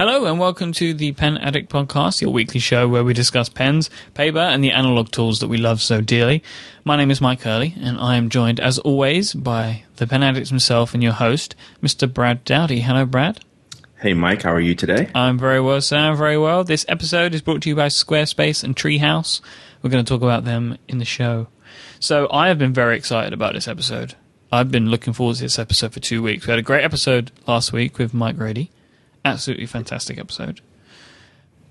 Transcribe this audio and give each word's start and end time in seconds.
Hello 0.00 0.24
and 0.24 0.40
welcome 0.40 0.72
to 0.72 0.94
the 0.94 1.12
Pen 1.12 1.36
Addict 1.36 1.70
Podcast, 1.70 2.22
your 2.22 2.30
weekly 2.30 2.58
show 2.58 2.88
where 2.88 3.04
we 3.04 3.12
discuss 3.12 3.50
pens, 3.50 3.90
paper, 4.14 4.38
and 4.38 4.64
the 4.64 4.70
analog 4.70 5.10
tools 5.10 5.40
that 5.40 5.48
we 5.48 5.58
love 5.58 5.82
so 5.82 6.00
dearly. 6.00 6.42
My 6.84 6.96
name 6.96 7.10
is 7.10 7.20
Myke 7.20 7.42
Hurley, 7.42 7.74
and 7.78 7.98
I 7.98 8.16
am 8.16 8.30
joined, 8.30 8.60
as 8.60 8.78
always, 8.78 9.34
by 9.34 9.84
the 9.96 10.06
Pen 10.06 10.22
Addict 10.22 10.48
himself 10.48 10.94
and 10.94 11.02
your 11.02 11.12
host, 11.12 11.54
Mr. 11.82 12.10
Brad 12.10 12.44
Dowdy. 12.46 12.80
Hello, 12.80 13.04
Brad. 13.04 13.40
Hey, 13.98 14.14
Myke, 14.14 14.44
how 14.44 14.54
are 14.54 14.58
you 14.58 14.74
today? 14.74 15.10
I'm 15.14 15.36
very 15.36 15.60
well, 15.60 15.82
sir. 15.82 15.98
I'm 15.98 16.16
very 16.16 16.38
well. 16.38 16.64
This 16.64 16.86
episode 16.88 17.34
is 17.34 17.42
brought 17.42 17.60
to 17.60 17.68
you 17.68 17.76
by 17.76 17.88
Squarespace 17.88 18.64
and 18.64 18.74
Treehouse. 18.74 19.42
We're 19.82 19.90
going 19.90 20.02
to 20.02 20.08
talk 20.08 20.22
about 20.22 20.46
them 20.46 20.78
in 20.88 20.96
the 20.96 21.04
show. 21.04 21.48
So, 21.98 22.26
I 22.32 22.48
have 22.48 22.58
been 22.58 22.72
very 22.72 22.96
excited 22.96 23.34
about 23.34 23.52
this 23.52 23.68
episode. 23.68 24.14
I've 24.50 24.70
been 24.70 24.88
looking 24.88 25.12
forward 25.12 25.36
to 25.36 25.42
this 25.42 25.58
episode 25.58 25.92
for 25.92 26.00
two 26.00 26.22
weeks. 26.22 26.46
We 26.46 26.52
had 26.52 26.58
a 26.58 26.62
great 26.62 26.84
episode 26.84 27.32
last 27.46 27.74
week 27.74 27.98
with 27.98 28.14
Mike 28.14 28.38
Grady. 28.38 28.70
Absolutely 29.24 29.66
fantastic 29.66 30.18
episode. 30.18 30.60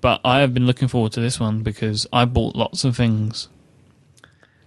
But 0.01 0.21
I 0.23 0.39
have 0.39 0.53
been 0.53 0.65
looking 0.65 0.87
forward 0.87 1.11
to 1.13 1.19
this 1.19 1.39
one 1.39 1.61
because 1.61 2.07
I 2.13 2.25
bought 2.25 2.55
lots 2.55 2.83
of 2.83 2.95
things. 2.95 3.49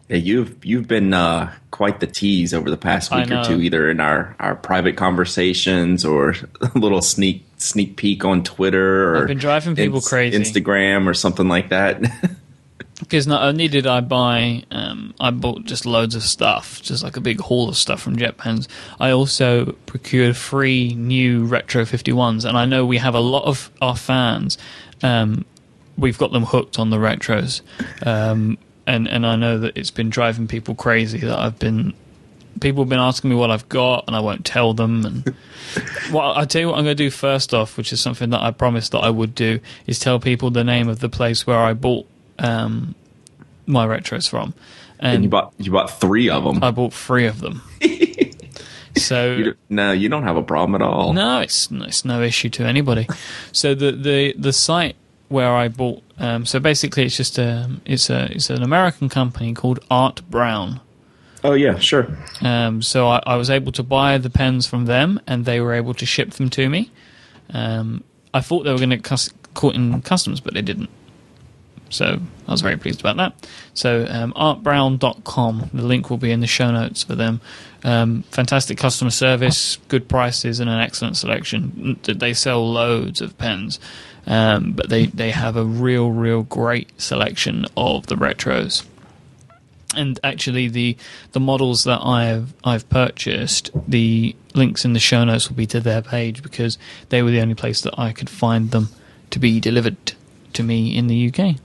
Yeah, 0.09 0.17
you've 0.17 0.63
you've 0.65 0.89
been 0.89 1.15
uh, 1.15 1.55
quite 1.71 2.01
the 2.01 2.07
tease 2.07 2.53
over 2.53 2.69
the 2.69 2.77
past 2.77 3.15
week 3.15 3.31
or 3.31 3.45
two, 3.45 3.63
either 3.63 3.91
in 3.91 3.99
our, 3.99 4.37
our 4.39 4.55
private 4.55 4.97
conversations 4.97 6.05
or 6.05 6.35
a 6.61 6.71
little 6.79 7.01
sneak 7.01 7.47
sneak 7.57 7.97
peek 7.97 8.25
on 8.25 8.43
Twitter 8.43 9.15
or 9.15 9.23
I've 9.23 9.29
been 9.29 9.39
driving 9.39 9.77
people 9.77 10.01
crazy. 10.01 10.37
Instagram 10.37 11.07
or 11.07 11.15
something 11.15 11.49
like 11.49 11.71
that. 11.71 12.03
Because 13.03 13.27
not 13.27 13.43
only 13.43 13.67
did 13.67 13.85
I 13.85 14.01
buy, 14.01 14.63
um, 14.71 15.13
I 15.19 15.33
bought 15.33 15.65
just 15.65 15.85
loads 15.85 16.15
of 16.15 16.23
stuff, 16.23 16.81
just 16.81 17.03
like 17.03 17.17
a 17.17 17.21
big 17.21 17.41
haul 17.41 17.69
of 17.69 17.77
stuff 17.77 18.01
from 18.01 18.17
JetPens. 18.17 18.69
I 19.01 19.11
also 19.11 19.73
procured 19.87 20.37
three 20.37 20.95
new 20.95 21.45
Retro 21.45 21.83
51s, 21.83 22.45
and 22.45 22.57
I 22.57 22.65
know 22.65 22.87
we 22.87 22.99
have 22.99 23.17
a 23.17 23.21
lot 23.21 23.45
of 23.45 23.71
our 23.81 23.97
fans. 23.97 24.57
Um, 25.03 25.45
we've 25.99 26.17
got 26.17 26.31
them 26.33 26.45
hooked 26.45 26.79
on 26.79 26.91
the 26.91 26.97
retros, 26.97 27.61
um, 28.07 28.57
and 28.87 29.09
and 29.09 29.27
I 29.27 29.37
know 29.37 29.59
that 29.59 29.77
it's 29.77 29.91
been 29.91 30.11
driving 30.11 30.47
people 30.47 30.75
crazy 30.75 31.19
that 31.19 31.39
I've 31.39 31.59
been. 31.59 31.95
People 32.61 32.85
have 32.85 32.91
been 32.91 33.01
asking 33.01 33.31
me 33.31 33.37
what 33.37 33.51
I've 33.51 33.69
got, 33.69 34.05
and 34.07 34.15
I 34.15 34.21
won't 34.21 34.45
tell 34.45 34.75
them. 34.75 35.05
And 35.05 35.35
well, 36.13 36.35
I 36.37 36.45
tell 36.45 36.61
you 36.61 36.69
what, 36.69 36.79
I'm 36.79 36.85
going 36.85 36.97
to 36.97 37.05
do 37.05 37.11
first 37.11 37.53
off, 37.53 37.77
which 37.77 37.93
is 37.93 38.01
something 38.01 38.31
that 38.31 38.43
I 38.43 38.53
promised 38.53 38.93
that 38.93 39.01
I 39.01 39.11
would 39.11 39.35
do, 39.35 39.59
is 39.87 39.99
tell 39.99 40.21
people 40.21 40.51
the 40.51 40.63
name 40.63 40.89
of 40.89 41.01
the 41.01 41.09
place 41.09 41.47
where 41.47 41.59
I 41.59 41.73
bought 41.73 42.07
um, 42.39 42.95
my 43.67 43.87
retros 43.87 44.29
from, 44.29 44.55
and, 44.99 45.15
and 45.17 45.25
you 45.25 45.31
bought 45.31 45.53
you 45.59 45.71
bought 45.73 45.91
three 45.91 46.29
of 46.29 46.45
them. 46.45 46.63
I 46.63 46.71
bought 46.71 46.93
three 46.93 47.27
of 47.27 47.41
them. 47.41 47.63
so 48.97 49.33
You 49.37 49.55
no, 49.69 49.93
you 49.93 50.09
don't 50.09 50.25
have 50.25 50.37
a 50.37 50.43
problem 50.43 50.81
at 50.81 50.83
all. 50.87 51.13
no, 51.13 51.41
it's 51.41 51.69
it's 51.71 52.05
no 52.05 52.23
issue 52.23 52.49
to 52.51 52.65
anybody. 52.65 53.09
so 53.53 53.75
the 53.75 53.93
the 53.93 54.35
the 54.39 54.53
site 54.53 54.97
where 55.29 55.51
I 55.55 55.69
bought, 55.69 56.03
um, 56.19 56.45
so 56.45 56.61
basically 56.61 57.05
it's 57.07 57.17
just 57.17 57.39
a 57.39 57.71
it's 57.87 58.11
a 58.11 58.31
it's 58.33 58.51
an 58.51 58.63
American 58.63 59.09
company 59.09 59.55
called 59.55 59.81
Art 59.91 60.21
Brown. 60.31 60.81
Oh 61.45 61.55
yeah, 61.55 61.79
sure. 61.79 62.07
Um, 62.41 62.83
so 62.83 63.09
I, 63.09 63.21
I 63.27 63.37
was 63.37 63.51
able 63.51 63.73
to 63.73 63.83
buy 63.83 64.19
the 64.19 64.31
pens 64.31 64.67
from 64.67 64.85
them, 64.85 65.21
and 65.27 65.45
they 65.45 65.61
were 65.61 65.73
able 65.75 65.95
to 65.95 66.07
ship 66.07 66.31
them 66.33 66.51
to 66.51 66.69
me. 66.69 66.91
Um, 67.53 68.05
I 68.33 68.41
thought 68.41 68.63
they 68.63 68.71
were 68.71 68.79
going 68.79 68.91
to 68.91 68.99
cus- 68.99 69.33
caught 69.55 69.75
in 69.75 70.01
customs, 70.03 70.41
but 70.41 70.55
they 70.55 70.63
didn't. 70.63 70.89
So 71.93 72.19
I 72.49 72.51
was 72.51 72.63
very 72.63 72.77
pleased 72.77 73.01
about 73.01 73.17
that. 73.19 73.49
So 73.75 74.07
um, 74.09 74.33
artbrown.com, 74.33 75.71
the 75.73 75.83
link 75.83 76.09
will 76.11 76.17
be 76.17 76.33
in 76.33 76.41
the 76.41 76.47
show 76.47 76.71
notes 76.71 77.03
for 77.03 77.15
them. 77.15 77.41
Um, 77.85 78.23
fantastic 78.31 78.79
customer 78.79 79.11
service, 79.11 79.77
good 79.89 80.09
prices, 80.09 80.59
and 80.59 80.71
an 80.71 80.81
excellent 80.81 81.17
selection. 81.17 82.01
They 82.03 82.33
sell 82.33 82.71
loads 82.71 83.21
of 83.21 83.37
pens, 83.37 83.79
um, 84.27 84.73
but 84.73 84.89
they, 84.89 85.07
they 85.07 85.33
have 85.33 85.57
a 85.57 85.65
real, 85.65 86.11
real 86.11 86.45
great 86.45 87.01
selection 87.01 87.67
of 87.77 88.07
the 88.07 88.15
retros 88.15 88.85
and 89.95 90.19
actually 90.25 90.69
the 90.69 90.97
the 91.33 91.41
models 91.41 91.85
that 91.85 92.01
I've 92.03 92.55
I've 92.65 92.89
purchased, 92.89 93.71
the 93.87 94.35
links 94.55 94.87
in 94.87 94.95
the 94.95 94.99
show 94.99 95.23
notes 95.25 95.51
will 95.51 95.57
be 95.57 95.67
to 95.67 95.81
their 95.81 96.01
page 96.01 96.43
because 96.43 96.79
they 97.11 97.23
were 97.23 97.31
the 97.31 97.41
only 97.41 97.55
place 97.55 97.83
that 97.83 97.99
I 97.99 98.13
could 98.13 98.31
find 98.31 98.71
them 98.71 98.89
to 99.31 99.39
be 99.39 99.61
delivered 99.61 100.15
to 100.55 100.63
me 100.63 100.97
in 100.97 101.07
the 101.07 101.29
UK. 101.29 101.57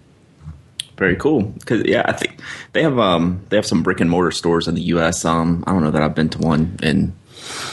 Very 0.98 1.16
cool. 1.16 1.44
Because 1.44 1.84
yeah, 1.86 2.02
I 2.06 2.14
think 2.14 2.40
they 2.74 2.82
have 2.84 2.98
um 3.00 3.46
they 3.50 3.56
have 3.56 3.66
some 3.66 3.84
brick 3.84 4.00
and 4.02 4.10
mortar 4.10 4.32
stores 4.32 4.68
in 4.68 4.76
the 4.76 4.82
U.S. 4.94 5.24
Um, 5.26 5.64
I 5.68 5.72
don't 5.72 5.84
know 5.84 5.92
that 5.92 6.02
I've 6.02 6.16
been 6.16 6.30
to 6.30 6.40
one 6.40 6.78
in 6.82 7.14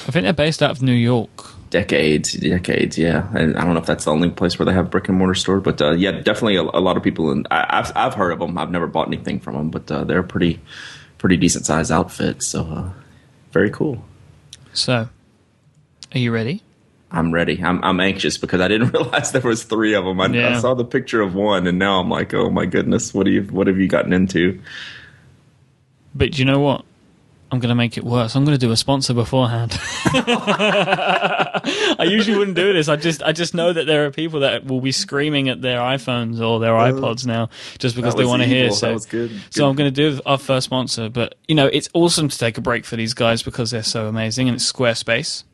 I 0.07 0.11
think 0.13 0.25
they're 0.25 0.33
based 0.33 0.63
out 0.63 0.71
of 0.71 0.83
New 0.83 0.93
York. 0.93 1.31
decades, 1.71 2.35
decades. 2.35 2.97
Yeah, 2.99 3.27
and 3.35 3.57
I 3.57 3.65
don't 3.65 3.75
know 3.75 3.81
if 3.81 3.87
that's 3.87 4.05
the 4.05 4.13
only 4.13 4.31
place 4.31 4.59
where 4.59 4.67
they 4.67 4.73
have 4.75 4.91
brick 4.91 5.09
and 5.09 5.19
mortar 5.19 5.35
store, 5.35 5.61
but 5.61 5.81
uh, 5.81 5.93
yeah, 5.93 6.13
definitely 6.13 6.57
a, 6.57 6.63
a 6.63 6.81
lot 6.81 6.97
of 6.97 7.03
people. 7.03 7.31
And 7.33 7.49
I've 7.51 7.91
I've 7.97 8.15
heard 8.15 8.33
of 8.33 8.39
them. 8.39 8.59
I've 8.59 8.71
never 8.71 8.87
bought 8.87 9.09
anything 9.09 9.41
from 9.41 9.55
them, 9.55 9.71
but 9.71 9.91
uh, 9.91 10.05
they're 10.05 10.21
a 10.21 10.25
pretty 10.25 10.61
pretty 11.19 11.37
decent 11.39 11.65
sized 11.67 11.91
outfit. 11.91 12.43
So 12.43 12.61
uh, 12.67 12.93
very 13.53 13.71
cool. 13.71 14.05
So, 14.75 15.09
are 16.13 16.19
you 16.19 16.31
ready? 16.31 16.63
I'm 17.15 17.33
ready. 17.33 17.63
I'm 17.63 17.83
I'm 17.85 18.01
anxious 18.01 18.37
because 18.39 18.61
I 18.61 18.69
didn't 18.69 18.89
realize 18.93 19.33
there 19.33 19.41
was 19.43 19.63
three 19.65 19.95
of 19.95 20.05
them. 20.05 20.21
I, 20.21 20.27
Yeah. 20.27 20.57
I 20.57 20.61
saw 20.61 20.75
the 20.75 20.85
picture 20.85 21.21
of 21.21 21.35
one, 21.35 21.67
and 21.67 21.79
now 21.79 22.01
I'm 22.01 22.11
like, 22.11 22.35
oh 22.35 22.51
my 22.51 22.67
goodness, 22.67 23.15
what 23.15 23.25
do 23.25 23.31
you 23.31 23.43
what 23.45 23.67
have 23.69 23.79
you 23.79 23.89
gotten 23.89 24.13
into? 24.13 24.61
But 26.15 26.39
you 26.39 26.45
know 26.45 26.61
what? 26.61 26.85
I'm 27.53 27.61
going 27.61 27.69
to 27.69 27.77
make 27.77 27.97
it 27.97 28.03
worse. 28.03 28.35
I'm 28.35 28.45
going 28.45 28.59
to 28.59 28.67
do 28.67 28.73
a 28.73 28.77
sponsor 28.77 29.15
beforehand. 29.15 29.79
I 30.07 32.05
usually 32.09 32.37
wouldn't 32.37 32.57
do 32.57 32.73
this. 32.73 32.89
I 32.89 32.97
just 32.97 33.23
I 33.23 33.31
just 33.31 33.55
know 33.55 33.73
that 33.73 33.87
there 33.87 34.07
are 34.07 34.11
people 34.11 34.41
that 34.41 34.65
will 34.65 34.81
be 34.81 34.91
screaming 34.91 35.49
at 35.49 35.63
their 35.63 35.79
iPhones 35.79 36.41
or 36.41 36.59
their 36.59 36.77
uh, 36.77 36.91
iPods 36.91 37.27
now 37.27 37.51
just 37.79 37.95
because 37.95 38.17
they 38.17 38.25
want 38.25 38.43
to 38.43 38.49
hear. 38.49 38.73
So 38.73 38.95
was 38.95 39.07
good. 39.07 39.31
So 39.51 39.69
I'm 39.69 39.77
going 39.77 39.93
to 39.93 40.11
do 40.11 40.21
our 40.27 40.39
first 40.39 40.65
sponsor, 40.65 41.09
but 41.09 41.37
you 41.47 41.55
know 41.55 41.67
it's 41.67 41.89
awesome 41.95 42.29
to 42.29 42.37
take 42.37 42.59
a 42.59 42.61
break 42.61 42.85
for 42.85 42.97
these 42.97 43.15
guys 43.15 43.45
because 43.45 43.71
they're 43.71 43.85
so 43.85 44.09
amazing, 44.09 44.49
and 44.49 44.57
it's 44.57 44.73
Squarespace. 44.73 45.45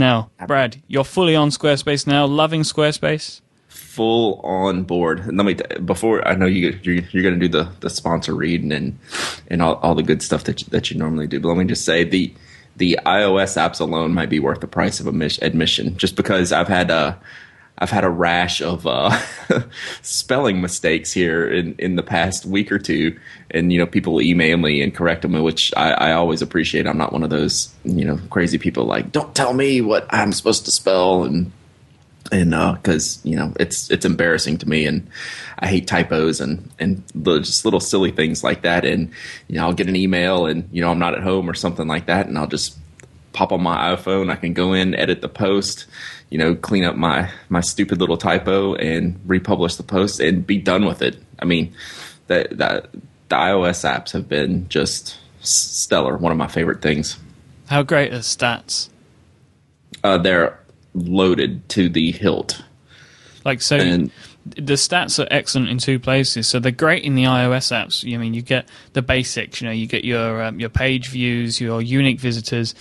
Now, 0.00 0.30
Brad, 0.46 0.82
you're 0.88 1.04
fully 1.04 1.36
on 1.36 1.50
Squarespace 1.50 2.06
now, 2.06 2.24
loving 2.24 2.62
Squarespace. 2.62 3.42
full 3.68 4.40
on 4.42 4.82
board. 4.82 5.20
And 5.20 5.36
Let 5.36 5.46
me 5.46 5.54
before 5.84 6.26
I 6.26 6.34
know 6.34 6.46
you 6.46 6.78
you're, 6.82 7.04
you're 7.12 7.22
going 7.22 7.38
to 7.38 7.48
do 7.48 7.48
the, 7.48 7.70
the 7.80 7.90
sponsor 7.90 8.34
read 8.34 8.62
and 8.62 8.98
and 9.48 9.62
all, 9.62 9.74
all 9.76 9.94
the 9.94 10.02
good 10.02 10.22
stuff 10.22 10.44
that 10.44 10.60
you, 10.60 10.66
that 10.70 10.90
you 10.90 10.98
normally 10.98 11.26
do. 11.26 11.38
But 11.38 11.48
let 11.48 11.58
me 11.58 11.64
just 11.64 11.84
say 11.84 12.04
the 12.04 12.32
the 12.76 12.98
iOS 13.04 13.56
apps 13.58 13.80
alone 13.80 14.14
might 14.14 14.30
be 14.30 14.40
worth 14.40 14.60
the 14.60 14.66
price 14.66 15.00
of 15.00 15.06
admission, 15.06 15.96
just 15.98 16.16
because 16.16 16.50
I've 16.50 16.68
had 16.68 16.90
a 16.90 17.18
I've 17.80 17.90
had 17.90 18.04
a 18.04 18.10
rash 18.10 18.60
of 18.60 18.86
uh, 18.86 19.18
spelling 20.02 20.60
mistakes 20.60 21.12
here 21.12 21.48
in, 21.48 21.74
in 21.78 21.96
the 21.96 22.02
past 22.02 22.44
week 22.44 22.70
or 22.70 22.78
two, 22.78 23.18
and 23.50 23.72
you 23.72 23.78
know 23.78 23.86
people 23.86 24.20
email 24.20 24.56
me 24.58 24.82
and 24.82 24.94
correct 24.94 25.22
them, 25.22 25.32
which 25.42 25.72
I, 25.76 25.92
I 25.92 26.12
always 26.12 26.42
appreciate. 26.42 26.86
I'm 26.86 26.98
not 26.98 27.12
one 27.12 27.22
of 27.22 27.30
those 27.30 27.72
you 27.84 28.04
know 28.04 28.18
crazy 28.28 28.58
people 28.58 28.84
like 28.84 29.12
don't 29.12 29.34
tell 29.34 29.54
me 29.54 29.80
what 29.80 30.06
I'm 30.10 30.32
supposed 30.32 30.66
to 30.66 30.70
spell 30.70 31.24
and 31.24 31.52
and 32.32 32.50
because 32.50 33.20
you 33.24 33.36
know 33.36 33.52
it's 33.58 33.90
it's 33.90 34.04
embarrassing 34.04 34.58
to 34.58 34.68
me, 34.68 34.86
and 34.86 35.08
I 35.58 35.66
hate 35.66 35.86
typos 35.86 36.40
and 36.40 36.70
and 36.78 37.02
just 37.24 37.64
little 37.64 37.80
silly 37.80 38.10
things 38.10 38.44
like 38.44 38.62
that. 38.62 38.84
And 38.84 39.10
you 39.48 39.56
know, 39.56 39.64
I'll 39.64 39.72
get 39.72 39.88
an 39.88 39.96
email, 39.96 40.46
and 40.46 40.68
you 40.72 40.80
know, 40.80 40.90
I'm 40.90 40.98
not 40.98 41.14
at 41.14 41.22
home 41.22 41.48
or 41.48 41.54
something 41.54 41.88
like 41.88 42.06
that, 42.06 42.26
and 42.26 42.38
I'll 42.38 42.46
just 42.46 42.76
pop 43.32 43.52
on 43.52 43.62
my 43.62 43.94
iPhone. 43.94 44.30
I 44.30 44.36
can 44.36 44.52
go 44.52 44.72
in, 44.72 44.94
edit 44.94 45.20
the 45.20 45.28
post, 45.28 45.86
you 46.30 46.38
know, 46.38 46.54
clean 46.54 46.84
up 46.84 46.96
my 46.96 47.30
my 47.48 47.60
stupid 47.60 48.00
little 48.00 48.16
typo, 48.16 48.74
and 48.74 49.20
republish 49.26 49.76
the 49.76 49.82
post, 49.82 50.20
and 50.20 50.46
be 50.46 50.58
done 50.58 50.86
with 50.86 51.02
it. 51.02 51.16
I 51.38 51.44
mean, 51.44 51.74
that 52.28 52.56
that 52.58 52.92
the 52.92 53.36
iOS 53.36 53.88
apps 53.88 54.12
have 54.12 54.28
been 54.28 54.68
just 54.68 55.18
stellar. 55.40 56.16
One 56.16 56.32
of 56.32 56.38
my 56.38 56.46
favorite 56.48 56.82
things. 56.82 57.18
How 57.66 57.82
great 57.82 58.12
are 58.12 58.18
stats? 58.18 58.88
Uh, 60.02 60.18
they're 60.18 60.58
loaded 60.94 61.68
to 61.70 61.88
the 61.88 62.10
hilt. 62.12 62.62
Like 63.44 63.62
so, 63.62 63.76
And- 63.76 64.10
the 64.46 64.74
stats 64.74 65.22
are 65.22 65.28
excellent 65.30 65.68
in 65.68 65.78
two 65.78 65.98
places. 65.98 66.48
So 66.48 66.58
they're 66.58 66.72
great 66.72 67.04
in 67.04 67.14
the 67.14 67.24
iOS 67.24 67.70
apps. 67.72 68.12
I 68.12 68.16
mean, 68.16 68.34
you 68.34 68.42
get 68.42 68.68
the 68.94 69.02
basics. 69.02 69.60
You 69.60 69.68
know, 69.68 69.72
you 69.72 69.86
get 69.86 70.04
your 70.04 70.42
um, 70.42 70.58
your 70.58 70.70
page 70.70 71.08
views, 71.08 71.60
your 71.60 71.82
unique 71.82 72.18
visitors, 72.20 72.74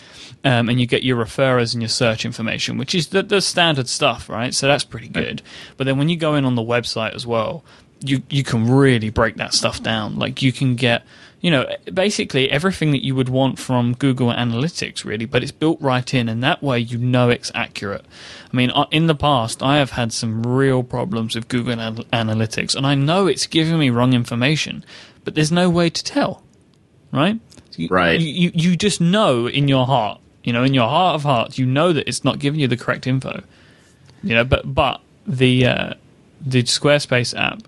um, 0.44 0.70
and 0.70 0.80
you 0.80 0.86
get 0.86 1.04
your 1.04 1.24
referrers 1.24 1.74
and 1.74 1.82
your 1.82 1.90
search 1.90 2.26
information, 2.26 2.78
which 2.78 2.96
is 2.96 3.08
the, 3.08 3.24
the 3.24 3.42
standard 3.42 3.88
stuff, 3.90 4.30
right? 4.30 4.54
So 4.54 4.68
that's 4.68 4.84
pretty 4.84 5.10
good. 5.10 5.42
But 5.78 5.86
then 5.86 5.98
when 5.98 6.10
you 6.10 6.18
go 6.18 6.36
in 6.36 6.46
on 6.46 6.56
the 6.56 6.62
website 6.62 7.14
as 7.14 7.28
well, 7.28 7.64
you 8.02 8.24
you 8.30 8.44
can 8.44 8.70
really 8.72 9.10
break 9.10 9.36
that 9.36 9.54
stuff 9.54 9.84
down. 9.84 10.18
Like 10.18 10.42
you 10.42 10.52
can 10.52 10.76
get 10.76 11.06
you 11.42 11.52
know 11.52 11.66
basically 11.94 12.50
everything 12.50 12.92
that 12.92 13.04
you 13.04 13.16
would 13.16 13.30
want 13.30 13.60
from 13.60 13.94
Google 13.94 14.30
Analytics, 14.30 15.06
really, 15.06 15.26
but 15.26 15.44
it's 15.44 15.52
built 15.52 15.82
right 15.82 16.14
in, 16.14 16.28
and 16.30 16.44
that 16.44 16.62
way 16.62 16.80
you 16.80 16.98
know 16.98 17.30
it's 17.30 17.52
accurate. 17.56 18.06
I 18.52 18.56
mean, 18.56 18.72
uh, 18.72 18.88
in 18.92 19.08
the 19.08 19.16
past, 19.16 19.64
I 19.64 19.78
have 19.78 19.92
had 19.92 20.12
some 20.12 20.44
real 20.44 20.84
problems 20.84 21.36
with 21.36 21.48
Google 21.48 21.74
Anal- 21.74 22.06
Analytics, 22.06 22.76
and 22.76 22.86
I 22.86 22.96
know 22.96 23.28
it's 23.28 23.48
giving 23.48 23.80
me 23.80 23.90
wrong 23.90 24.14
information, 24.14 24.84
but 25.24 25.36
there's 25.36 25.52
no 25.52 25.70
way 25.70 25.90
to 25.90 26.04
tell, 26.04 26.44
right? 27.12 27.40
Right. 27.90 28.20
You, 28.20 28.28
you, 28.28 28.52
you 28.54 28.76
just 28.76 29.00
know 29.00 29.48
in 29.48 29.68
your 29.68 29.86
heart, 29.86 30.20
you 30.44 30.52
know, 30.52 30.64
in 30.64 30.74
your 30.74 30.90
heart 30.90 31.16
of 31.16 31.24
hearts, 31.24 31.58
you 31.58 31.66
know 31.66 31.94
that 31.94 32.08
it's 32.08 32.24
not 32.24 32.40
giving 32.40 32.60
you 32.60 32.68
the 32.68 32.78
correct 32.78 33.08
info, 33.08 33.44
you 34.24 34.36
know. 34.36 34.44
But 34.44 34.74
but 34.74 35.02
the 35.26 35.66
uh, 35.66 35.94
the 36.46 36.64
Squarespace 36.64 37.38
app, 37.38 37.62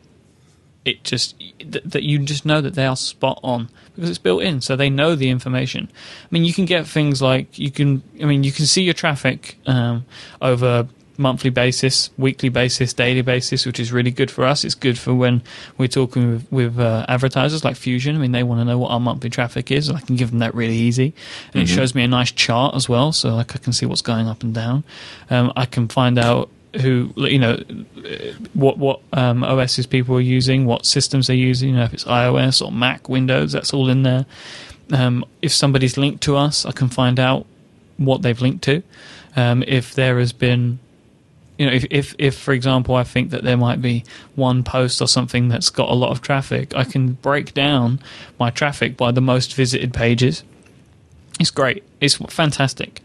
it 0.83 1.03
just 1.03 1.35
th- 1.63 1.83
that 1.85 2.03
you 2.03 2.19
just 2.19 2.45
know 2.45 2.61
that 2.61 2.75
they 2.75 2.85
are 2.85 2.95
spot 2.95 3.39
on 3.43 3.69
because 3.95 4.09
it's 4.09 4.19
built 4.19 4.43
in, 4.43 4.61
so 4.61 4.75
they 4.75 4.89
know 4.89 5.15
the 5.15 5.29
information. 5.29 5.89
I 5.91 6.27
mean, 6.31 6.45
you 6.45 6.53
can 6.53 6.65
get 6.65 6.87
things 6.87 7.21
like 7.21 7.57
you 7.57 7.71
can. 7.71 8.03
I 8.21 8.25
mean, 8.25 8.43
you 8.43 8.51
can 8.51 8.65
see 8.65 8.83
your 8.83 8.93
traffic 8.93 9.57
um, 9.65 10.05
over 10.41 10.87
monthly 11.17 11.49
basis, 11.49 12.09
weekly 12.17 12.49
basis, 12.49 12.93
daily 12.93 13.21
basis, 13.21 13.65
which 13.65 13.79
is 13.79 13.91
really 13.91 14.11
good 14.11 14.31
for 14.31 14.43
us. 14.43 14.65
It's 14.65 14.75
good 14.75 14.97
for 14.97 15.13
when 15.13 15.43
we're 15.77 15.87
talking 15.87 16.31
with, 16.31 16.51
with 16.51 16.79
uh, 16.79 17.05
advertisers 17.07 17.63
like 17.63 17.75
Fusion. 17.75 18.15
I 18.15 18.19
mean, 18.19 18.31
they 18.31 18.43
want 18.43 18.59
to 18.61 18.65
know 18.65 18.77
what 18.77 18.91
our 18.91 18.99
monthly 18.99 19.29
traffic 19.29 19.71
is, 19.71 19.87
and 19.87 19.97
I 19.97 20.01
can 20.01 20.15
give 20.15 20.31
them 20.31 20.39
that 20.39 20.53
really 20.55 20.75
easy. 20.75 21.13
And 21.53 21.63
it 21.63 21.67
shows 21.67 21.95
me 21.95 22.03
a 22.03 22.07
nice 22.07 22.31
chart 22.31 22.75
as 22.75 22.89
well, 22.89 23.11
so 23.11 23.35
like 23.35 23.55
I 23.55 23.59
can 23.59 23.73
see 23.73 23.85
what's 23.85 24.01
going 24.01 24.27
up 24.27 24.43
and 24.43 24.53
down. 24.53 24.83
Um, 25.29 25.53
I 25.55 25.65
can 25.65 25.87
find 25.87 26.17
out 26.17 26.49
who 26.79 27.13
you 27.17 27.39
know 27.39 27.57
what 28.53 28.77
what 28.77 29.01
um, 29.13 29.43
OSs 29.43 29.85
people 29.85 30.15
are 30.15 30.21
using, 30.21 30.65
what 30.65 30.85
systems 30.85 31.27
they're 31.27 31.35
using. 31.35 31.69
You 31.69 31.75
know, 31.77 31.83
if 31.83 31.93
it's 31.93 32.05
iOS 32.05 32.65
or 32.65 32.71
Mac, 32.71 33.09
Windows, 33.09 33.51
that's 33.51 33.73
all 33.73 33.89
in 33.89 34.03
there. 34.03 34.25
Um, 34.91 35.25
if 35.41 35.53
somebody's 35.53 35.97
linked 35.97 36.23
to 36.23 36.35
us, 36.35 36.65
I 36.65 36.71
can 36.71 36.89
find 36.89 37.19
out 37.19 37.45
what 37.97 38.21
they've 38.21 38.39
linked 38.39 38.63
to. 38.65 38.83
Um, 39.35 39.63
if 39.65 39.93
there 39.93 40.19
has 40.19 40.33
been, 40.33 40.79
you 41.57 41.65
know, 41.65 41.73
if, 41.73 41.85
if 41.89 42.15
if 42.17 42.37
for 42.37 42.53
example, 42.53 42.95
I 42.95 43.03
think 43.03 43.31
that 43.31 43.43
there 43.43 43.57
might 43.57 43.81
be 43.81 44.03
one 44.35 44.63
post 44.63 45.01
or 45.01 45.07
something 45.07 45.49
that's 45.49 45.69
got 45.69 45.89
a 45.89 45.93
lot 45.93 46.11
of 46.11 46.21
traffic, 46.21 46.75
I 46.75 46.83
can 46.83 47.13
break 47.13 47.53
down 47.53 47.99
my 48.39 48.49
traffic 48.49 48.97
by 48.97 49.11
the 49.11 49.21
most 49.21 49.55
visited 49.55 49.93
pages. 49.93 50.43
It's 51.39 51.51
great. 51.51 51.83
It's 51.99 52.15
fantastic. 52.15 53.01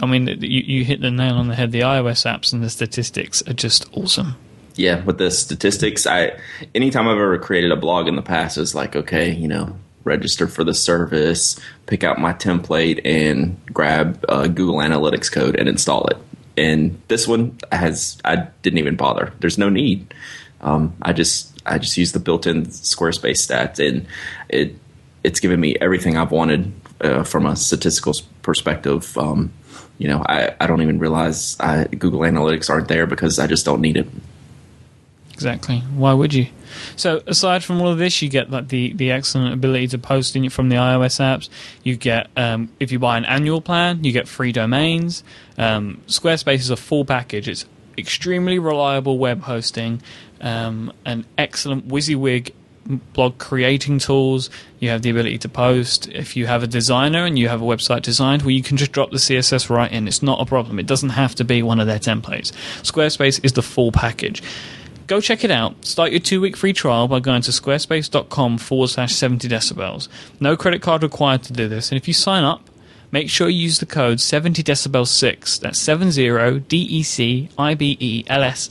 I 0.00 0.06
mean, 0.06 0.26
you, 0.26 0.60
you 0.60 0.84
hit 0.84 1.00
the 1.00 1.10
nail 1.10 1.34
on 1.34 1.48
the 1.48 1.54
head. 1.54 1.72
The 1.72 1.80
iOS 1.80 2.24
apps 2.24 2.52
and 2.52 2.62
the 2.62 2.70
statistics 2.70 3.42
are 3.46 3.52
just 3.52 3.86
awesome. 3.96 4.36
Yeah, 4.74 5.04
with 5.04 5.18
the 5.18 5.30
statistics, 5.30 6.06
I 6.06 6.38
anytime 6.74 7.06
I've 7.06 7.16
ever 7.16 7.38
created 7.38 7.72
a 7.72 7.76
blog 7.76 8.08
in 8.08 8.16
the 8.16 8.22
past, 8.22 8.56
it's 8.56 8.74
like 8.74 8.96
okay, 8.96 9.30
you 9.30 9.48
know, 9.48 9.76
register 10.04 10.48
for 10.48 10.64
the 10.64 10.74
service, 10.74 11.60
pick 11.86 12.04
out 12.04 12.18
my 12.18 12.32
template, 12.32 13.00
and 13.04 13.60
grab 13.66 14.24
uh, 14.28 14.46
Google 14.46 14.76
Analytics 14.76 15.30
code 15.30 15.56
and 15.56 15.68
install 15.68 16.06
it. 16.06 16.16
And 16.56 17.00
this 17.08 17.28
one 17.28 17.58
has 17.70 18.18
I 18.24 18.36
didn't 18.62 18.78
even 18.78 18.96
bother. 18.96 19.32
There's 19.40 19.58
no 19.58 19.68
need. 19.68 20.14
Um, 20.62 20.94
I 21.02 21.12
just 21.12 21.60
I 21.66 21.78
just 21.78 21.96
use 21.96 22.12
the 22.12 22.20
built-in 22.20 22.66
Squarespace 22.66 23.46
stats, 23.46 23.86
and 23.86 24.06
it 24.48 24.74
it's 25.22 25.40
given 25.40 25.60
me 25.60 25.76
everything 25.80 26.16
I've 26.16 26.32
wanted 26.32 26.72
uh, 27.00 27.24
from 27.24 27.46
a 27.46 27.56
statistical 27.56 28.14
perspective. 28.42 29.16
Um, 29.18 29.52
you 30.02 30.08
know, 30.08 30.20
I, 30.26 30.52
I 30.60 30.66
don't 30.66 30.82
even 30.82 30.98
realize 30.98 31.56
I, 31.60 31.84
Google 31.84 32.20
Analytics 32.20 32.68
aren't 32.68 32.88
there 32.88 33.06
because 33.06 33.38
I 33.38 33.46
just 33.46 33.64
don't 33.64 33.80
need 33.80 33.96
it. 33.96 34.08
Exactly. 35.32 35.78
Why 35.94 36.12
would 36.12 36.34
you? 36.34 36.48
So 36.96 37.22
aside 37.28 37.62
from 37.62 37.80
all 37.80 37.86
of 37.86 37.98
this, 37.98 38.20
you 38.20 38.28
get 38.28 38.50
like 38.50 38.66
the, 38.66 38.92
the 38.94 39.12
excellent 39.12 39.54
ability 39.54 39.86
to 39.88 39.98
post 39.98 40.34
in 40.34 40.50
from 40.50 40.70
the 40.70 40.74
iOS 40.74 41.20
apps. 41.20 41.48
You 41.84 41.94
get 41.94 42.30
um, 42.36 42.70
if 42.80 42.90
you 42.90 42.98
buy 42.98 43.16
an 43.16 43.24
annual 43.26 43.60
plan, 43.60 44.02
you 44.02 44.10
get 44.10 44.26
free 44.26 44.50
domains. 44.50 45.22
Um, 45.56 46.02
Squarespace 46.08 46.56
is 46.56 46.70
a 46.70 46.76
full 46.76 47.04
package. 47.04 47.48
It's 47.48 47.64
extremely 47.96 48.58
reliable 48.58 49.18
web 49.18 49.42
hosting, 49.42 50.02
um, 50.40 50.92
an 51.04 51.26
excellent 51.38 51.86
WYSIWYG 51.86 52.50
blog 52.86 53.38
creating 53.38 53.98
tools. 53.98 54.50
You 54.80 54.90
have 54.90 55.02
the 55.02 55.10
ability 55.10 55.38
to 55.38 55.48
post. 55.48 56.08
If 56.08 56.36
you 56.36 56.46
have 56.46 56.62
a 56.62 56.66
designer 56.66 57.24
and 57.24 57.38
you 57.38 57.48
have 57.48 57.62
a 57.62 57.64
website 57.64 58.02
designed, 58.02 58.42
well, 58.42 58.50
you 58.50 58.62
can 58.62 58.76
just 58.76 58.92
drop 58.92 59.10
the 59.10 59.18
CSS 59.18 59.70
right 59.70 59.90
in. 59.90 60.08
It's 60.08 60.22
not 60.22 60.40
a 60.40 60.46
problem. 60.46 60.78
It 60.78 60.86
doesn't 60.86 61.10
have 61.10 61.34
to 61.36 61.44
be 61.44 61.62
one 61.62 61.80
of 61.80 61.86
their 61.86 61.98
templates. 61.98 62.52
Squarespace 62.82 63.44
is 63.44 63.52
the 63.52 63.62
full 63.62 63.92
package. 63.92 64.42
Go 65.06 65.20
check 65.20 65.44
it 65.44 65.50
out. 65.50 65.84
Start 65.84 66.10
your 66.10 66.20
two 66.20 66.40
week 66.40 66.56
free 66.56 66.72
trial 66.72 67.08
by 67.08 67.20
going 67.20 67.42
to 67.42 67.50
squarespace.com 67.50 68.58
forward 68.58 68.88
slash 68.88 69.14
70 69.14 69.48
decibels. 69.48 70.08
No 70.40 70.56
credit 70.56 70.80
card 70.80 71.02
required 71.02 71.42
to 71.44 71.52
do 71.52 71.68
this. 71.68 71.90
And 71.90 72.00
if 72.00 72.08
you 72.08 72.14
sign 72.14 72.44
up, 72.44 72.68
make 73.12 73.30
sure 73.30 73.48
you 73.48 73.62
use 73.62 73.78
the 73.78 73.86
code 73.86 74.20
70 74.20 74.64
decibels 74.64 75.08
6 75.08 75.58
that's 75.58 75.80
70 75.80 76.60
d-e-c-i-b-e-l-s 76.60 77.48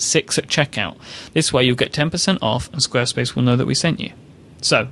6 0.03 0.37
at 0.37 0.47
checkout. 0.47 0.97
This 1.33 1.53
way 1.53 1.63
you'll 1.63 1.75
get 1.77 1.93
10% 1.93 2.39
off 2.41 2.67
and 2.73 2.81
squarespace 2.81 3.35
will 3.35 3.43
know 3.43 3.55
that 3.55 3.67
we 3.67 3.75
sent 3.75 4.01
you. 4.01 4.11
So 4.61 4.89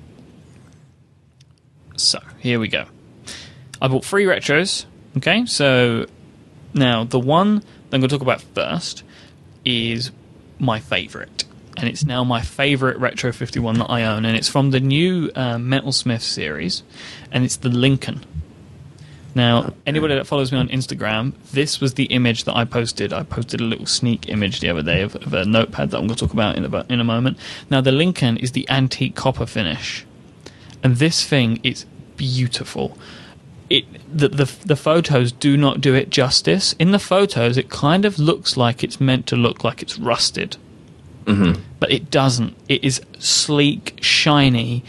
so 1.97 2.19
here 2.37 2.59
we 2.59 2.69
go. 2.69 2.85
I 3.81 3.89
bought 3.89 4.05
three 4.05 4.23
retros 4.23 4.85
okay? 5.17 5.45
So 5.45 6.05
now 6.73 7.03
the 7.03 7.19
one 7.19 7.63
i'm 7.91 7.99
going 7.99 8.03
to 8.03 8.07
talk 8.07 8.21
about 8.21 8.41
first 8.41 9.03
is 9.65 10.11
my 10.59 10.79
favorite. 10.79 11.45
And 11.77 11.87
it's 11.87 12.05
now 12.05 12.23
my 12.23 12.41
favorite 12.41 12.97
retro 12.97 13.31
51 13.31 13.79
that 13.79 13.89
i 13.89 14.03
own. 14.03 14.25
And 14.25 14.35
it's 14.35 14.49
from 14.49 14.71
the 14.71 14.79
new 14.79 15.31
uh, 15.33 15.55
metalsmith 15.55 16.21
series. 16.21 16.83
And 17.31 17.45
it's 17.45 17.55
the 17.55 17.69
lincoln 17.69 18.25
now, 19.39 19.73
anybody 19.85 20.13
that 20.15 20.27
follows 20.27 20.51
me 20.51 20.57
on 20.59 20.67
Instagram, 20.69 21.33
this 21.51 21.79
was 21.81 21.93
the 21.95 22.05
image 22.05 22.43
that 22.43 22.55
I 22.55 22.65
posted. 22.65 23.11
I 23.13 23.23
posted 23.23 23.59
a 23.61 23.63
little 23.63 23.85
sneak 23.85 24.29
image 24.29 24.59
the 24.59 24.69
other 24.69 24.83
day 24.83 25.01
of, 25.01 25.15
of 25.15 25.33
a 25.33 25.45
notepad 25.45 25.89
that 25.91 25.97
I'm 25.97 26.07
going 26.07 26.15
to 26.17 26.25
talk 26.25 26.33
about 26.33 26.57
in 26.57 26.65
a, 26.65 26.85
in 26.89 26.99
a 26.99 27.03
moment. 27.03 27.37
Now, 27.69 27.81
the 27.81 27.91
Lincoln 27.91 28.37
is 28.37 28.51
the 28.51 28.69
antique 28.69 29.15
copper 29.15 29.45
finish, 29.45 30.05
and 30.83 30.97
this 30.97 31.25
thing 31.25 31.59
is 31.63 31.85
beautiful. 32.17 32.97
It 33.69 33.85
the, 34.11 34.29
the 34.29 34.51
the 34.65 34.75
photos 34.75 35.31
do 35.31 35.55
not 35.55 35.79
do 35.79 35.93
it 35.93 36.09
justice. 36.09 36.73
In 36.79 36.91
the 36.91 36.99
photos, 36.99 37.55
it 37.57 37.69
kind 37.69 38.03
of 38.05 38.17
looks 38.19 38.57
like 38.57 38.83
it's 38.83 38.99
meant 38.99 39.25
to 39.27 39.35
look 39.35 39.63
like 39.63 39.81
it's 39.81 39.97
rusted, 39.99 40.57
Mm-hmm. 41.25 41.61
but 41.79 41.91
it 41.91 42.09
doesn't. 42.09 42.55
It 42.67 42.83
is 42.83 43.01
sleek, 43.19 43.99
shiny, 44.01 44.83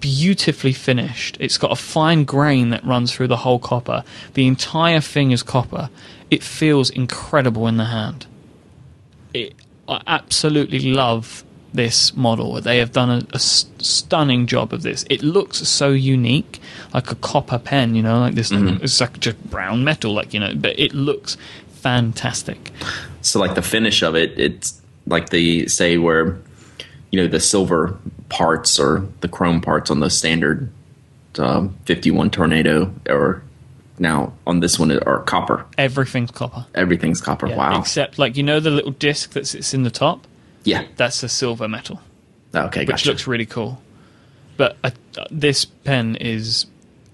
beautifully 0.00 0.72
finished. 0.72 1.36
It's 1.40 1.58
got 1.58 1.72
a 1.72 1.76
fine 1.76 2.24
grain 2.24 2.70
that 2.70 2.84
runs 2.84 3.12
through 3.12 3.28
the 3.28 3.36
whole 3.38 3.58
copper. 3.58 4.04
The 4.34 4.46
entire 4.46 5.00
thing 5.00 5.30
is 5.30 5.42
copper. 5.42 5.90
It 6.30 6.42
feels 6.42 6.90
incredible 6.90 7.66
in 7.66 7.76
the 7.76 7.86
hand. 7.86 8.26
It, 9.32 9.54
I 9.88 10.02
absolutely 10.06 10.80
love 10.92 11.44
this 11.72 12.14
model. 12.14 12.60
They 12.60 12.78
have 12.78 12.92
done 12.92 13.10
a, 13.10 13.26
a 13.32 13.36
s- 13.36 13.66
stunning 13.78 14.46
job 14.46 14.72
of 14.72 14.82
this. 14.82 15.04
It 15.10 15.22
looks 15.22 15.58
so 15.58 15.90
unique, 15.90 16.60
like 16.94 17.10
a 17.10 17.14
copper 17.16 17.58
pen, 17.58 17.94
you 17.94 18.02
know, 18.02 18.18
like 18.20 18.34
this. 18.34 18.50
Mm-hmm. 18.50 18.84
It's 18.84 19.00
like 19.00 19.20
just 19.20 19.42
brown 19.50 19.84
metal, 19.84 20.12
like 20.12 20.34
you 20.34 20.40
know, 20.40 20.54
but 20.54 20.78
it 20.78 20.92
looks 20.94 21.36
fantastic. 21.68 22.70
So 23.22 23.38
like 23.38 23.54
the 23.54 23.62
finish 23.62 24.02
of 24.02 24.14
it, 24.14 24.38
it's 24.38 24.80
like 25.06 25.30
the 25.30 25.68
say 25.68 25.98
where 25.98 26.38
you 27.10 27.20
know 27.20 27.28
the 27.28 27.40
silver 27.40 27.98
parts 28.28 28.78
or 28.78 29.06
the 29.20 29.28
chrome 29.28 29.60
parts 29.60 29.90
on 29.90 30.00
the 30.00 30.10
standard 30.10 30.70
um, 31.38 31.76
51 31.84 32.30
tornado 32.30 32.92
or 33.08 33.42
now 33.98 34.32
on 34.46 34.60
this 34.60 34.78
one 34.78 34.96
are 35.02 35.22
copper. 35.22 35.64
Everything's 35.76 36.30
copper. 36.30 36.66
Everything's 36.74 37.20
copper. 37.20 37.48
Yeah, 37.48 37.56
wow. 37.56 37.80
Except, 37.80 38.18
like 38.18 38.36
you 38.36 38.42
know, 38.42 38.60
the 38.60 38.70
little 38.70 38.92
disc 38.92 39.32
that 39.32 39.46
sits 39.46 39.74
in 39.74 39.82
the 39.82 39.90
top. 39.90 40.26
yeah. 40.64 40.84
That's 40.96 41.22
a 41.22 41.28
silver 41.28 41.68
metal. 41.68 42.00
Okay. 42.54 42.80
which 42.80 42.88
Gotcha. 42.88 43.08
looks 43.10 43.26
really 43.26 43.46
cool. 43.46 43.80
But 44.56 44.76
uh, 44.82 44.90
this 45.30 45.64
pen 45.64 46.16
is 46.16 46.66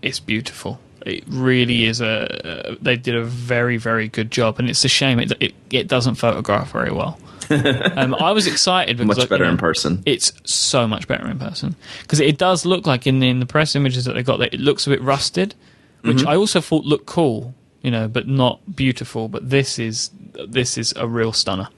it's 0.02 0.20
beautiful. 0.20 0.78
It 1.04 1.24
really 1.28 1.84
is 1.84 2.00
a. 2.00 2.70
Uh, 2.70 2.76
they 2.80 2.96
did 2.96 3.14
a 3.14 3.24
very 3.24 3.76
very 3.76 4.08
good 4.08 4.30
job, 4.30 4.58
and 4.58 4.70
it's 4.70 4.84
a 4.84 4.88
shame 4.88 5.20
it 5.20 5.32
it, 5.40 5.54
it 5.70 5.88
doesn't 5.88 6.14
photograph 6.14 6.72
very 6.72 6.90
well. 6.90 7.18
um, 7.96 8.14
I 8.14 8.32
was 8.32 8.46
excited 8.46 8.96
because 8.96 9.06
much 9.06 9.18
like, 9.18 9.24
you 9.24 9.30
better 9.30 9.44
know, 9.44 9.50
in 9.50 9.56
person. 9.58 10.02
It's 10.06 10.32
so 10.44 10.86
much 10.86 11.06
better 11.08 11.28
in 11.28 11.38
person 11.38 11.76
because 12.02 12.20
it 12.20 12.38
does 12.38 12.64
look 12.64 12.86
like 12.86 13.06
in 13.06 13.22
in 13.22 13.40
the 13.40 13.46
press 13.46 13.74
images 13.74 14.04
that 14.04 14.14
they 14.14 14.22
got 14.22 14.38
that 14.38 14.54
it 14.54 14.60
looks 14.60 14.86
a 14.86 14.90
bit 14.90 15.02
rusted, 15.02 15.54
which 16.02 16.18
Mm-hmm. 16.18 16.28
I 16.28 16.36
also 16.36 16.60
thought 16.60 16.84
looked 16.84 17.06
cool, 17.06 17.54
you 17.82 17.90
know, 17.90 18.08
but 18.08 18.26
not 18.28 18.76
beautiful. 18.76 19.28
But 19.28 19.48
this 19.50 19.78
is 19.78 20.10
this 20.48 20.76
is 20.78 20.92
a 20.96 21.06
real 21.06 21.32
stunner. 21.32 21.68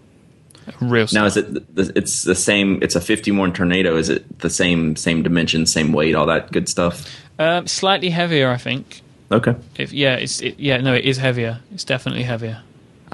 A 0.66 0.84
real 0.84 1.06
stunner. 1.06 1.22
Now 1.22 1.26
is 1.26 1.36
it? 1.36 1.64
It's 1.76 2.24
the 2.24 2.34
same. 2.34 2.82
It's 2.82 2.96
a 2.96 3.00
51 3.00 3.52
tornado. 3.52 3.96
Is 3.96 4.08
it 4.08 4.40
the 4.40 4.50
same 4.50 4.96
same 4.96 5.22
dimension, 5.22 5.66
same 5.66 5.92
weight, 5.92 6.14
all 6.14 6.26
that 6.26 6.52
good 6.52 6.68
stuff? 6.68 7.08
um, 7.38 7.66
slightly 7.66 8.10
heavier, 8.10 8.50
I 8.50 8.56
think. 8.56 9.02
Okay. 9.30 9.54
If 9.76 9.92
yeah, 9.92 10.14
it's 10.16 10.40
it, 10.40 10.58
yeah, 10.58 10.78
no, 10.78 10.94
it 10.94 11.04
is 11.04 11.18
heavier. 11.18 11.60
It's 11.72 11.84
definitely 11.84 12.22
heavier. 12.22 12.62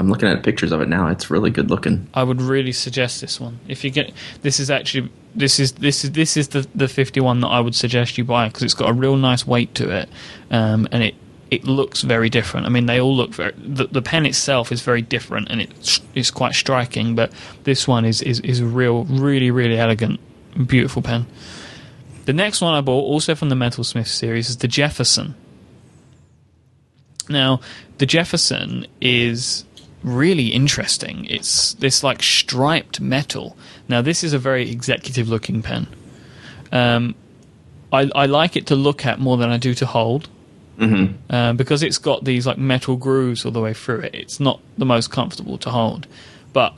I'm 0.03 0.11
looking 0.11 0.29
at 0.29 0.43
pictures 0.43 0.73
of 0.73 0.81
it 0.81 0.89
now. 0.89 1.07
It's 1.07 1.31
really 1.31 1.51
good 1.51 1.71
looking. 1.71 2.09
I 2.13 2.25
would 2.25 2.43
really 2.43 2.73
suggest 2.73 3.21
this 3.21 3.39
one. 3.39 3.61
If 3.69 3.85
you 3.85 3.91
get 3.91 4.13
this 4.43 4.59
is 4.59 4.69
actually 4.69 5.11
this 5.33 5.61
is 5.61 5.73
this 5.73 6.05
is 6.05 6.11
this 6.11 6.37
is 6.37 6.49
the 6.49 6.67
the 6.75 6.89
51 6.89 7.41
that 7.41 7.47
I 7.47 7.61
would 7.61 7.77
suggest 7.77 8.19
you 8.19 8.25
buy 8.25 8.49
because 8.49 8.65
it's 8.65 8.75
got 8.75 8.91
a 8.91 8.93
real 8.93 9.17
nice 9.17 9.47
weight 9.47 9.77
to 9.77 9.91
it, 9.91 10.09
um, 10.51 10.89
and 10.91 11.05
it 11.05 11.15
it 11.53 11.65
looks 11.65 12.03
very 12.03 12.29
different. 12.29 12.67
I 12.67 12.69
mean, 12.69 12.87
they 12.87 13.01
all 13.01 13.15
look 13.15 13.33
very. 13.33 13.53
The, 13.57 13.87
the 13.87 14.03
pen 14.03 14.27
itself 14.27 14.73
is 14.73 14.81
very 14.81 15.03
different, 15.03 15.51
and 15.51 15.61
it's 15.61 16.01
it's 16.17 16.33
quite 16.33 16.55
striking. 16.55 17.15
But 17.15 17.31
this 17.63 17.87
one 17.87 18.05
is 18.05 18.23
is 18.23 18.41
is 18.41 18.59
a 18.59 18.67
real, 18.67 19.05
really, 19.05 19.53
really 19.53 19.79
elegant, 19.79 20.19
beautiful 20.67 21.01
pen. 21.01 21.27
The 22.25 22.33
next 22.33 22.61
one 22.61 22.75
I 22.75 22.81
bought, 22.81 23.05
also 23.05 23.37
from 23.37 23.51
the 23.51 23.55
Metalsmith 23.55 24.09
series, 24.09 24.49
is 24.49 24.57
the 24.57 24.69
Jefferson. 24.69 25.37
Now, 27.29 27.61
the 27.99 28.07
Jefferson 28.07 28.87
is 29.01 29.65
really 30.03 30.49
interesting. 30.49 31.27
It's 31.27 31.75
this 31.75 32.03
like 32.03 32.23
striped 32.23 33.01
metal. 33.01 33.57
Now 33.89 34.03
this 34.03 34.25
is 34.25 34.33
a 34.33 34.39
very 34.39 34.71
executive 34.71 35.29
looking 35.29 35.63
pen. 35.63 35.87
Um, 36.71 37.15
I, 37.93 38.11
I 38.15 38.27
like 38.27 38.57
it 38.57 38.67
to 38.69 38.75
look 38.75 39.05
at 39.05 39.19
more 39.19 39.37
than 39.37 39.51
I 39.51 39.59
do 39.59 39.75
to 39.75 39.87
hold. 39.87 40.29
Mm-hmm. 40.79 41.33
Uh, 41.33 41.53
because 41.53 41.83
it's 41.83 41.99
got 41.99 42.25
these 42.25 42.47
like 42.47 42.59
metal 42.59 42.97
grooves 42.97 43.45
all 43.45 43.53
the 43.53 43.61
way 43.61 43.75
through 43.75 44.01
it. 44.01 44.15
It's 44.15 44.41
not 44.41 44.61
the 44.79 44.87
most 44.87 45.11
comfortable 45.11 45.59
to 45.59 45.71
hold. 45.71 46.07
But 46.53 46.75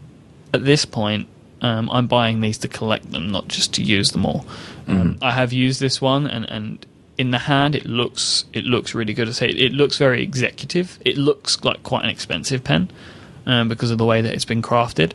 at 0.53 0.65
this 0.65 0.85
point, 0.85 1.29
um, 1.63 1.89
I'm 1.91 2.07
buying 2.09 2.41
these 2.41 2.59
to 2.59 2.69
collect 2.69 3.13
them, 3.13 3.31
not 3.31 3.49
just 3.49 3.73
to 3.75 3.83
use 3.83 4.11
them 4.11 4.27
all. 4.27 4.45
Um, 4.87 5.19
I 5.23 5.31
have 5.31 5.53
used 5.53 5.81
this 5.81 6.01
one, 6.01 6.27
and, 6.27 6.45
and 6.51 6.85
in 7.17 7.31
the 7.31 7.39
hand, 7.39 7.75
it 7.75 7.87
looks 7.87 8.45
it 8.53 8.65
looks 8.65 8.95
really 8.95 9.15
good. 9.15 9.29
I 9.29 9.33
say 9.33 9.49
it, 9.49 9.59
it 9.59 9.73
looks 9.73 9.97
very 9.97 10.23
executive. 10.23 10.99
It 11.05 11.17
looks 11.17 11.63
like 11.65 11.83
quite 11.83 12.05
an 12.05 12.11
expensive 12.11 12.65
pen 12.65 12.91
um, 13.47 13.69
because 13.69 13.91
of 13.91 13.99
the 13.99 14.05
way 14.05 14.21
that 14.21 14.33
it's 14.33 14.45
been 14.45 14.63
crafted. 14.63 15.13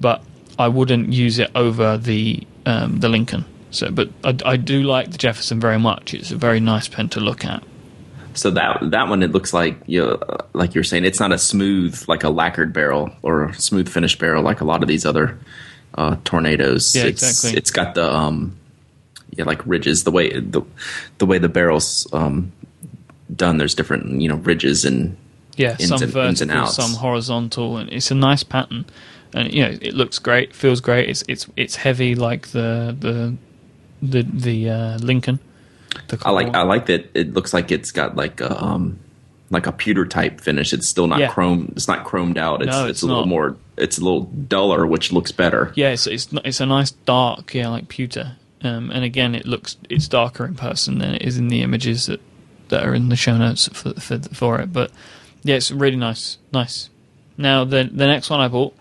But 0.00 0.22
I 0.58 0.68
wouldn't 0.68 1.12
use 1.12 1.38
it 1.38 1.50
over 1.54 1.96
the 1.96 2.46
um, 2.66 3.00
the 3.00 3.08
Lincoln. 3.08 3.44
So, 3.70 3.90
but 3.90 4.10
I, 4.22 4.36
I 4.44 4.56
do 4.56 4.82
like 4.82 5.10
the 5.10 5.18
Jefferson 5.18 5.58
very 5.58 5.78
much. 5.78 6.12
It's 6.14 6.30
a 6.30 6.36
very 6.36 6.60
nice 6.60 6.88
pen 6.88 7.08
to 7.10 7.20
look 7.20 7.44
at. 7.44 7.62
So 8.34 8.50
that 8.50 8.90
that 8.90 9.08
one, 9.08 9.22
it 9.22 9.32
looks 9.32 9.52
like 9.52 9.78
you 9.86 10.02
know, 10.02 10.38
like 10.52 10.74
you're 10.74 10.84
saying, 10.84 11.04
it's 11.04 11.20
not 11.20 11.32
a 11.32 11.38
smooth 11.38 12.02
like 12.08 12.24
a 12.24 12.30
lacquered 12.30 12.72
barrel 12.72 13.10
or 13.22 13.46
a 13.46 13.54
smooth 13.54 13.88
finished 13.88 14.18
barrel 14.18 14.42
like 14.42 14.60
a 14.60 14.64
lot 14.64 14.82
of 14.82 14.88
these 14.88 15.04
other 15.04 15.38
uh, 15.94 16.16
tornadoes. 16.24 16.94
Yeah, 16.94 17.04
it's, 17.04 17.22
exactly. 17.22 17.58
It's 17.58 17.70
got 17.70 17.94
the 17.94 18.10
um, 18.10 18.56
yeah, 19.30 19.44
like 19.44 19.66
ridges. 19.66 20.04
The 20.04 20.10
way 20.10 20.38
the 20.38 20.62
the 21.18 21.26
way 21.26 21.38
the 21.38 21.48
barrels 21.48 22.06
um 22.12 22.52
done. 23.34 23.58
There's 23.58 23.74
different 23.74 24.20
you 24.20 24.28
know 24.28 24.36
ridges 24.36 24.84
and 24.84 25.16
Yeah, 25.56 25.76
ins 25.78 25.88
some 25.88 26.02
and- 26.02 26.12
vertical, 26.12 26.66
some 26.66 26.92
horizontal, 26.94 27.76
and 27.76 27.92
it's 27.92 28.10
a 28.10 28.14
nice 28.14 28.42
pattern. 28.42 28.86
And 29.34 29.52
you 29.52 29.62
know, 29.62 29.78
it 29.80 29.94
looks 29.94 30.18
great, 30.18 30.54
feels 30.54 30.80
great. 30.80 31.08
It's 31.08 31.24
it's 31.28 31.46
it's 31.56 31.76
heavy 31.76 32.14
like 32.14 32.48
the 32.48 32.96
the 32.98 33.34
the 34.02 34.22
the 34.22 34.70
uh, 34.70 34.98
Lincoln. 34.98 35.38
The 36.08 36.18
I 36.24 36.30
like 36.30 36.54
I 36.54 36.62
like 36.62 36.86
that 36.86 37.10
it 37.14 37.32
looks 37.34 37.52
like 37.54 37.70
it's 37.70 37.92
got 37.92 38.16
like 38.16 38.40
a 38.40 38.62
um 38.62 38.98
like 39.50 39.66
a 39.66 39.72
pewter 39.72 40.06
type 40.06 40.40
finish. 40.40 40.72
It's 40.72 40.88
still 40.88 41.06
not 41.06 41.20
Yeah. 41.20 41.28
chrome. 41.28 41.72
It's 41.76 41.86
not 41.88 42.06
chromed 42.06 42.38
out. 42.38 42.62
It's 42.62 42.70
No, 42.70 42.82
it's, 42.84 42.90
it's 42.90 43.02
a 43.02 43.06
little 43.06 43.26
more. 43.26 43.56
It's 43.76 43.98
a 43.98 44.02
little 44.02 44.22
duller, 44.24 44.86
which 44.86 45.12
looks 45.12 45.32
better. 45.32 45.72
Yeah, 45.76 45.90
it's 45.90 46.06
it's 46.06 46.28
it's 46.44 46.60
a 46.60 46.66
nice 46.66 46.90
dark, 46.90 47.54
yeah, 47.54 47.68
like 47.68 47.88
pewter. 47.88 48.36
Um, 48.62 48.90
and 48.90 49.04
again, 49.04 49.34
it 49.34 49.46
looks 49.46 49.76
it's 49.90 50.08
darker 50.08 50.44
in 50.46 50.54
person 50.54 50.98
than 50.98 51.14
it 51.14 51.22
is 51.22 51.36
in 51.36 51.48
the 51.48 51.62
images 51.62 52.06
that 52.06 52.20
that 52.68 52.84
are 52.84 52.94
in 52.94 53.08
the 53.10 53.16
show 53.16 53.36
notes 53.36 53.68
for 53.72 53.92
for, 53.94 54.18
for 54.18 54.60
it. 54.60 54.72
But 54.72 54.90
yeah, 55.42 55.56
it's 55.56 55.70
really 55.70 55.96
nice, 55.96 56.38
nice. 56.52 56.90
Now 57.36 57.64
the 57.64 57.84
the 57.84 58.06
next 58.06 58.30
one 58.30 58.40
I 58.40 58.48
bought 58.48 58.74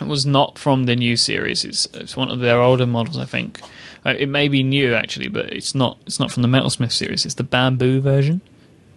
was 0.00 0.26
not 0.26 0.58
from 0.58 0.84
the 0.84 0.96
new 0.96 1.16
series. 1.16 1.64
It's 1.64 1.86
it's 1.94 2.16
one 2.16 2.30
of 2.30 2.40
their 2.40 2.60
older 2.60 2.86
models, 2.86 3.18
I 3.18 3.24
think. 3.24 3.60
Uh, 4.04 4.14
it 4.18 4.28
may 4.28 4.48
be 4.48 4.62
new 4.62 4.94
actually, 4.94 5.28
but 5.28 5.52
it's 5.52 5.74
not. 5.74 5.98
It's 6.06 6.18
not 6.18 6.32
from 6.32 6.42
the 6.42 6.48
Metalsmith 6.48 6.92
series. 6.92 7.24
It's 7.24 7.36
the 7.36 7.44
bamboo 7.44 8.00
version. 8.00 8.40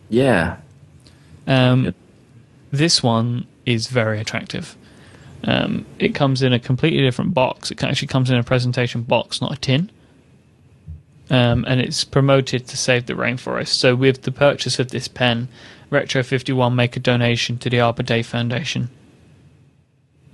Yeah, 0.09 0.57
Um. 1.47 1.93
This 2.71 3.01
one 3.01 3.45
is 3.65 3.87
very 3.87 4.19
attractive. 4.19 4.75
Um, 5.43 5.85
it 5.99 6.15
comes 6.15 6.41
in 6.41 6.51
a 6.53 6.59
completely 6.59 7.01
different 7.01 7.33
box. 7.33 7.71
It 7.71 7.81
actually 7.83 8.07
comes 8.07 8.29
in 8.29 8.37
a 8.37 8.43
presentation 8.43 9.03
box, 9.03 9.41
not 9.41 9.53
a 9.53 9.57
tin. 9.57 9.91
Um, 11.29 11.65
and 11.67 11.81
it's 11.81 12.03
promoted 12.03 12.67
to 12.67 12.77
save 12.77 13.07
the 13.07 13.13
rainforest. 13.13 13.69
So, 13.69 13.95
with 13.95 14.21
the 14.21 14.31
purchase 14.31 14.77
of 14.77 14.91
this 14.91 15.07
pen, 15.07 15.47
Retro 15.89 16.21
51 16.21 16.75
make 16.75 16.95
a 16.95 16.99
donation 16.99 17.57
to 17.59 17.69
the 17.69 17.79
Arbor 17.79 18.03
Day 18.03 18.21
Foundation. 18.21 18.89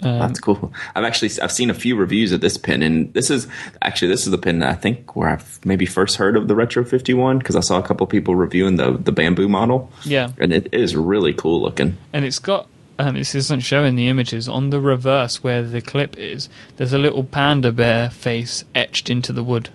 Um, 0.04 0.20
that's 0.20 0.40
cool. 0.40 0.74
I've 0.96 1.04
actually 1.04 1.30
I've 1.42 1.52
seen 1.52 1.70
a 1.70 1.76
few 1.76 1.96
reviews 1.96 2.32
of 2.32 2.42
this 2.42 2.58
pin, 2.58 2.82
and 2.82 3.14
this 3.14 3.30
is 3.30 3.48
actually 3.82 4.08
this 4.08 4.26
is 4.26 4.32
the 4.32 4.38
pin 4.38 4.64
I 4.64 4.74
think 4.74 5.16
where 5.16 5.30
I've 5.30 5.64
maybe 5.64 5.86
first 5.86 6.18
heard 6.18 6.36
of 6.36 6.48
the 6.48 6.56
Retro 6.56 6.84
Fifty 6.84 7.14
One 7.14 7.38
because 7.38 7.56
I 7.56 7.60
saw 7.60 7.78
a 7.78 7.84
couple 7.84 8.08
people 8.08 8.36
reviewing 8.36 8.78
the 8.78 8.98
the 8.98 9.12
bamboo 9.12 9.48
model. 9.48 9.92
Yeah. 10.04 10.32
and 10.40 10.52
it 10.52 10.74
is 10.74 10.96
really 10.96 11.34
cool 11.34 11.62
looking. 11.62 11.98
and 12.14 12.26
it's 12.26 12.40
got 12.40 12.68
um, 12.98 13.16
this 13.16 13.36
isn't 13.36 13.62
showing 13.62 13.96
the 13.96 14.08
images 14.08 14.50
on 14.50 14.70
the 14.72 14.80
reverse 14.80 15.44
where 15.44 15.64
the 15.64 15.82
clip 15.82 16.18
is 16.18 16.50
there's 16.78 16.94
a 16.94 16.98
little 17.00 17.24
panda 17.24 17.72
bear 17.72 18.10
face 18.10 18.64
etched 18.76 19.10
into 19.10 19.32
the 19.34 19.44
wood 19.44 19.70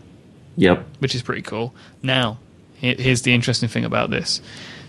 Yep. 0.56 0.86
which 1.00 1.14
is 1.14 1.22
pretty 1.22 1.42
cool 1.42 1.74
now 2.02 2.38
here's 2.78 3.22
the 3.22 3.32
interesting 3.34 3.68
thing 3.68 3.84
about 3.84 4.10
this 4.10 4.40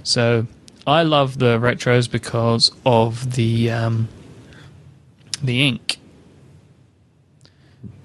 so 0.04 0.48
i 0.86 1.04
love 1.04 1.40
the 1.40 1.58
retros 1.60 2.10
because 2.10 2.72
of 2.86 3.36
the 3.36 3.70
um, 3.72 4.08
the 5.44 5.68
ink 5.68 5.98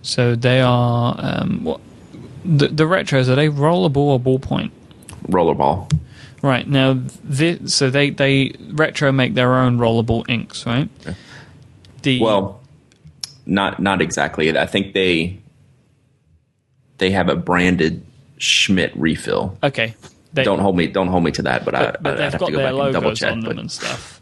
so 0.02 0.34
they 0.34 0.60
are 0.60 1.16
um, 1.18 1.64
what 1.64 1.80
the, 2.44 2.68
the 2.68 2.84
retros 2.84 3.28
are 3.28 3.36
they 3.36 3.48
rollable 3.48 3.96
or 3.96 4.18
ballpoint 4.20 4.70
Rollerball. 5.28 5.90
Right 6.42 6.66
now, 6.66 6.98
this, 7.22 7.74
so 7.74 7.90
they 7.90 8.10
they 8.10 8.54
retro 8.70 9.12
make 9.12 9.34
their 9.34 9.54
own 9.54 9.78
rollable 9.78 10.28
inks, 10.28 10.66
right? 10.66 10.88
The 12.02 12.20
Well, 12.20 12.60
not 13.46 13.80
not 13.80 14.02
exactly. 14.02 14.56
I 14.58 14.66
think 14.66 14.92
they 14.92 15.38
they 17.02 17.10
have 17.10 17.28
a 17.28 17.34
branded 17.36 18.02
Schmidt 18.38 18.92
refill. 18.96 19.58
okay, 19.62 19.94
they, 20.32 20.44
Don't 20.44 20.60
hold 20.60 20.76
me 20.76 20.86
don't 20.86 21.08
hold 21.08 21.24
me 21.24 21.32
to 21.32 21.42
that, 21.42 21.64
but, 21.64 21.74
I, 21.74 21.78
but, 21.90 22.02
but 22.02 22.20
I'd 22.20 22.32
got 22.38 22.46
to 22.46 22.52
go 22.52 22.58
their 22.58 22.72
back 22.72 22.84
and 22.84 22.92
double 22.94 23.14
check. 23.14 23.32
on 23.32 23.40
them 23.40 23.48
But 23.50 23.58
and 23.58 23.70
stuff. 23.70 24.20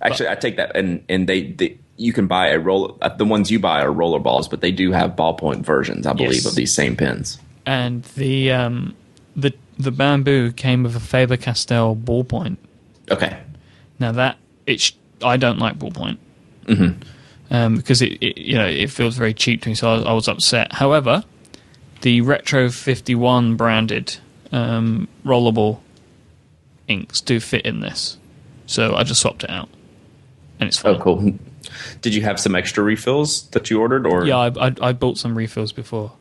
actually, 0.00 0.28
I 0.28 0.34
take 0.36 0.56
that 0.56 0.74
and 0.76 1.02
and 1.08 1.28
they, 1.28 1.52
they 1.52 1.76
you 1.96 2.12
can 2.14 2.26
buy 2.26 2.48
a 2.48 2.58
roll. 2.58 2.96
uh, 3.02 3.10
The 3.10 3.24
ones 3.26 3.50
you 3.50 3.58
buy 3.60 3.82
are 3.82 3.92
roller 3.92 4.20
balls, 4.20 4.48
but 4.48 4.60
they 4.62 4.72
do 4.72 4.90
have 4.92 5.16
ballpoint 5.16 5.60
versions, 5.66 6.06
I 6.06 6.14
believe, 6.14 6.32
Yes. 6.44 6.46
of 6.46 6.54
these 6.54 6.72
same 6.72 6.96
pins. 6.96 7.38
And 7.66 8.04
the 8.16 8.52
um 8.52 8.94
the 9.36 9.52
the 9.78 9.90
bamboo 9.90 10.52
came 10.52 10.82
with 10.84 10.94
a 10.96 11.00
Faber 11.00 11.36
Castell 11.36 11.94
ballpoint. 11.96 12.56
Okay, 13.10 13.36
Now 13.98 14.12
that 14.12 14.36
it's 14.66 14.92
I 15.22 15.36
don't 15.36 15.58
like 15.58 15.78
ballpoint 15.78 16.16
Mm-hmm. 16.66 17.54
um, 17.54 17.76
because 17.76 18.00
it, 18.00 18.12
it 18.22 18.38
you 18.38 18.54
know 18.54 18.66
it 18.66 18.90
feels 18.90 19.16
very 19.16 19.34
cheap 19.34 19.62
to 19.62 19.68
me, 19.68 19.74
so 19.74 19.90
I 19.90 19.94
was, 19.96 20.04
I 20.06 20.12
was 20.12 20.28
upset. 20.28 20.72
However, 20.72 21.24
the 22.02 22.20
Retro 22.22 22.70
Fifty 22.70 23.14
One 23.14 23.56
branded 23.56 24.18
um, 24.52 25.08
rollable 25.24 25.80
inks 26.88 27.20
do 27.20 27.40
fit 27.40 27.64
in 27.66 27.80
this, 27.80 28.18
so 28.66 28.94
I 28.94 29.02
just 29.04 29.20
swapped 29.20 29.44
it 29.44 29.50
out, 29.50 29.68
and 30.58 30.68
it's 30.68 30.78
fine. 30.78 30.96
oh 30.96 30.98
cool. 30.98 31.32
Did 32.00 32.14
you 32.14 32.22
have 32.22 32.40
some 32.40 32.54
extra 32.56 32.82
refills 32.82 33.48
that 33.50 33.70
you 33.70 33.80
ordered, 33.80 34.06
or 34.06 34.24
Yeah, 34.24 34.38
I, 34.38 34.68
I, 34.68 34.74
I 34.82 34.92
bought 34.92 35.18
some 35.18 35.36
refills 35.36 35.72
before. 35.72 36.12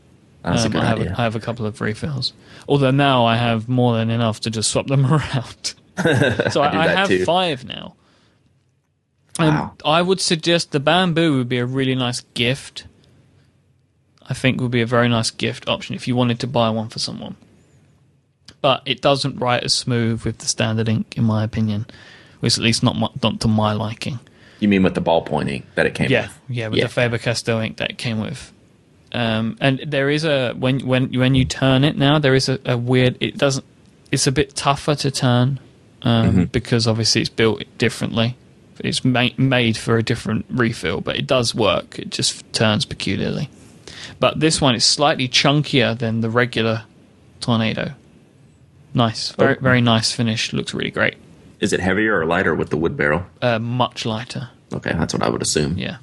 That's 0.44 0.64
a 0.64 0.66
Um, 0.68 0.72
good 0.74 0.82
I 0.82 0.86
have 0.86 1.00
idea. 1.00 1.12
A, 1.14 1.20
I 1.20 1.24
have 1.24 1.36
a 1.36 1.40
couple 1.40 1.66
of 1.66 1.82
refills. 1.82 2.34
Although 2.68 2.92
now 2.92 3.26
I 3.26 3.36
have 3.38 3.68
more 3.68 3.96
than 3.98 4.10
enough 4.10 4.42
to 4.42 4.50
just 4.50 4.70
swap 4.72 4.88
them 4.88 5.06
around. 5.12 5.74
so 6.52 6.62
I, 6.62 6.72
do 6.72 6.78
I, 6.78 6.88
have 6.88 7.08
too. 7.08 7.26
five 7.26 7.66
now. 7.66 7.96
Um, 9.40 9.48
Wow. 9.54 9.74
I 9.86 10.02
would 10.02 10.20
suggest 10.22 10.72
the 10.72 10.80
bamboo 10.80 11.38
would 11.38 11.50
be 11.50 11.58
a 11.58 11.66
really 11.66 11.96
nice 11.96 12.22
gift. 12.34 12.86
I 14.30 14.34
think 14.34 14.62
would 14.62 14.72
be 14.72 14.82
a 14.82 14.86
very 14.86 15.10
nice 15.10 15.32
gift 15.32 15.68
option 15.68 15.96
if 15.96 16.08
you 16.08 16.16
wanted 16.16 16.40
to 16.42 16.48
buy 16.48 16.70
one 16.70 16.90
for 16.90 17.00
someone. 17.00 17.36
But 18.62 18.84
it 18.86 19.02
doesn't 19.02 19.38
write 19.40 19.64
as 19.64 19.74
smooth 19.74 20.24
with 20.24 20.40
the 20.40 20.46
standard 20.46 20.90
ink, 20.90 21.18
in 21.18 21.24
my 21.24 21.44
opinion. 21.44 21.86
Or 22.42 22.48
at 22.48 22.58
least 22.58 22.84
not, 22.84 22.96
my, 22.96 23.08
not 23.24 23.40
to 23.42 23.48
my 23.48 23.74
liking. 23.74 24.20
you 24.60 24.68
mean 24.68 24.84
with 24.84 24.94
the 24.96 25.02
ballpoint 25.02 25.50
ink 25.50 25.66
that 25.76 25.86
it 25.86 25.94
came 25.96 26.10
Yeah, 26.12 26.24
with? 26.28 26.40
yeah, 26.50 26.68
with 26.68 26.78
Yeah. 26.80 26.86
the 26.86 26.90
Faber 26.90 27.18
Castell 27.18 27.60
ink 27.60 27.78
that 27.78 27.92
it 27.92 27.98
came 27.98 28.20
with. 28.20 28.52
Um, 29.12 29.58
and 29.60 29.80
there 29.88 30.10
is 30.10 30.24
a 30.24 30.54
when 30.54 30.86
when 30.86 31.12
when 31.18 31.34
you 31.34 31.44
turn 31.44 31.84
it 31.84 31.98
now, 31.98 32.20
there 32.20 32.36
is 32.36 32.48
a, 32.48 32.60
a 32.66 32.78
weird. 32.78 33.18
It 33.20 33.38
doesn't. 33.40 33.66
It's 34.12 34.28
a 34.28 34.32
bit 34.32 34.56
tougher 34.56 34.94
to 34.96 35.10
turn 35.10 35.60
um, 36.04 36.28
Mm-hmm. 36.30 36.44
because 36.46 36.86
obviously 36.88 37.22
it's 37.22 37.30
built 37.30 37.64
differently. 37.80 38.36
It's 38.80 39.04
ma- 39.04 39.30
made 39.38 39.78
for 39.78 39.98
a 39.98 40.04
different 40.04 40.46
refill, 40.50 41.02
but 41.02 41.16
it 41.18 41.26
does 41.26 41.56
work. 41.56 41.98
It 41.98 42.12
just 42.12 42.54
turns 42.54 42.86
peculiarly. 42.86 43.50
But 44.20 44.40
this 44.40 44.60
one 44.62 44.76
is 44.76 44.84
slightly 44.86 45.28
chunkier 45.28 45.98
than 45.98 46.22
the 46.22 46.30
regular 46.30 46.84
tornado. 47.42 47.94
Nice, 48.94 49.32
very 49.34 49.56
Oh. 49.58 49.62
very 49.62 49.82
nice 49.82 50.12
finish. 50.12 50.52
Looks 50.54 50.74
really 50.74 50.92
great. 50.92 51.16
Is 51.60 51.74
it 51.74 51.80
heavier 51.80 52.20
or 52.20 52.26
lighter 52.26 52.56
with 52.56 52.70
the 52.70 52.78
wood 52.78 52.96
barrel? 52.98 53.26
Uh, 53.42 53.60
much 53.60 54.06
lighter. 54.06 54.50
Okay, 54.74 54.92
that's 54.94 55.14
what 55.14 55.24
I 55.24 55.30
would 55.30 55.42
assume. 55.42 55.78
Yeah. 55.78 55.98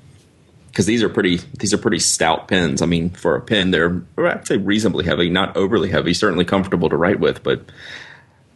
because 0.69 0.85
these 0.85 1.03
are 1.03 1.09
pretty 1.09 1.41
these 1.59 1.73
are 1.73 1.79
pretty 1.79 1.99
stout 1.99 2.49
pens. 2.49 2.83
I 2.83 2.87
mean, 2.87 3.09
for 3.11 3.35
a 3.35 3.41
pen, 3.41 3.71
they're 3.71 4.03
I'd 4.19 4.47
say 4.47 4.59
reasonably 4.59 5.05
heavy, 5.07 5.31
not 5.31 5.57
overly 5.57 5.88
heavy. 5.91 6.12
Certainly 6.12 6.45
comfortable 6.45 6.91
to 6.91 6.97
write 6.97 7.19
with, 7.19 7.43
but 7.43 7.62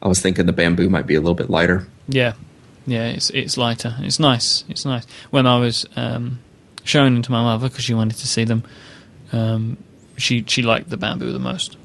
I 0.03 0.09
was 0.09 0.21
thinking 0.21 0.45
the 0.47 0.53
bamboo 0.53 0.91
might 0.91 1.07
be 1.07 1.15
a 1.15 1.21
little 1.21 1.35
bit 1.35 1.49
lighter. 1.49 1.87
Yeah, 2.09 2.35
yeah, 2.87 3.07
it's 3.07 3.31
it's 3.31 3.57
lighter. 3.57 3.95
It's 4.01 4.21
nice. 4.21 4.65
It's 4.69 4.85
nice. 4.85 5.07
When 5.31 5.47
I 5.47 5.59
was 5.59 5.87
um, 5.97 6.41
showing 6.85 7.15
them 7.15 7.23
to 7.23 7.33
my 7.33 7.43
mother 7.43 7.69
because 7.71 7.85
she 7.85 7.95
wanted 7.95 8.19
to 8.19 8.27
see 8.29 8.45
them, 8.45 8.65
um, 9.33 9.77
she 10.17 10.45
she 10.47 10.63
liked 10.63 10.91
the 10.91 10.97
bamboo 10.97 11.33
the 11.33 11.39
most. 11.39 11.77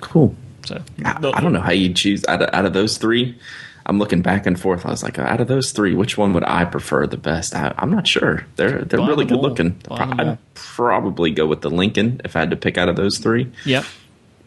Cool. 0.00 0.34
So 0.66 0.82
I, 1.04 1.16
I 1.34 1.40
don't 1.40 1.52
know 1.52 1.60
how 1.60 1.72
you 1.72 1.92
choose 1.92 2.24
out 2.26 2.42
of, 2.42 2.50
out 2.52 2.64
of 2.64 2.72
those 2.72 2.96
three. 2.98 3.38
I'm 3.86 3.98
looking 3.98 4.22
back 4.22 4.46
and 4.46 4.58
forth. 4.58 4.86
I 4.86 4.90
was 4.90 5.02
like, 5.02 5.18
out 5.18 5.40
of 5.40 5.48
those 5.48 5.72
three, 5.72 5.94
which 5.94 6.16
one 6.16 6.32
would 6.32 6.44
I 6.44 6.64
prefer 6.64 7.06
the 7.06 7.18
best? 7.18 7.54
I, 7.54 7.74
I'm 7.76 7.90
not 7.90 8.06
sure. 8.06 8.46
They're 8.56 8.82
they're 8.82 8.98
Buy 8.98 9.08
really 9.08 9.26
good 9.26 9.36
all. 9.36 9.42
looking. 9.42 9.70
Buy. 9.88 9.96
I'd 10.18 10.38
probably 10.54 11.30
go 11.30 11.46
with 11.46 11.60
the 11.60 11.70
Lincoln 11.70 12.20
if 12.24 12.34
I 12.34 12.40
had 12.40 12.50
to 12.50 12.56
pick 12.56 12.78
out 12.78 12.88
of 12.88 12.96
those 12.96 13.18
three. 13.18 13.52
Yep. 13.66 13.84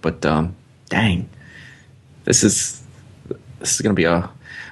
But 0.02 0.26
um, 0.26 0.56
dang, 0.90 1.30
this 2.24 2.44
is 2.44 2.82
this 3.60 3.76
is 3.76 3.82
gonna 3.82 3.94
be 3.94 4.06
a 4.06 4.30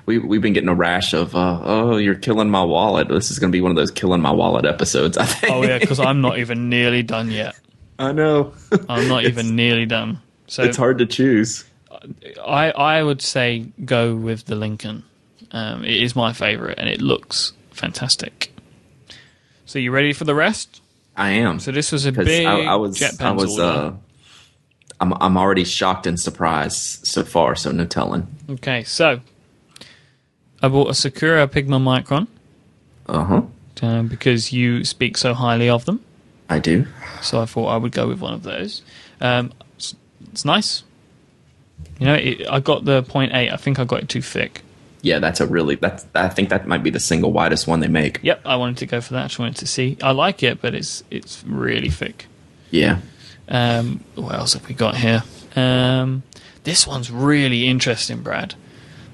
we 0.07 0.17
we've 0.17 0.41
been 0.41 0.53
getting 0.53 0.69
a 0.69 0.75
rash 0.75 1.13
of 1.13 1.35
uh, 1.35 1.59
oh 1.63 1.97
you're 1.97 2.15
killing 2.15 2.49
my 2.49 2.63
wallet. 2.63 3.07
This 3.07 3.29
is 3.29 3.37
gonna 3.37 3.51
be 3.51 3.61
one 3.61 3.71
of 3.71 3.77
those 3.77 3.91
killing 3.91 4.21
my 4.21 4.31
wallet 4.31 4.65
episodes. 4.65 5.17
I 5.17 5.25
think. 5.25 5.53
Oh 5.53 5.63
yeah, 5.63 5.77
because 5.77 5.99
I'm 5.99 6.21
not 6.21 6.39
even 6.39 6.69
nearly 6.69 7.03
done 7.03 7.29
yet. 7.29 7.55
I 7.99 8.11
know. 8.11 8.53
I'm 8.89 9.07
not 9.07 9.23
even 9.25 9.55
nearly 9.55 9.85
done. 9.85 10.19
So 10.47 10.63
it's 10.63 10.77
hard 10.77 10.97
to 10.99 11.05
choose. 11.05 11.63
I 12.45 12.71
I 12.71 13.01
would 13.03 13.21
say 13.21 13.71
go 13.83 14.15
with 14.15 14.45
the 14.45 14.55
Lincoln. 14.55 15.03
Um, 15.51 15.83
it 15.85 16.01
is 16.03 16.15
my 16.15 16.33
favorite, 16.33 16.77
and 16.77 16.89
it 16.89 17.01
looks 17.01 17.53
fantastic. 17.71 18.51
So 19.65 19.79
you 19.79 19.91
ready 19.91 20.13
for 20.13 20.25
the 20.25 20.35
rest? 20.35 20.81
I 21.15 21.29
am. 21.31 21.59
So 21.59 21.71
this 21.71 21.91
was 21.91 22.05
a 22.05 22.11
big 22.11 22.45
I, 22.45 22.63
I 22.73 22.75
was 22.75 22.97
jet 22.99 23.21
I 23.21 23.31
was 23.31 23.57
uh 23.57 23.93
I'm 24.99 25.13
I'm 25.21 25.37
already 25.37 25.63
shocked 25.63 26.05
and 26.07 26.19
surprised 26.19 27.07
so 27.07 27.23
far, 27.23 27.55
so 27.55 27.71
no 27.71 27.85
telling. 27.85 28.27
Okay, 28.49 28.83
so 28.83 29.21
I 30.61 30.67
bought 30.67 30.89
a 30.89 30.93
Sakura 30.93 31.47
Pigma 31.47 31.79
Micron 31.79 32.27
Uh-huh. 33.07 33.41
uh, 33.81 34.03
because 34.03 34.51
you 34.53 34.83
speak 34.85 35.17
so 35.17 35.33
highly 35.33 35.69
of 35.69 35.85
them. 35.85 36.01
I 36.49 36.59
do. 36.59 36.85
So 37.21 37.41
I 37.41 37.45
thought 37.45 37.67
I 37.67 37.77
would 37.77 37.91
go 37.91 38.07
with 38.07 38.21
one 38.21 38.33
of 38.33 38.43
those. 38.43 38.81
Um, 39.21 39.53
it's, 39.75 39.95
it's 40.31 40.45
nice. 40.45 40.83
You 41.99 42.05
know, 42.07 42.13
it, 42.13 42.47
I 42.49 42.59
got 42.59 42.85
the 42.85 43.03
point 43.03 43.33
eight. 43.33 43.51
I 43.51 43.57
think 43.57 43.79
I 43.79 43.85
got 43.85 44.01
it 44.03 44.09
too 44.09 44.21
thick. 44.21 44.61
Yeah, 45.01 45.19
that's 45.19 45.39
a 45.39 45.45
really 45.45 45.75
that's 45.75 46.05
I 46.15 46.29
think 46.29 46.49
that 46.49 46.67
might 46.67 46.81
be 46.83 46.89
the 46.89 46.99
single 46.99 47.31
widest 47.31 47.67
one 47.67 47.79
they 47.79 47.87
make. 47.87 48.19
Yep, 48.23 48.41
I 48.45 48.55
wanted 48.55 48.77
to 48.77 48.85
go 48.87 49.01
for 49.01 49.13
that. 49.13 49.25
I 49.25 49.27
just 49.27 49.39
wanted 49.39 49.57
to 49.57 49.67
see. 49.67 49.97
I 50.01 50.11
like 50.11 50.41
it, 50.41 50.61
but 50.61 50.73
it's 50.73 51.03
it's 51.11 51.43
really 51.45 51.89
thick. 51.89 52.25
Yeah. 52.71 52.99
Um, 53.47 54.03
what 54.15 54.33
else 54.33 54.53
have 54.53 54.67
we 54.67 54.73
got 54.73 54.97
here? 54.97 55.23
Um, 55.55 56.23
this 56.63 56.87
one's 56.87 57.11
really 57.11 57.67
interesting, 57.67 58.23
Brad. 58.23 58.55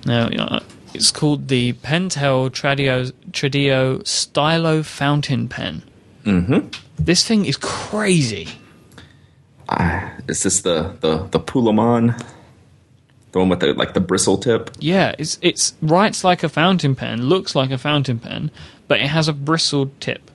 Now, 0.06 0.30
you 0.30 0.38
know, 0.38 0.62
it's 0.94 1.12
called 1.12 1.50
the 1.50 1.74
Pentel 1.74 2.50
Tradio, 2.50 3.12
Tradio 3.32 4.08
Stylo 4.08 4.84
Fountain 4.84 5.50
Pen. 5.50 5.84
Mm-hmm. 6.24 6.68
This 6.98 7.28
thing 7.28 7.46
is 7.46 7.58
crazy. 7.58 8.48
Uh, 9.68 10.10
is 10.28 10.44
this 10.44 10.62
the 10.62 10.96
the 11.02 11.28
the 11.32 11.40
Pulaman? 11.40 12.22
The 13.32 13.40
one 13.40 13.50
with 13.50 13.62
the 13.62 13.74
like 13.74 13.94
the 13.94 14.02
bristle 14.02 14.38
tip? 14.38 14.72
Yeah, 14.80 15.16
it's 15.18 15.40
it's 15.42 15.74
writes 15.82 16.24
like 16.24 16.44
a 16.44 16.50
fountain 16.50 16.96
pen, 16.96 17.24
looks 17.24 17.56
like 17.56 17.72
a 17.72 17.78
fountain 17.78 18.20
pen, 18.20 18.52
but 18.88 19.00
it 19.00 19.08
has 19.08 19.28
a 19.28 19.34
bristled 19.34 20.00
tip. 20.02 20.30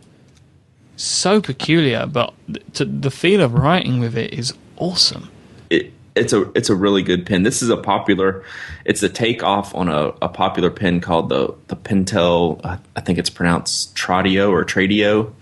So 0.96 1.42
peculiar, 1.42 2.06
but 2.06 2.32
th- 2.46 2.64
to, 2.74 2.84
the 2.86 3.10
feel 3.10 3.42
of 3.42 3.52
writing 3.52 4.00
with 4.00 4.16
it 4.16 4.32
is 4.32 4.54
awesome. 4.76 5.28
It, 5.68 5.92
it's 6.14 6.32
a 6.32 6.50
it's 6.52 6.70
a 6.70 6.74
really 6.74 7.02
good 7.02 7.26
pen. 7.26 7.42
This 7.42 7.62
is 7.62 7.68
a 7.68 7.76
popular. 7.76 8.42
It's 8.86 9.02
a 9.02 9.10
takeoff 9.10 9.74
on 9.74 9.90
a, 9.90 10.14
a 10.22 10.30
popular 10.30 10.70
pen 10.70 11.02
called 11.02 11.28
the 11.28 11.54
the 11.68 11.76
Pentel. 11.76 12.64
I 12.96 13.00
think 13.02 13.18
it's 13.18 13.28
pronounced 13.28 13.94
Tradio 13.94 14.50
or 14.50 14.64
Tradio. 14.64 15.32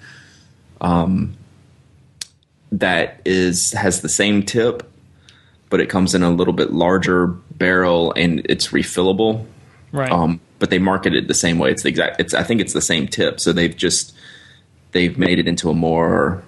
Um, 0.84 1.36
that 2.72 3.20
is 3.24 3.72
has 3.72 4.00
the 4.00 4.08
same 4.08 4.42
tip, 4.42 4.90
but 5.70 5.80
it 5.80 5.88
comes 5.88 6.14
in 6.14 6.22
a 6.22 6.30
little 6.30 6.52
bit 6.54 6.72
larger 6.72 7.28
barrel 7.52 8.12
and 8.16 8.44
it's 8.48 8.68
refillable. 8.68 9.46
Right. 9.92 10.10
Um, 10.10 10.40
but 10.58 10.70
they 10.70 10.78
market 10.78 11.14
it 11.14 11.28
the 11.28 11.34
same 11.34 11.58
way. 11.58 11.70
It's 11.70 11.82
the 11.82 11.88
exact. 11.88 12.20
It's 12.20 12.34
I 12.34 12.42
think 12.42 12.60
it's 12.60 12.72
the 12.72 12.80
same 12.80 13.06
tip. 13.06 13.38
So 13.40 13.52
they've 13.52 13.76
just 13.76 14.14
they've 14.92 15.16
made 15.16 15.38
it 15.38 15.46
into 15.46 15.70
a 15.70 15.74
more 15.74 16.42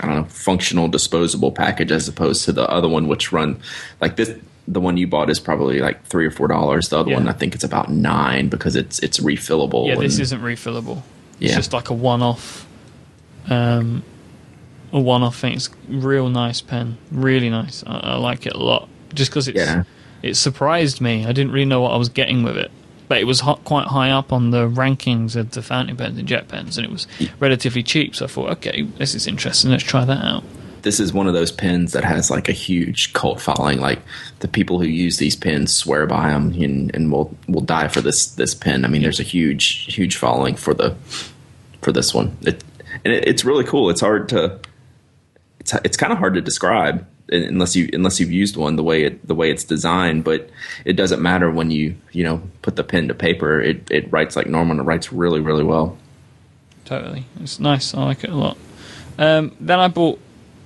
I 0.00 0.06
don't 0.06 0.16
know 0.16 0.24
functional 0.24 0.88
disposable 0.88 1.52
package 1.52 1.90
as 1.92 2.06
opposed 2.08 2.44
to 2.44 2.52
the 2.52 2.68
other 2.68 2.88
one, 2.88 3.08
which 3.08 3.32
run 3.32 3.60
like 4.00 4.16
this. 4.16 4.30
The 4.68 4.80
one 4.80 4.96
you 4.98 5.06
bought 5.08 5.30
is 5.30 5.40
probably 5.40 5.80
like 5.80 6.04
three 6.06 6.26
or 6.26 6.30
four 6.30 6.48
dollars. 6.48 6.90
The 6.90 6.98
other 6.98 7.10
Yeah. 7.10 7.16
one 7.16 7.28
I 7.28 7.32
think 7.32 7.54
it's 7.54 7.64
about 7.64 7.90
nine 7.90 8.48
because 8.48 8.76
it's 8.76 8.98
it's 9.00 9.18
refillable. 9.18 9.88
yeah, 9.88 9.96
this 9.96 10.18
isn't 10.18 10.42
refillable. 10.42 11.02
It's 11.40 11.50
Yeah. 11.52 11.56
just 11.56 11.72
like 11.72 11.88
a 11.88 11.94
one-off. 11.94 12.66
Um, 13.48 14.02
a 14.92 14.98
one-off 15.00 15.36
thing. 15.38 15.54
It's 15.54 15.70
real 15.88 16.28
nice 16.28 16.60
pen. 16.60 16.98
Really 17.12 17.48
nice. 17.48 17.84
I, 17.86 17.98
I 17.98 18.16
like 18.16 18.44
it 18.46 18.54
a 18.54 18.58
lot. 18.58 18.88
Just 19.14 19.30
because 19.30 19.46
it's 19.48 19.56
Yeah. 19.58 19.84
it 20.22 20.34
surprised 20.36 21.00
me. 21.00 21.24
I 21.26 21.32
didn't 21.32 21.52
really 21.52 21.64
know 21.64 21.80
what 21.80 21.92
I 21.92 21.96
was 21.96 22.08
getting 22.08 22.42
with 22.42 22.56
it. 22.56 22.70
But 23.08 23.18
it 23.18 23.24
was 23.24 23.40
hot, 23.40 23.64
quite 23.64 23.86
high 23.88 24.10
up 24.10 24.32
on 24.32 24.50
the 24.50 24.68
rankings 24.68 25.34
of 25.36 25.50
the 25.52 25.62
fountain 25.62 25.96
pens 25.96 26.16
and 26.18 26.28
jet 26.28 26.46
pens, 26.48 26.76
and 26.78 26.84
it 26.84 26.92
was 26.92 27.08
relatively 27.40 27.82
cheap. 27.82 28.14
So 28.14 28.24
I 28.24 28.28
thought, 28.28 28.50
okay, 28.58 28.82
this 28.82 29.14
is 29.16 29.26
interesting. 29.26 29.70
Let's 29.72 29.82
try 29.82 30.04
that 30.04 30.24
out. 30.24 30.44
this 30.82 30.98
is 31.00 31.12
one 31.12 31.26
of 31.26 31.34
those 31.34 31.52
pens 31.52 31.92
that 31.92 32.04
has 32.04 32.30
like 32.30 32.48
a 32.48 32.52
huge 32.52 33.12
cult 33.12 33.40
following. 33.40 33.80
Like 33.80 34.00
the 34.38 34.48
people 34.48 34.80
who 34.80 34.86
use 34.86 35.18
these 35.18 35.34
pens 35.36 35.74
swear 35.74 36.06
by 36.06 36.30
them 36.30 36.52
and, 36.52 36.94
and 36.94 37.10
will 37.12 37.36
will 37.48 37.60
die 37.62 37.88
for 37.88 38.00
this 38.00 38.26
this 38.26 38.54
pen. 38.54 38.84
I 38.84 38.88
mean, 38.88 39.02
there's 39.02 39.20
a 39.20 39.24
huge 39.24 39.92
huge 39.94 40.16
following 40.16 40.54
for 40.56 40.72
the 40.72 40.94
for 41.82 41.90
this 41.92 42.14
one. 42.14 42.36
It, 42.42 42.62
and 43.04 43.12
it, 43.14 43.26
it's 43.28 43.44
really 43.44 43.64
cool. 43.64 43.90
It's 43.90 44.00
hard 44.00 44.28
to 44.30 44.58
it's 45.58 45.74
it's 45.84 45.96
kind 45.96 46.12
of 46.12 46.18
hard 46.18 46.34
to 46.34 46.40
describe 46.40 47.06
unless 47.32 47.76
you 47.76 47.88
unless 47.92 48.18
you've 48.18 48.32
used 48.32 48.56
one 48.56 48.76
the 48.76 48.82
way 48.82 49.04
it 49.04 49.26
the 49.26 49.34
way 49.34 49.50
it's 49.50 49.64
designed. 49.64 50.24
But 50.24 50.50
it 50.84 50.94
doesn't 50.94 51.20
matter 51.22 51.50
when 51.50 51.70
you 51.70 51.96
you 52.12 52.24
know 52.24 52.42
put 52.62 52.76
the 52.76 52.84
pen 52.84 53.08
to 53.08 53.14
paper. 53.14 53.60
It 53.60 53.90
it 53.90 54.10
writes 54.12 54.36
like 54.36 54.46
normal. 54.46 54.72
and 54.72 54.80
It 54.80 54.84
writes 54.84 55.12
really 55.12 55.40
really 55.40 55.64
well. 55.64 55.96
Totally, 56.84 57.24
it's 57.40 57.60
nice. 57.60 57.94
I 57.94 58.02
like 58.04 58.24
it 58.24 58.30
a 58.30 58.34
lot. 58.34 58.56
Um, 59.18 59.54
then 59.60 59.78
I 59.78 59.88
bought 59.88 60.18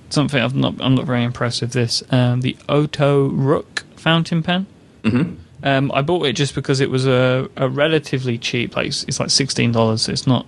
something. 0.09 0.41
I'm 0.41 0.59
not. 0.59 0.75
I'm 0.81 0.95
not 0.95 1.05
very 1.05 1.23
impressed 1.23 1.61
with 1.61 1.71
this. 1.73 2.01
Um, 2.11 2.41
the 2.41 2.53
Ohto 2.67 3.29
Rook 3.31 3.83
fountain 3.95 4.41
pen. 4.41 4.65
Mhm. 5.03 5.35
Um, 5.63 5.91
I 5.93 6.01
bought 6.01 6.25
it 6.25 6.33
just 6.33 6.55
because 6.55 6.79
it 6.79 6.89
was 6.89 7.05
a, 7.05 7.49
a 7.57 7.67
relatively 7.69 8.37
cheap. 8.37 8.75
Like 8.75 8.87
it's, 8.87 9.03
it's 9.03 9.19
like 9.19 9.29
sixteen 9.29 9.71
dollars. 9.71 10.03
So 10.03 10.11
it's 10.13 10.25
not 10.25 10.47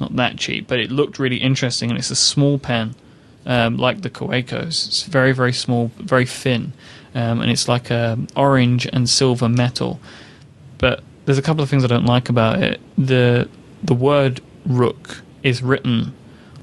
not 0.00 0.16
that 0.16 0.36
cheap, 0.38 0.66
but 0.68 0.78
it 0.78 0.90
looked 0.90 1.18
really 1.18 1.36
interesting, 1.38 1.90
and 1.90 1.98
it's 1.98 2.10
a 2.10 2.16
small 2.16 2.58
pen, 2.58 2.94
um, 3.46 3.76
like 3.76 4.02
the 4.02 4.10
Kawecos. 4.10 4.86
It's 4.88 5.02
very 5.04 5.32
very 5.32 5.52
small, 5.52 5.90
very 5.98 6.26
thin, 6.26 6.72
um, 7.14 7.40
and 7.40 7.50
it's 7.50 7.68
like 7.68 7.90
a 7.90 8.18
orange 8.36 8.86
and 8.92 9.08
silver 9.08 9.48
metal. 9.48 10.00
But 10.78 11.02
there's 11.24 11.38
a 11.38 11.42
couple 11.42 11.62
of 11.62 11.70
things 11.70 11.84
I 11.84 11.88
don't 11.88 12.06
like 12.06 12.28
about 12.28 12.62
it. 12.62 12.80
The 12.98 13.48
the 13.82 13.94
word 13.94 14.40
Rook 14.66 15.22
is 15.42 15.62
written 15.62 16.12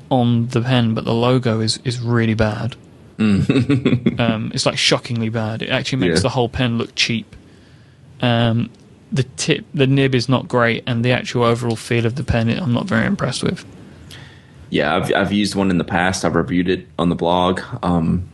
on 0.09 0.47
the 0.47 0.61
pen, 0.61 0.93
but 0.93 1.05
the 1.05 1.13
logo 1.13 1.59
is 1.59 1.79
is 1.83 1.99
really 1.99 2.33
bad. 2.35 2.75
um, 3.19 4.51
it's 4.53 4.65
like 4.65 4.77
shockingly 4.77 5.29
bad. 5.29 5.61
It 5.61 5.69
actually 5.69 5.99
makes 5.99 6.19
Yeah. 6.19 6.23
the 6.23 6.29
whole 6.29 6.49
pen 6.49 6.77
look 6.77 6.95
cheap. 6.95 7.35
Um, 8.21 8.69
the 9.13 9.23
tip, 9.23 9.63
the 9.73 9.85
nib 9.85 10.15
is 10.15 10.27
not 10.27 10.47
great, 10.47 10.83
and 10.87 11.05
the 11.05 11.11
actual 11.11 11.43
overall 11.43 11.75
feel 11.75 12.05
of 12.05 12.15
the 12.15 12.23
pen, 12.23 12.49
I'm 12.49 12.73
not 12.73 12.85
very 12.85 13.05
impressed 13.05 13.43
with. 13.43 13.63
Yeah, 14.71 14.95
I've 14.95 15.13
I've 15.13 15.31
used 15.31 15.53
one 15.53 15.69
in 15.69 15.77
the 15.77 15.83
past. 15.83 16.25
I've 16.25 16.35
reviewed 16.35 16.67
it 16.67 16.87
on 16.97 17.09
the 17.09 17.15
blog. 17.15 17.61
Um, 17.83 18.27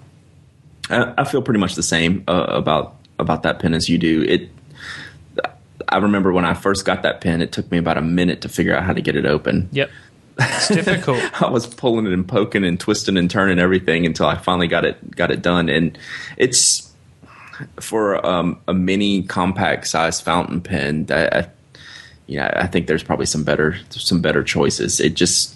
I, 0.90 1.14
I 1.18 1.24
feel 1.26 1.42
pretty 1.42 1.60
much 1.60 1.76
the 1.76 1.84
same 1.84 2.24
uh, 2.30 2.46
about 2.48 2.96
about 3.20 3.44
that 3.44 3.60
pen 3.60 3.74
as 3.74 3.90
you 3.90 3.98
do. 3.98 4.24
It. 4.24 4.50
I 5.90 5.98
remember 5.98 6.32
when 6.32 6.46
I 6.46 6.54
first 6.54 6.86
got 6.86 7.04
that 7.04 7.20
pen, 7.20 7.42
it 7.42 7.52
took 7.52 7.70
me 7.72 7.78
about 7.78 7.98
a 7.98 8.02
minute 8.02 8.42
to 8.42 8.50
figure 8.50 8.74
out 8.74 8.84
how 8.84 8.94
to 8.94 9.02
get 9.02 9.18
it 9.18 9.26
open. 9.26 9.68
Yep, 9.74 9.90
it's 10.40 10.68
difficult. 10.70 11.20
I 11.42 11.50
was 11.50 11.68
pulling 11.68 12.08
it 12.08 12.14
and 12.14 12.26
poking 12.26 12.64
and 12.64 12.80
twisting 12.80 13.18
and 13.18 13.30
turning 13.30 13.60
everything 13.60 14.06
until 14.06 14.28
I 14.28 14.38
finally 14.38 14.70
got 14.70 14.86
it 14.86 15.14
got 15.18 15.32
it 15.32 15.42
done. 15.42 15.68
And 15.68 15.98
it's 16.38 16.89
for 17.80 18.26
um, 18.26 18.60
a 18.68 18.74
mini 18.74 19.24
compact 19.24 19.88
size 19.88 20.22
fountain 20.22 20.62
pen. 20.62 21.06
That 21.06 21.34
I, 21.36 21.50
yeah, 22.28 22.52
I 22.56 22.68
think 22.68 22.88
there's 22.88 23.04
probably 23.04 23.26
some 23.26 23.44
better 23.44 23.78
some 23.90 24.22
better 24.22 24.44
choices. 24.44 25.00
It 25.00 25.14
just 25.16 25.56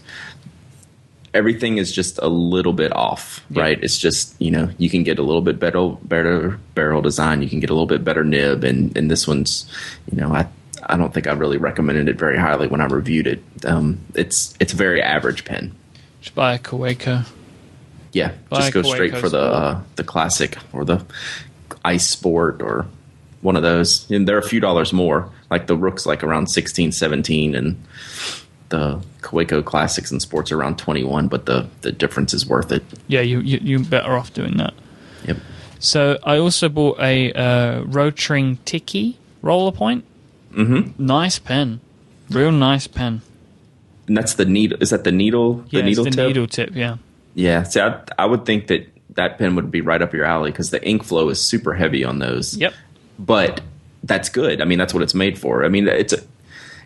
everything 1.33 1.77
is 1.77 1.91
just 1.91 2.19
a 2.19 2.27
little 2.27 2.73
bit 2.73 2.91
off, 2.93 3.43
Yeah. 3.49 3.61
right? 3.63 3.83
It's 3.83 3.97
just 3.97 4.39
you 4.41 4.51
know 4.51 4.69
you 4.77 4.89
can 4.89 5.03
get 5.03 5.19
a 5.19 5.23
little 5.23 5.41
bit 5.41 5.59
better 5.59 5.89
better 6.03 6.59
barrel 6.75 7.01
design. 7.01 7.41
You 7.41 7.49
can 7.49 7.59
get 7.59 7.69
a 7.69 7.73
little 7.73 7.87
bit 7.87 8.03
better 8.03 8.23
nib, 8.23 8.63
and 8.63 8.95
and 8.97 9.09
this 9.09 9.27
one's 9.27 9.71
you 10.11 10.17
know 10.19 10.33
I. 10.33 10.47
I 10.85 10.97
don't 10.97 11.13
think 11.13 11.27
I 11.27 11.31
really 11.31 11.55
recommended 11.55 12.09
it 12.09 12.19
very 12.19 12.37
highly 12.37 12.67
when 12.67 12.81
I 12.81 12.85
reviewed 12.87 13.25
it. 13.25 13.41
Um, 13.65 14.01
it's 14.15 14.53
it's 14.59 14.73
a 14.73 14.75
very 14.75 15.01
average 15.01 15.45
pen. 15.45 15.73
Just 16.19 16.35
buy 16.35 16.55
a 16.55 16.59
Kaweco. 16.59 17.25
Yeah, 18.11 18.33
Buy 18.49 18.57
just 18.59 18.73
go 18.73 18.81
Kaweco 18.81 18.93
straight 18.93 19.15
for 19.17 19.29
the 19.29 19.39
uh, 19.39 19.81
the 19.95 20.03
classic 20.03 20.57
or 20.73 20.83
the 20.83 21.01
ice 21.85 22.07
sport 22.07 22.61
or 22.61 22.85
one 23.41 23.55
of 23.55 23.63
those. 23.63 24.09
And 24.09 24.27
they're 24.27 24.37
a 24.37 24.43
few 24.47 24.59
dollars 24.59 24.93
more. 24.93 25.29
Like 25.49 25.67
the 25.67 25.75
Rook's 25.75 26.05
like 26.05 26.23
around 26.23 26.47
16, 26.47 26.91
17 26.91 27.55
and 27.55 27.83
the 28.69 29.01
Kaweco 29.21 29.63
classics 29.63 30.09
and 30.11 30.21
sports 30.21 30.51
are 30.51 30.57
around 30.59 30.77
21, 30.79 31.27
but 31.27 31.45
the 31.45 31.67
the 31.81 31.91
difference 31.91 32.33
is 32.33 32.45
worth 32.47 32.71
it. 32.71 32.83
Yeah, 33.07 33.21
you, 33.21 33.39
you 33.41 33.59
you're 33.61 33.79
better 33.83 34.17
off 34.17 34.33
doing 34.33 34.57
that. 34.57 34.73
Yep. 35.27 35.37
So 35.79 36.17
I 36.23 36.37
also 36.37 36.69
bought 36.69 36.99
a 36.99 37.31
uh, 37.33 37.83
Rotring 37.83 38.57
Tikky. 38.65 39.15
roller 39.41 39.71
point. 39.71 40.05
Mm-hmm. 40.53 41.05
Nice 41.05 41.39
pen, 41.39 41.81
real 42.29 42.51
nice 42.51 42.87
pen. 42.87 43.21
And 44.07 44.15
that's 44.17 44.35
the 44.35 44.45
needle. 44.45 44.77
Is 44.81 44.89
that 44.91 45.03
the 45.03 45.11
needle? 45.11 45.55
The 45.55 45.63
Yeah, 45.69 45.79
it's 45.79 45.85
needle 45.85 46.03
the 46.05 46.11
tip. 46.11 46.27
needle 46.27 46.47
tip. 46.47 46.75
Yeah, 46.75 46.97
Yeah. 47.35 47.63
See, 47.63 47.79
I, 47.79 48.01
I 48.17 48.25
would 48.25 48.45
think 48.45 48.67
that 48.67 48.87
that 49.15 49.37
pen 49.37 49.55
would 49.55 49.71
be 49.71 49.81
right 49.81 50.01
up 50.01 50.13
your 50.13 50.25
alley 50.25 50.51
because 50.51 50.71
the 50.71 50.85
ink 50.87 51.03
flow 51.03 51.29
is 51.29 51.39
super 51.39 51.73
heavy 51.73 52.03
on 52.03 52.19
those. 52.19 52.57
yep. 52.57 52.73
But 53.19 53.61
that's 54.03 54.29
good. 54.29 54.61
I 54.61 54.65
mean, 54.65 54.79
that's 54.79 54.93
what 54.93 55.03
it's 55.03 55.13
made 55.13 55.37
for. 55.37 55.63
I 55.63 55.69
mean, 55.69 55.87
it's 55.87 56.13
a 56.13 56.19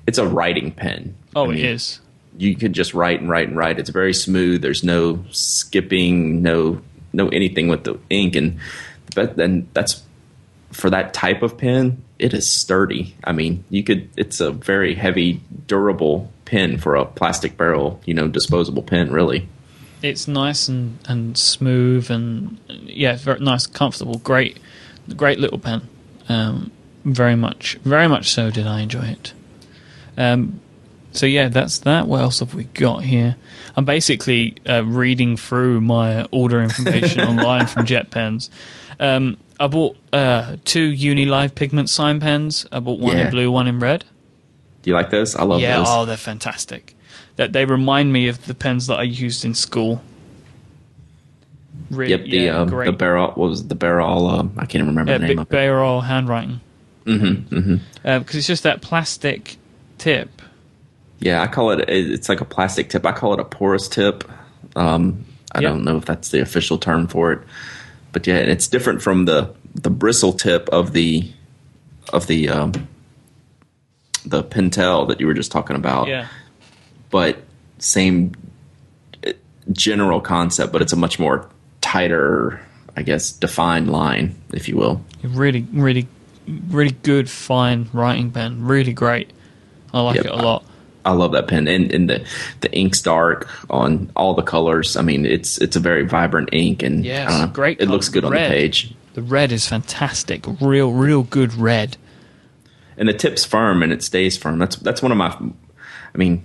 it's 0.06 0.18
a 0.18 0.28
writing 0.28 0.72
pen. 0.72 1.16
Oh, 1.36 1.46
I 1.46 1.48
mean, 1.50 1.66
is. 1.66 2.00
You 2.38 2.56
can 2.56 2.74
just 2.74 2.94
write 2.94 3.20
and 3.20 3.30
write 3.30 3.48
and 3.48 3.58
write. 3.58 3.80
It's 3.80 3.90
very 3.90 4.14
smooth. 4.14 4.62
There's 4.62 4.84
no 4.84 5.24
skipping, 5.32 6.42
no 6.42 6.82
no 7.14 7.30
anything 7.30 7.68
with 7.68 7.84
the 7.84 8.00
ink, 8.10 8.36
and 8.36 8.60
but 9.16 9.38
then 9.38 9.68
that's 9.74 10.04
for 10.72 10.90
that 10.90 11.14
type 11.14 11.42
of 11.42 11.58
pen. 11.58 12.04
It 12.20 12.34
is 12.34 12.50
sturdy. 12.50 13.16
I 13.24 13.32
mean, 13.32 13.64
you 13.70 13.84
could. 13.84 14.10
It's 14.18 14.40
a 14.40 14.52
very 14.52 14.96
heavy, 14.96 15.42
durable 15.66 16.32
pen 16.46 16.78
for 16.78 16.96
a 16.96 17.06
plastic 17.06 17.58
barrel, 17.58 18.02
you 18.06 18.14
know, 18.14 18.28
disposable 18.28 18.84
pen. 18.84 19.12
Really. 19.12 19.48
It's 20.02 20.28
nice 20.28 20.68
and, 20.68 21.00
and 21.08 21.38
smooth 21.38 22.12
and 22.12 22.60
yeah, 22.68 23.16
very 23.16 23.40
nice, 23.40 23.66
comfortable, 23.66 24.20
great, 24.20 24.58
great 25.16 25.40
little 25.40 25.60
pen. 25.60 25.88
Um, 26.30 26.72
very 27.04 27.36
much, 27.36 27.76
very 27.84 28.08
much 28.08 28.30
so. 28.30 28.52
Did 28.52 28.68
I 28.68 28.82
enjoy 28.82 29.06
it? 29.06 29.34
Um, 30.18 30.60
so 31.14 31.26
yeah, 31.26 31.48
that's 31.48 31.80
that. 31.80 32.08
What 32.08 32.22
else 32.22 32.40
have 32.42 32.54
we 32.54 32.66
got 32.66 33.04
here? 33.04 33.38
I'm 33.76 33.86
basically 33.86 34.56
uh, 34.70 34.84
reading 34.86 35.36
through 35.38 35.82
my 35.82 36.26
order 36.26 36.62
information 36.62 37.22
online 37.28 37.66
from 37.66 37.86
Jet 37.86 38.12
Pens. 38.12 38.50
Um, 39.00 39.38
I 39.60 39.68
bought 39.68 39.98
uh, 40.14 40.58
two 40.66 40.82
Uni 40.84 41.26
Live 41.26 41.56
pigment 41.56 41.90
sign 41.90 42.20
pens. 42.20 42.68
I 42.72 42.80
bought 42.80 43.00
one 43.00 43.18
Yeah. 43.18 43.26
in 43.26 43.32
blue, 43.32 43.52
one 43.52 43.68
in 43.68 43.80
red. 43.80 44.06
Do 44.84 44.90
you 44.92 44.96
like 44.96 45.10
those? 45.10 45.36
I 45.36 45.44
love 45.44 45.60
yeah, 45.62 45.78
those. 45.78 45.88
oh, 45.90 46.06
they're 46.06 46.18
fantastic. 46.18 46.96
That 47.38 47.54
they 47.54 47.66
remind 47.66 48.12
me 48.14 48.28
of 48.28 48.46
the 48.46 48.54
pens 48.54 48.88
that 48.88 49.00
I 49.00 49.04
used 49.04 49.46
in 49.46 49.54
school. 49.54 50.02
Really, 51.90 52.12
Yep, 52.12 52.22
the 52.24 52.28
yeah, 52.38 52.58
um, 52.60 52.68
the 52.70 52.92
barrel 52.92 53.28
what 53.28 53.38
was 53.50 53.68
the 53.68 53.76
barrel? 53.76 54.28
Um, 54.28 54.54
I 54.58 54.66
can't 54.66 54.86
remember 54.86 55.12
yeah, 55.12 55.20
the 55.20 55.28
name 55.28 55.40
it. 55.40 55.50
barrel 55.50 56.02
handwriting. 56.02 56.60
Mm-hmm, 57.06 57.56
mm-hmm. 57.56 58.20
Because 58.20 58.36
it's 58.36 58.48
just 58.48 58.64
that 58.64 58.82
plastic 58.82 59.56
tip. 59.98 60.42
Yeah, 61.20 61.42
I 61.42 61.48
call 61.48 61.72
it. 61.72 61.88
It's 61.90 62.28
like 62.30 62.42
a 62.42 62.46
plastic 62.46 62.90
tip. 62.90 63.06
I 63.06 63.12
call 63.14 63.34
it 63.34 63.40
a 63.40 63.46
porous 63.46 63.88
tip. 63.88 64.24
Um, 64.76 65.24
I 65.54 65.62
Yep. 65.62 65.72
don't 65.72 65.84
know 65.86 65.98
if 65.98 66.06
that's 66.06 66.30
the 66.30 66.42
official 66.42 66.78
term 66.78 67.08
for 67.08 67.32
it, 67.32 67.40
but 68.12 68.28
yeah, 68.28 68.36
it's 68.36 68.68
different 68.68 69.02
from 69.02 69.26
the 69.26 69.54
the 69.76 69.90
bristle 69.90 70.34
tip 70.34 70.68
of 70.70 70.92
the 70.94 71.32
of 72.12 72.28
the 72.28 72.50
um, 72.50 72.74
the 74.26 74.44
Pentel 74.44 75.08
that 75.08 75.20
you 75.22 75.28
were 75.28 75.34
just 75.34 75.52
talking 75.52 75.76
about. 75.78 76.08
Yeah, 76.08 76.28
but 77.10 77.38
same 77.80 78.34
uh, 79.26 79.32
general 79.72 80.22
concept, 80.22 80.72
but 80.74 80.82
it's 80.82 80.94
a 80.94 80.98
much 80.98 81.20
more 81.20 81.50
tighter, 81.82 82.60
I 82.96 83.04
guess, 83.04 83.32
defined 83.32 83.90
line, 83.92 84.36
if 84.54 84.68
you 84.68 84.78
will. 84.78 85.02
really, 85.24 85.66
really, 85.72 86.08
really 86.70 86.96
good 87.04 87.30
fine 87.30 87.90
writing 87.94 88.32
pen. 88.32 88.64
Really 88.66 88.94
great. 88.94 89.32
I 89.94 90.02
like 90.02 90.16
Yep. 90.18 90.26
it 90.26 90.32
a 90.32 90.36
lot. 90.36 90.64
I 91.06 91.12
love 91.12 91.32
that 91.32 91.48
pen, 91.48 91.70
and, 91.70 91.90
and 91.94 92.10
the 92.10 92.26
the 92.60 92.70
ink's 92.74 93.02
dark 93.02 93.48
on 93.70 94.12
all 94.18 94.34
the 94.34 94.42
colors. 94.42 94.98
I 94.98 95.02
mean, 95.02 95.26
it's 95.26 95.58
it's 95.60 95.78
a 95.78 95.80
very 95.80 96.06
vibrant 96.06 96.50
ink, 96.52 96.84
and 96.84 97.08
I 97.08 97.46
know, 97.46 97.48
great 97.48 97.80
It 97.80 97.88
looks 97.88 98.10
color. 98.10 98.14
good 98.22 98.26
on 98.26 98.32
the 98.34 98.50
page, 98.50 98.94
The 99.14 99.22
red 99.22 99.54
is 99.54 99.66
fantastic. 99.66 100.44
Real, 100.60 100.92
real 100.92 101.24
good 101.24 101.54
red. 101.54 101.96
and 102.98 103.08
the 103.08 103.14
tip's 103.14 103.46
firm 103.46 103.84
and 103.84 103.94
it 103.94 104.04
stays 104.04 104.36
firm. 104.38 104.60
That's 104.60 104.76
that's 104.76 105.02
one 105.02 105.14
of 105.14 105.18
my. 105.18 105.30
I 105.30 106.18
mean, 106.18 106.44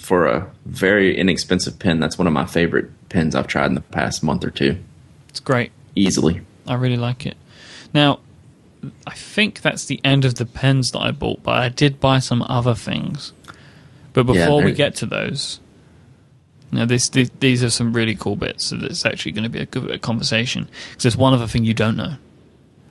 for 0.00 0.26
a 0.26 0.50
very 0.66 1.16
inexpensive 1.16 1.78
pen, 1.78 2.00
that's 2.00 2.18
one 2.18 2.26
of 2.26 2.32
my 2.32 2.46
favorite 2.46 2.90
pens 3.10 3.34
I've 3.34 3.46
tried 3.46 3.66
in 3.66 3.74
the 3.74 3.80
past 3.80 4.22
month 4.22 4.44
or 4.44 4.50
two, 4.50 4.78
It's 5.28 5.40
great. 5.40 5.70
easily. 5.94 6.40
I 6.66 6.74
really 6.74 6.96
like 6.96 7.26
it. 7.26 7.36
Now, 7.92 8.20
I 9.06 9.12
think 9.14 9.60
that's 9.60 9.84
the 9.84 10.00
end 10.04 10.24
of 10.24 10.36
the 10.36 10.46
pens 10.46 10.92
that 10.92 11.00
I 11.00 11.10
bought, 11.10 11.42
but 11.42 11.54
I 11.58 11.68
did 11.68 12.00
buy 12.00 12.18
some 12.18 12.42
other 12.42 12.74
things. 12.74 13.32
But 14.12 14.26
Yeah, 14.26 14.32
before 14.46 14.62
we 14.64 14.72
get 14.72 14.94
to 14.96 15.06
those, 15.06 15.60
now 16.72 16.86
this, 16.86 17.08
this 17.10 17.30
these 17.40 17.62
are 17.62 17.70
some 17.70 17.92
really 17.92 18.14
cool 18.14 18.36
bits. 18.36 18.64
So 18.66 18.78
it's 18.80 19.04
actually 19.04 19.32
going 19.32 19.44
to 19.44 19.50
be 19.50 19.60
a 19.60 19.66
good 19.66 19.90
of 19.90 20.00
conversation 20.00 20.68
because 20.90 21.02
there's 21.02 21.16
one 21.16 21.34
other 21.34 21.46
thing 21.46 21.64
you 21.64 21.74
don't 21.74 21.96
know. 21.96 22.14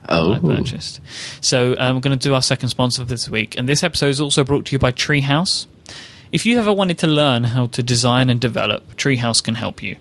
Oh, 0.08 0.32
I 0.34 0.38
purchased. 0.38 1.00
So 1.40 1.74
um, 1.78 1.96
we're 1.96 2.00
going 2.00 2.18
to 2.18 2.28
do 2.28 2.34
our 2.34 2.42
second 2.42 2.68
sponsor 2.70 3.04
this 3.04 3.28
week, 3.28 3.56
and 3.58 3.68
this 3.68 3.82
episode 3.82 4.08
is 4.08 4.20
also 4.20 4.44
brought 4.44 4.64
to 4.66 4.72
you 4.72 4.78
by 4.78 4.92
Treehouse. 4.92 5.66
If 6.32 6.46
you 6.46 6.60
ever 6.60 6.72
wanted 6.72 6.96
to 6.98 7.08
learn 7.08 7.42
how 7.42 7.66
to 7.66 7.82
design 7.82 8.30
and 8.30 8.40
develop, 8.40 8.94
Treehouse 8.94 9.42
can 9.42 9.56
help 9.56 9.82
you. 9.82 9.96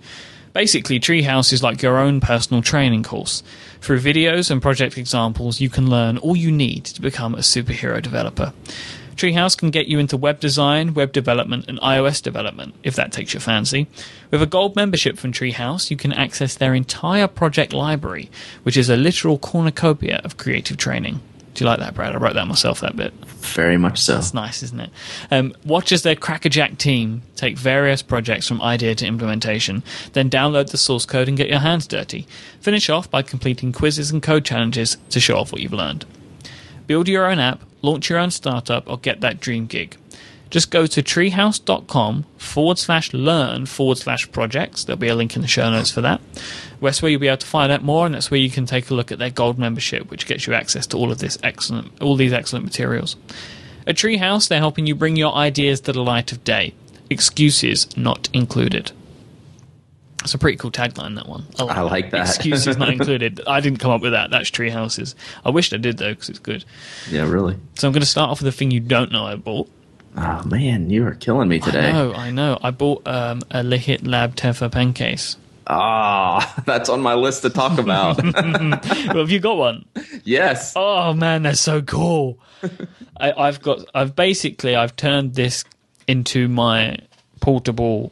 Basically, 0.53 0.99
Treehouse 0.99 1.51
is 1.51 1.63
like 1.63 1.81
your 1.81 1.97
own 1.97 2.21
personal 2.21 2.61
training 2.61 3.01
course. 3.01 3.41
Through 3.81 4.01
videos 4.01 4.51
and 4.51 4.61
project 4.61 4.95
examples, 4.95 5.59
you 5.59 5.71
can 5.71 5.89
learn 5.89 6.19
all 6.19 6.35
you 6.35 6.51
need 6.51 6.85
to 6.85 7.01
become 7.01 7.33
a 7.33 7.39
superhero 7.39 7.99
developer. 7.99 8.53
Treehouse 9.15 9.57
can 9.57 9.71
get 9.71 9.87
you 9.87 9.97
into 9.97 10.17
web 10.17 10.39
design, 10.39 10.93
web 10.93 11.13
development, 11.13 11.65
and 11.67 11.79
iOS 11.79 12.21
development, 12.21 12.75
if 12.83 12.95
that 12.95 13.11
takes 13.11 13.33
your 13.33 13.41
fancy. 13.41 13.87
With 14.29 14.43
a 14.43 14.45
gold 14.45 14.75
membership 14.75 15.17
from 15.17 15.33
Treehouse, 15.33 15.89
you 15.89 15.97
can 15.97 16.13
access 16.13 16.53
their 16.53 16.75
entire 16.75 17.27
project 17.27 17.73
library, 17.73 18.29
which 18.61 18.77
is 18.77 18.87
a 18.87 18.95
literal 18.95 19.39
cornucopia 19.39 20.21
of 20.23 20.37
creative 20.37 20.77
training. 20.77 21.21
Do 21.59 21.65
you 21.65 21.69
like 21.71 21.79
that, 21.79 21.93
Brad? 21.93 22.15
I 22.15 22.17
wrote 22.17 22.35
that 22.35 22.47
myself, 22.47 22.79
that 22.79 22.95
bit. 22.95 23.13
very 23.41 23.75
much 23.75 23.99
so. 23.99 24.13
That's 24.13 24.33
nice, 24.33 24.63
isn't 24.63 24.79
it? 24.79 24.91
Um, 25.29 25.53
watch 25.65 25.91
as 25.91 26.03
their 26.03 26.15
crackerjack 26.15 26.77
team 26.77 27.21
take 27.35 27.57
various 27.57 28.01
projects 28.01 28.47
from 28.47 28.61
idea 28.61 28.95
to 28.95 29.05
implementation, 29.05 29.83
then 30.13 30.29
download 30.29 30.71
the 30.71 30.77
source 30.77 31.05
code 31.05 31.27
and 31.27 31.35
get 31.35 31.49
your 31.49 31.59
hands 31.59 31.85
dirty. 31.85 32.25
Finish 32.61 32.89
off 32.89 33.11
by 33.11 33.23
completing 33.23 33.73
quizzes 33.73 34.09
and 34.09 34.23
code 34.23 34.45
challenges 34.45 34.95
to 35.09 35.19
show 35.19 35.35
off 35.35 35.51
what 35.51 35.59
you've 35.59 35.73
learned. 35.73 36.05
Build 36.87 37.09
your 37.09 37.29
own 37.29 37.39
app, 37.39 37.61
launch 37.81 38.09
your 38.09 38.19
own 38.19 38.31
startup, 38.31 38.89
or 38.89 38.97
get 38.97 39.19
that 39.19 39.41
dream 39.41 39.65
gig. 39.65 39.97
Just 40.49 40.71
go 40.71 40.87
to 40.87 41.03
treehouse.com 41.03 42.25
forward 42.37 42.79
slash 42.79 43.13
learn 43.13 43.67
forward 43.67 43.99
slash 43.99 44.31
projects. 44.31 44.83
There'll 44.83 44.97
be 44.97 45.07
a 45.07 45.15
link 45.15 45.35
in 45.35 45.43
the 45.43 45.47
show 45.47 45.69
notes 45.69 45.91
for 45.91 46.01
that. 46.01 46.21
That's 46.81 47.01
where 47.01 47.11
you'll 47.11 47.21
be 47.21 47.27
able 47.27 47.37
to 47.37 47.45
find 47.45 47.71
out 47.71 47.83
more, 47.83 48.05
and 48.05 48.15
that's 48.15 48.31
where 48.31 48.39
you 48.39 48.49
can 48.49 48.65
take 48.65 48.89
a 48.89 48.93
look 48.95 49.11
at 49.11 49.19
their 49.19 49.29
gold 49.29 49.59
membership, 49.59 50.09
which 50.09 50.25
gets 50.25 50.47
you 50.47 50.53
access 50.53 50.87
to 50.87 50.97
all 50.97 51.11
of 51.11 51.19
this 51.19 51.37
excellent, 51.43 52.01
all 52.01 52.15
these 52.15 52.33
excellent 52.33 52.65
materials. 52.65 53.15
At 53.85 53.95
Treehouse, 53.95 54.47
they're 54.47 54.59
helping 54.59 54.87
you 54.87 54.95
bring 54.95 55.15
your 55.15 55.33
ideas 55.35 55.81
to 55.81 55.93
the 55.93 56.03
light 56.03 56.31
of 56.31 56.43
day. 56.43 56.73
Excuses 57.09 57.95
not 57.97 58.29
included. 58.33 58.91
It's 60.23 60.33
a 60.33 60.37
pretty 60.37 60.57
cool 60.57 60.71
tagline, 60.71 61.15
that 61.15 61.27
one. 61.27 61.45
I 61.57 61.81
like 61.81 62.11
that. 62.11 62.27
Excuses 62.27 62.77
not 62.77 62.89
included. 62.93 63.41
I 63.47 63.61
didn't 63.61 63.79
come 63.79 63.91
up 63.91 64.01
with 64.01 64.11
that. 64.11 64.31
That's 64.31 64.51
Treehouse's. 64.51 65.15
I 65.45 65.49
wish 65.49 65.71
I 65.73 65.77
did, 65.77 65.97
though, 65.97 66.11
because 66.11 66.29
it's 66.29 66.39
good. 66.39 66.65
Yeah, 67.09 67.29
really. 67.29 67.55
So 67.75 67.87
I'm 67.87 67.93
going 67.93 68.01
to 68.01 68.07
start 68.07 68.29
off 68.29 68.41
with 68.41 68.47
a 68.47 68.55
thing 68.55 68.71
you 68.71 68.79
don't 68.79 69.11
know 69.11 69.25
I 69.25 69.35
bought. 69.35 69.69
Oh 70.17 70.43
man, 70.45 70.89
you 70.89 71.05
are 71.05 71.13
killing 71.13 71.47
me 71.47 71.59
today. 71.59 71.89
I 71.89 71.91
know, 71.91 72.13
I 72.13 72.31
know. 72.31 72.59
I 72.61 72.71
bought 72.71 73.07
um, 73.07 73.41
a 73.51 73.61
Lihit 73.61 74.07
Lab 74.07 74.35
Teffa 74.35 74.71
pen 74.71 74.93
case. 74.93 75.37
Ah, 75.67 76.61
that's 76.65 76.89
on 76.89 77.01
my 77.01 77.13
list 77.13 77.43
to 77.43 77.49
talk 77.49 77.77
about. 77.77 78.21
well, 78.33 79.17
have 79.17 79.29
you 79.29 79.39
got 79.39 79.57
one? 79.57 79.85
yes. 80.23 80.73
Oh 80.75 81.13
man, 81.13 81.43
they're 81.43 81.53
so 81.53 81.81
cool. 81.81 82.39
I, 83.17 83.31
I've 83.31 83.61
got. 83.61 83.85
I've 83.93 84.15
basically. 84.15 84.75
I've 84.75 84.95
turned 84.95 85.35
this 85.35 85.63
into 86.07 86.47
my 86.47 86.97
portable, 87.39 88.11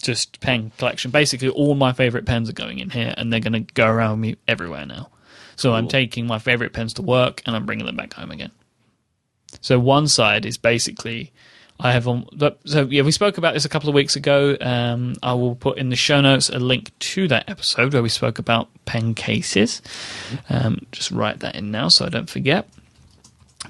just 0.00 0.40
pen 0.40 0.72
collection. 0.78 1.10
Basically, 1.10 1.50
all 1.50 1.74
my 1.74 1.92
favorite 1.92 2.24
pens 2.24 2.48
are 2.48 2.54
going 2.54 2.78
in 2.78 2.90
here, 2.90 3.14
and 3.16 3.32
they're 3.32 3.40
going 3.40 3.52
to 3.52 3.72
go 3.74 3.86
around 3.86 4.20
me 4.20 4.36
everywhere 4.48 4.86
now. 4.86 5.10
So 5.56 5.72
I'm 5.72 5.86
taking 5.86 6.26
my 6.26 6.40
favorite 6.40 6.72
pens 6.72 6.94
to 6.94 7.02
work, 7.02 7.42
and 7.46 7.54
I'm 7.54 7.64
bringing 7.64 7.86
them 7.86 7.94
back 7.94 8.14
home 8.14 8.30
again. 8.32 8.50
So 9.60 9.78
one 9.78 10.08
side 10.08 10.46
is 10.46 10.56
basically. 10.58 11.32
I 11.80 11.90
have 11.90 12.06
on. 12.06 12.28
So 12.66 12.82
yeah, 12.82 13.02
we 13.02 13.10
spoke 13.10 13.36
about 13.36 13.54
this 13.54 13.64
a 13.64 13.68
couple 13.68 13.88
of 13.88 13.96
weeks 13.96 14.14
ago. 14.14 14.56
Um, 14.60 15.16
I 15.24 15.34
will 15.34 15.56
put 15.56 15.76
in 15.76 15.88
the 15.88 15.96
show 15.96 16.20
notes 16.20 16.48
a 16.48 16.60
link 16.60 16.96
to 17.00 17.26
that 17.28 17.50
episode 17.50 17.92
where 17.92 18.02
we 18.02 18.08
spoke 18.08 18.38
about 18.38 18.68
pen 18.84 19.12
cases. 19.12 19.82
Um, 20.48 20.86
just 20.92 21.10
write 21.10 21.40
that 21.40 21.56
in 21.56 21.72
now 21.72 21.88
so 21.88 22.06
I 22.06 22.10
don't 22.10 22.30
forget. 22.30 22.68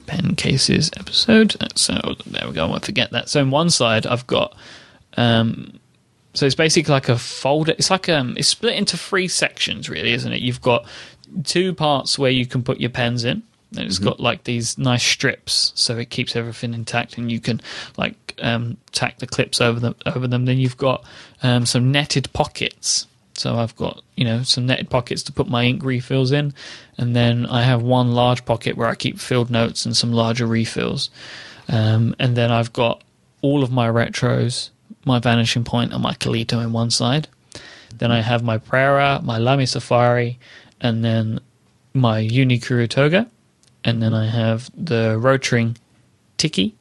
Pen 0.06 0.34
cases 0.36 0.90
episode. 0.98 1.56
So 1.76 1.94
there 2.26 2.46
we 2.46 2.52
go. 2.52 2.66
I 2.66 2.68
won't 2.68 2.84
forget 2.84 3.10
that. 3.12 3.30
So 3.30 3.40
on 3.40 3.50
one 3.50 3.70
side, 3.70 4.06
I've 4.06 4.26
got. 4.26 4.54
Um, 5.16 5.80
so 6.34 6.44
it's 6.46 6.54
basically 6.56 6.92
like 6.92 7.08
a 7.08 7.16
folder. 7.16 7.72
It's 7.72 7.90
like 7.90 8.08
um, 8.08 8.34
it's 8.36 8.48
split 8.48 8.74
into 8.74 8.98
three 8.98 9.28
sections, 9.28 9.88
really, 9.88 10.12
isn't 10.12 10.32
it? 10.32 10.42
You've 10.42 10.60
got 10.60 10.84
two 11.44 11.72
parts 11.72 12.18
where 12.18 12.30
you 12.30 12.44
can 12.44 12.62
put 12.62 12.80
your 12.80 12.90
pens 12.90 13.24
in. 13.24 13.44
And 13.76 13.86
it's 13.86 13.98
got 13.98 14.20
like 14.20 14.44
these 14.44 14.78
nice 14.78 15.02
strips, 15.02 15.72
so 15.74 15.98
it 15.98 16.10
keeps 16.10 16.36
everything 16.36 16.74
intact, 16.74 17.18
and 17.18 17.30
you 17.30 17.40
can 17.40 17.60
like 17.96 18.14
um, 18.40 18.76
tack 18.92 19.18
the 19.18 19.26
clips 19.26 19.60
over 19.60 19.80
them. 19.80 19.94
Over 20.06 20.26
them. 20.26 20.44
Then 20.44 20.58
you've 20.58 20.76
got 20.76 21.04
um, 21.42 21.66
some 21.66 21.90
netted 21.92 22.32
pockets 22.32 23.06
So 23.36 23.56
I've 23.56 23.74
got 23.76 24.02
you 24.16 24.24
know 24.24 24.42
some 24.42 24.66
netted 24.66 24.90
pockets 24.90 25.22
to 25.24 25.32
put 25.32 25.48
my 25.48 25.64
ink 25.64 25.84
refills 25.84 26.32
in, 26.32 26.54
and 26.96 27.14
then 27.14 27.46
I 27.46 27.62
have 27.62 27.82
one 27.82 28.12
large 28.12 28.44
pocket 28.44 28.76
where 28.76 28.88
I 28.88 28.94
keep 28.94 29.18
filled 29.18 29.50
notes 29.50 29.84
and 29.84 29.96
some 29.96 30.12
larger 30.12 30.46
refills, 30.46 31.10
um, 31.68 32.14
and 32.18 32.36
then 32.36 32.52
I've 32.52 32.72
got 32.72 33.02
all 33.42 33.62
of 33.62 33.72
my 33.72 33.88
retros, 33.88 34.70
my 35.04 35.18
vanishing 35.18 35.64
point, 35.64 35.92
and 35.92 36.02
my 36.02 36.14
Kalito 36.14 36.62
in 36.62 36.72
one 36.72 36.90
side. 36.90 37.28
Then 37.98 38.10
I 38.10 38.20
have 38.20 38.42
my 38.42 38.58
Prera, 38.58 39.20
my 39.22 39.38
Lamy 39.38 39.66
Safari, 39.66 40.38
and 40.80 41.04
then 41.04 41.40
my 41.92 42.18
Uni 42.18 42.58
Kurutoga, 42.58 43.28
and 43.84 44.02
then 44.02 44.14
I 44.14 44.26
have 44.26 44.70
the 44.74 45.18
Rotring 45.20 45.76
Tikky, 46.38 46.72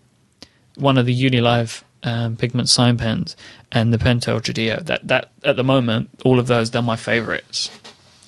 one 0.75 0.97
of 0.97 1.05
the 1.05 1.13
Uni 1.13 1.41
Live 1.41 1.83
um, 2.03 2.35
pigment 2.35 2.69
sign 2.69 2.97
pens, 2.97 3.35
and 3.71 3.93
the 3.93 3.97
Pentel 3.97 4.41
Tradio. 4.41 4.83
That 4.85 5.07
that 5.07 5.31
at 5.43 5.55
the 5.55 5.63
moment, 5.63 6.09
all 6.23 6.39
of 6.39 6.47
those 6.47 6.71
they're 6.71 6.81
my 6.81 6.95
favourites, 6.95 7.69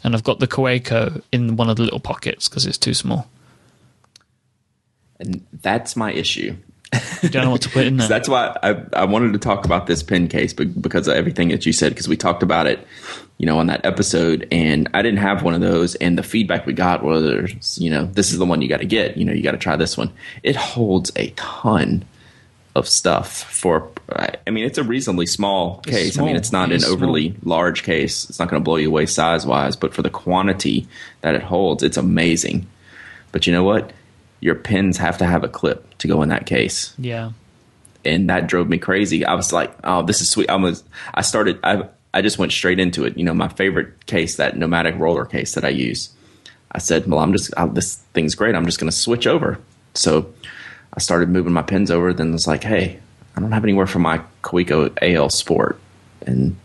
and 0.03 0.15
I've 0.15 0.23
got 0.23 0.39
the 0.39 0.47
Kaweco 0.47 1.21
in 1.31 1.55
one 1.55 1.69
of 1.69 1.77
the 1.77 1.83
little 1.83 1.99
pockets 1.99 2.49
because 2.49 2.65
it's 2.65 2.77
too 2.77 2.93
small. 2.93 3.29
And 5.19 5.45
that's 5.61 5.95
my 5.95 6.11
issue. 6.11 6.57
You 7.21 7.29
don't 7.29 7.45
know 7.45 7.51
what 7.51 7.61
to 7.61 7.69
put 7.69 7.85
in 7.85 7.97
there. 7.97 8.07
That's 8.07 8.29
why 8.29 8.57
I, 8.61 8.81
I 8.93 9.05
wanted 9.05 9.33
to 9.33 9.39
talk 9.39 9.65
about 9.65 9.87
this 9.87 10.03
pen 10.03 10.27
case 10.27 10.53
but 10.53 10.81
because 10.81 11.07
of 11.07 11.15
everything 11.15 11.49
that 11.49 11.65
you 11.65 11.73
said, 11.73 11.91
because 11.91 12.07
we 12.07 12.17
talked 12.17 12.43
about 12.43 12.67
it, 12.67 12.85
you 13.37 13.45
know, 13.45 13.59
on 13.59 13.67
that 13.67 13.85
episode, 13.85 14.47
and 14.51 14.89
I 14.93 15.01
didn't 15.01 15.19
have 15.19 15.43
one 15.43 15.53
of 15.53 15.61
those, 15.61 15.95
and 15.95 16.17
the 16.17 16.23
feedback 16.23 16.65
we 16.65 16.73
got 16.73 17.03
was, 17.03 17.77
you 17.77 17.89
know, 17.89 18.05
this 18.05 18.31
is 18.31 18.37
the 18.37 18.45
one 18.45 18.61
you 18.61 18.69
got 18.69 18.79
to 18.79 18.85
get, 18.85 19.17
you 19.17 19.25
know, 19.25 19.33
you 19.33 19.43
got 19.43 19.51
to 19.51 19.57
try 19.57 19.75
this 19.75 19.97
one. 19.97 20.11
It 20.43 20.55
holds 20.55 21.11
a 21.15 21.29
ton 21.31 22.05
of 22.75 22.87
stuff 22.87 23.43
for. 23.43 23.89
I 24.09 24.51
mean, 24.51 24.65
it's 24.65 24.77
a 24.77 24.83
reasonably 24.83 25.25
small 25.25 25.79
case. 25.79 26.17
I 26.19 26.23
mean, 26.23 26.35
it's 26.35 26.51
not 26.51 26.71
an 26.71 26.83
overly 26.85 27.35
large 27.43 27.83
case. 27.83 28.29
It's 28.29 28.39
not 28.39 28.49
going 28.49 28.61
to 28.61 28.63
blow 28.63 28.75
you 28.75 28.89
away 28.89 29.05
size 29.05 29.45
wise, 29.45 29.75
but 29.75 29.93
for 29.93 30.01
the 30.01 30.09
quantity 30.09 30.87
that 31.21 31.35
it 31.35 31.41
holds, 31.41 31.83
it's 31.83 31.97
amazing. 31.97 32.67
But 33.31 33.47
you 33.47 33.53
know 33.53 33.63
what? 33.63 33.91
Your 34.41 34.55
pins 34.55 34.97
have 34.97 35.17
to 35.17 35.25
have 35.25 35.43
a 35.43 35.49
clip 35.49 35.97
to 35.97 36.07
go 36.07 36.21
in 36.21 36.29
that 36.29 36.45
case 36.45 36.93
yeah, 36.99 37.31
and 38.03 38.29
that 38.29 38.47
drove 38.47 38.69
me 38.69 38.77
crazy. 38.77 39.25
I 39.25 39.33
was 39.33 39.51
like, 39.51 39.73
"Oh, 39.83 40.03
this 40.03 40.21
is 40.21 40.29
sweet." 40.29 40.49
I 40.49 40.55
was, 40.55 40.83
I 41.13 41.21
started, 41.21 41.59
I, 41.63 41.87
I 42.15 42.21
just 42.21 42.39
went 42.39 42.53
straight 42.53 42.79
into 42.79 43.05
it. 43.05 43.17
You 43.17 43.25
know, 43.25 43.33
my 43.33 43.49
favorite 43.49 44.05
case, 44.05 44.37
that 44.37 44.57
nomadic 44.57 44.97
roller 44.97 45.25
case 45.25 45.53
that 45.53 45.65
I 45.65 45.69
use. 45.69 46.09
I 46.71 46.79
said, 46.79 47.05
"Well, 47.07 47.19
I'm 47.19 47.33
just 47.33 47.53
I, 47.57 47.67
this 47.67 47.97
thing's 48.13 48.35
great. 48.35 48.55
I'm 48.55 48.65
just 48.65 48.79
going 48.79 48.89
to 48.89 48.95
switch 48.95 49.27
over." 49.27 49.59
So 49.93 50.33
I 50.93 50.99
started 50.99 51.29
moving 51.29 51.53
my 51.53 51.61
pins 51.61 51.91
over. 51.91 52.13
Then 52.13 52.31
was 52.31 52.47
like, 52.47 52.63
"Hey, 52.63 52.99
I 53.35 53.41
don't 53.41 53.51
have 53.51 53.65
anywhere 53.65 53.85
for 53.85 53.99
my 53.99 54.21
Kaweco 54.43 54.97
AL 55.01 55.29
Sport, 55.29 55.79
and 56.25 56.55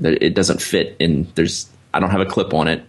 it 0.00 0.34
doesn't 0.34 0.62
fit 0.62 0.96
in. 0.98 1.28
There's 1.34 1.68
I 1.92 2.00
don't 2.00 2.10
have 2.10 2.20
a 2.22 2.26
clip 2.26 2.54
on 2.54 2.66
it." 2.66 2.82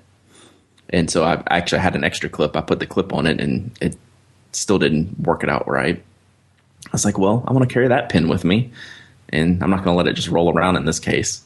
And 0.90 1.12
so 1.12 1.26
I 1.26 1.44
actually 1.48 1.82
had 1.82 1.96
an 1.96 2.06
extra 2.06 2.30
clip. 2.30 2.56
I 2.56 2.62
put 2.62 2.80
the 2.80 2.86
clip 2.86 3.12
on 3.14 3.28
it, 3.28 3.42
and 3.42 3.78
it 3.82 3.98
still 4.54 4.80
didn't 4.80 5.20
work 5.20 5.44
it 5.44 5.50
out 5.50 5.68
right. 5.68 6.02
I 6.86 6.90
was 6.92 7.06
like, 7.06 7.18
well, 7.18 7.44
I 7.48 7.52
want 7.52 7.68
to 7.68 7.74
carry 7.74 7.90
that 7.90 8.10
pin 8.10 8.30
with 8.30 8.46
me, 8.46 8.72
and 9.30 9.62
I'm 9.62 9.70
not 9.70 9.84
going 9.84 9.94
to 9.94 9.98
let 9.98 10.08
it 10.08 10.14
just 10.14 10.30
roll 10.30 10.56
around 10.56 10.78
in 10.78 10.86
this 10.86 11.00
case. 11.00 11.44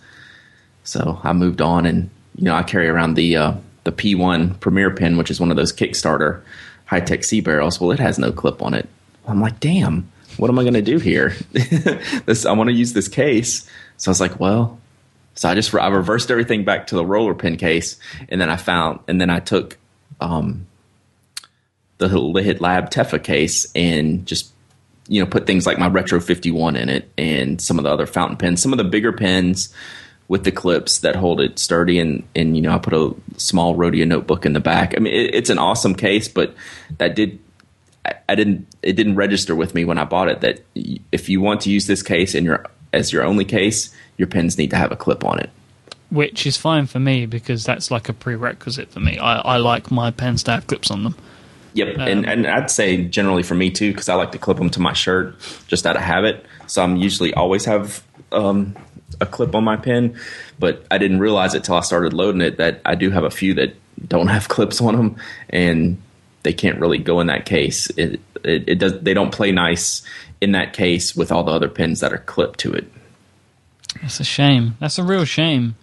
So 0.84 1.20
I 1.24 1.34
moved 1.34 1.62
on, 1.62 1.86
and 1.86 2.10
you 2.36 2.44
know, 2.44 2.56
I 2.56 2.64
carry 2.64 2.88
around 2.88 3.16
the 3.16 3.38
uh, 3.38 3.54
the 3.84 3.92
P1 3.92 4.60
Premier 4.60 4.92
pin, 4.92 5.18
which 5.18 5.32
is 5.32 5.40
one 5.40 5.52
of 5.52 5.58
those 5.58 5.74
Kickstarter 5.74 6.42
Hi-Tec-C 6.86 7.42
barrels. 7.42 7.80
Well, 7.80 7.92
it 7.92 8.00
has 8.00 8.20
no 8.20 8.32
clip 8.32 8.62
on 8.62 8.74
it. 8.74 8.88
I'm 9.28 9.42
like, 9.42 9.60
damn, 9.60 10.12
what 10.38 10.50
am 10.50 10.60
I 10.60 10.64
going 10.64 10.74
to 10.74 10.82
do 10.82 10.98
here? 10.98 11.36
this 11.52 12.46
I 12.46 12.52
want 12.54 12.70
to 12.70 12.76
use 12.76 12.94
this 12.94 13.08
case. 13.08 13.68
So 13.98 14.10
I 14.10 14.12
was 14.12 14.22
like, 14.22 14.40
well, 14.40 14.80
so 15.36 15.50
I 15.50 15.56
just 15.56 15.74
I 15.74 15.88
reversed 15.88 16.32
everything 16.32 16.66
back 16.66 16.88
to 16.88 16.96
the 16.96 17.06
roller 17.06 17.34
pin 17.34 17.58
case, 17.58 17.98
and 18.30 18.42
then 18.42 18.50
I 18.50 18.58
found, 18.58 19.00
and 19.08 19.22
then 19.22 19.30
I 19.30 19.40
took 19.40 19.78
um, 20.20 20.68
the 21.98 22.08
Lihit 22.08 22.60
Lab 22.60 22.90
Teffa 22.90 23.24
case 23.24 23.72
and 23.76 24.26
just 24.26 24.52
you 25.08 25.22
know 25.22 25.30
put 25.30 25.46
things 25.46 25.66
like 25.66 25.78
my 25.78 25.88
Retro 25.88 26.20
51 26.20 26.76
in 26.76 26.90
it 26.90 27.10
and 27.18 27.62
some 27.62 27.78
of 27.78 27.84
the 27.84 27.92
other 27.92 28.06
fountain 28.06 28.38
pens, 28.38 28.62
some 28.62 28.74
of 28.74 28.78
the 28.78 28.84
bigger 28.84 29.14
pens 29.14 29.74
with 30.32 30.46
the 30.46 30.52
clips 30.52 31.00
that 31.00 31.14
hold 31.14 31.42
it 31.42 31.60
sturdy, 31.60 32.00
and 32.00 32.24
and 32.38 32.56
you 32.56 32.62
know 32.62 32.72
I 32.72 32.78
put 32.78 32.94
a 32.94 33.14
small 33.36 33.76
Rhodia 33.76 34.08
notebook 34.08 34.46
in 34.46 34.54
the 34.54 34.62
back. 34.62 34.94
I 34.96 35.02
mean, 35.02 35.14
it, 35.14 35.36
it's 35.36 35.50
an 35.50 35.60
awesome 35.60 35.94
case, 35.94 36.30
but 36.30 36.56
that 37.00 37.18
did. 37.18 37.38
I, 38.06 38.14
I 38.30 38.36
didn't. 38.36 38.66
It 38.82 38.94
didn't 38.94 39.16
register 39.16 39.54
with 39.56 39.76
me 39.76 39.84
when 39.84 39.98
I 39.98 40.06
bought 40.06 40.30
it 40.30 40.40
that 40.40 40.62
if 41.12 41.28
you 41.28 41.42
want 41.42 41.60
to 41.62 41.70
use 41.70 41.86
this 41.86 42.02
case 42.02 42.34
in 42.34 42.46
your 42.46 42.66
as 42.94 43.12
your 43.12 43.24
only 43.24 43.44
case, 43.44 43.94
your 44.16 44.30
pens 44.30 44.58
need 44.58 44.70
to 44.70 44.78
have 44.78 44.94
a 44.94 44.96
clip 44.96 45.26
on 45.26 45.38
it. 45.40 45.50
which 46.12 46.46
is 46.46 46.58
fine 46.58 46.86
for 46.86 47.00
me 47.00 47.26
because 47.26 47.64
that's 47.66 47.90
like 47.90 48.08
a 48.10 48.14
prerequisite 48.14 48.90
for 48.90 49.00
me. 49.00 49.18
I, 49.18 49.40
I 49.40 49.58
like 49.58 49.92
my 49.92 50.12
pens 50.12 50.44
to 50.44 50.52
have 50.52 50.68
clips 50.68 50.92
on 50.92 51.04
them. 51.04 51.16
Yep, 51.74 51.98
and 52.00 52.26
and 52.26 52.48
I'd 52.48 52.72
say 52.72 53.04
generally 53.04 53.44
for 53.44 53.56
me 53.56 53.70
too, 53.70 53.92
because 53.92 54.08
I 54.08 54.16
like 54.16 54.32
to 54.32 54.38
clip 54.38 54.58
them 54.58 54.70
to 54.72 54.80
my 54.80 54.94
shirt 54.94 55.36
just 55.68 55.86
out 55.86 55.98
of 55.98 56.02
habit. 56.02 56.46
So 56.68 56.82
I'm 56.82 56.96
usually 56.96 57.34
always 57.34 57.66
have 57.66 58.04
um, 58.32 58.76
a 59.20 59.26
clip 59.26 59.56
on 59.56 59.64
my 59.64 59.76
pen, 59.76 60.18
but 60.60 60.86
I 60.90 60.98
didn't 60.98 61.20
realize 61.20 61.54
it 61.54 61.64
till 61.64 61.76
I 61.76 61.82
started 61.82 62.14
loading 62.14 62.42
it 62.42 62.58
that 62.58 62.82
I 62.86 62.96
do 62.96 63.10
have 63.12 63.24
a 63.24 63.32
few 63.32 63.54
that 63.56 63.76
don't 64.08 64.28
have 64.28 64.48
clips 64.48 64.82
on 64.82 64.96
them, 64.96 65.16
and 65.50 66.02
they 66.44 66.54
can't 66.54 66.80
really 66.80 66.98
go 66.98 67.20
in 67.20 67.28
that 67.28 67.46
case. 67.46 67.90
It 67.98 68.22
it, 68.44 68.70
it 68.70 68.80
does. 68.80 69.02
They 69.02 69.14
don't 69.14 69.32
play 69.32 69.52
nice 69.52 70.04
in 70.40 70.54
that 70.54 70.74
case 70.74 71.16
with 71.16 71.32
all 71.32 71.44
the 71.44 71.52
other 71.52 71.70
pins 71.70 72.00
that 72.00 72.14
are 72.14 72.18
clipped 72.18 72.60
to 72.60 72.74
it. 72.74 72.92
That's 74.02 74.20
a 74.20 74.24
shame. 74.24 74.78
That's 74.80 74.98
a 74.98 75.04
real 75.04 75.26
shame. 75.26 75.76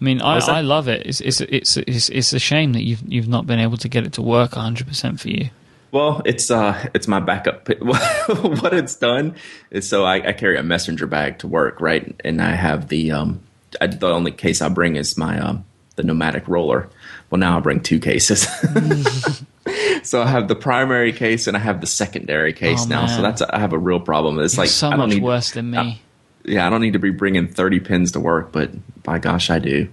I 0.00 0.04
mean, 0.04 0.20
I, 0.20 0.38
I 0.38 0.60
love 0.60 0.88
it. 0.88 1.06
It's, 1.06 1.20
it's 1.20 1.40
it's 1.40 1.76
it's 1.76 2.08
it's 2.08 2.32
a 2.32 2.38
shame 2.38 2.72
that 2.72 2.82
you've 2.82 3.02
you've 3.06 3.28
not 3.28 3.46
been 3.46 3.58
able 3.58 3.76
to 3.78 3.88
get 3.88 4.04
it 4.04 4.14
to 4.14 4.22
work 4.22 4.56
100 4.56 4.86
percent 4.86 5.20
for 5.20 5.28
you. 5.28 5.50
Well, 5.94 6.22
it's 6.24 6.50
uh, 6.50 6.88
it's 6.92 7.06
my 7.06 7.20
backup. 7.20 7.68
what 7.78 8.74
it's 8.74 8.96
done 8.96 9.36
is 9.70 9.88
so 9.88 10.04
I, 10.04 10.30
I 10.30 10.32
carry 10.32 10.58
a 10.58 10.62
messenger 10.64 11.06
bag 11.06 11.38
to 11.38 11.46
work, 11.46 11.80
right? 11.80 12.20
And 12.24 12.42
I 12.42 12.56
have 12.56 12.88
the 12.88 13.12
um, 13.12 13.40
I, 13.80 13.86
the 13.86 14.08
only 14.08 14.32
case 14.32 14.60
I 14.60 14.68
bring 14.70 14.96
is 14.96 15.16
my 15.16 15.38
um, 15.38 15.64
the 15.94 16.02
nomadic 16.02 16.48
roller. 16.48 16.88
Well, 17.30 17.38
now 17.38 17.56
I 17.56 17.60
bring 17.60 17.78
two 17.78 18.00
cases. 18.00 18.40
so 20.02 20.20
I 20.20 20.26
have 20.26 20.48
the 20.48 20.56
primary 20.56 21.12
case 21.12 21.46
and 21.46 21.56
I 21.56 21.60
have 21.60 21.80
the 21.80 21.86
secondary 21.86 22.52
case 22.52 22.86
Oh, 22.86 22.88
now. 22.88 23.06
So 23.06 23.22
that's 23.22 23.40
I 23.42 23.60
have 23.60 23.72
a 23.72 23.78
real 23.78 24.00
problem. 24.00 24.40
It's 24.40 24.58
like 24.58 24.70
so 24.70 24.88
I 24.88 24.96
much 24.96 25.10
need, 25.10 25.22
worse 25.22 25.52
than 25.52 25.70
me. 25.70 26.02
Yeah, 26.44 26.66
I 26.66 26.70
don't 26.70 26.80
need 26.80 26.94
to 26.94 26.98
be 26.98 27.10
bringing 27.10 27.46
thirty 27.46 27.78
pins 27.78 28.10
to 28.12 28.20
work, 28.20 28.50
but 28.50 28.72
by 29.04 29.20
gosh, 29.20 29.48
I 29.48 29.60
do. 29.60 29.88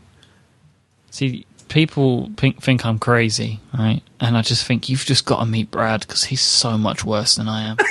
See, 1.11 1.45
people 1.71 2.29
think, 2.37 2.61
think 2.61 2.85
I'm 2.85 2.99
crazy, 2.99 3.59
right? 3.73 4.01
And 4.19 4.37
I 4.37 4.41
just 4.41 4.65
think 4.65 4.89
you've 4.89 5.05
just 5.05 5.25
got 5.25 5.39
to 5.39 5.45
meet 5.45 5.71
Brad 5.71 6.01
because 6.01 6.25
he's 6.25 6.41
so 6.41 6.77
much 6.77 7.05
worse 7.05 7.35
than 7.35 7.47
I 7.47 7.69
am. 7.69 7.77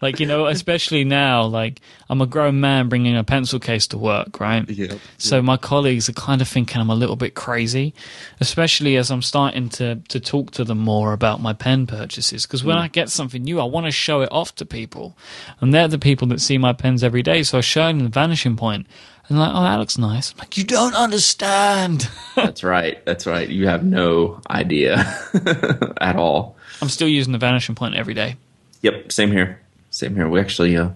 like 0.00 0.20
you 0.20 0.26
know, 0.26 0.46
especially 0.46 1.04
now, 1.04 1.44
like 1.44 1.80
I'm 2.08 2.20
a 2.20 2.26
grown 2.26 2.60
man 2.60 2.88
bringing 2.88 3.16
a 3.16 3.24
pencil 3.24 3.58
case 3.58 3.86
to 3.88 3.98
work, 3.98 4.38
right? 4.38 4.68
Yeah. 4.68 4.94
So 5.18 5.42
my 5.42 5.56
colleagues 5.56 6.08
are 6.08 6.12
kind 6.12 6.40
of 6.40 6.48
thinking 6.48 6.80
I'm 6.80 6.90
a 6.90 6.94
little 6.94 7.16
bit 7.16 7.34
crazy, 7.34 7.94
especially 8.40 8.96
as 8.96 9.10
I'm 9.10 9.22
starting 9.22 9.68
to 9.70 9.96
to 9.96 10.20
talk 10.20 10.52
to 10.52 10.64
them 10.64 10.78
more 10.78 11.12
about 11.12 11.40
my 11.40 11.52
pen 11.52 11.86
purchases. 11.86 12.46
Because 12.46 12.62
when 12.62 12.76
hmm. 12.76 12.82
I 12.82 12.88
get 12.88 13.08
something 13.10 13.42
new, 13.42 13.60
I 13.60 13.64
want 13.64 13.86
to 13.86 13.92
show 13.92 14.20
it 14.20 14.30
off 14.30 14.54
to 14.56 14.66
people, 14.66 15.16
and 15.60 15.74
they're 15.74 15.88
the 15.88 15.98
people 15.98 16.28
that 16.28 16.40
see 16.40 16.58
my 16.58 16.72
pens 16.72 17.02
every 17.02 17.22
day. 17.22 17.42
So 17.42 17.58
I 17.58 17.62
show 17.62 17.86
them 17.86 18.00
the 18.00 18.08
Vanishing 18.08 18.56
Point, 18.56 18.86
and 19.28 19.38
like, 19.38 19.50
"Oh, 19.54 19.62
that 19.62 19.76
looks 19.76 19.98
nice." 19.98 20.32
I'm 20.32 20.38
like, 20.38 20.56
"You 20.56 20.64
don't 20.64 20.94
understand." 20.94 22.08
That's 22.34 22.62
right. 22.62 23.04
That's 23.04 23.26
right. 23.26 23.48
You 23.48 23.68
have 23.68 23.84
no 23.84 24.40
idea 24.50 24.96
at 26.00 26.16
all. 26.16 26.56
I'm 26.80 26.88
still 26.88 27.08
using 27.08 27.32
the 27.32 27.38
Vanishing 27.38 27.74
Point 27.74 27.94
every 27.94 28.14
day. 28.14 28.36
Yep, 28.82 29.12
same 29.12 29.32
here. 29.32 29.60
Same 29.90 30.14
here. 30.14 30.28
We 30.28 30.40
actually 30.40 30.76
uh, 30.76 30.90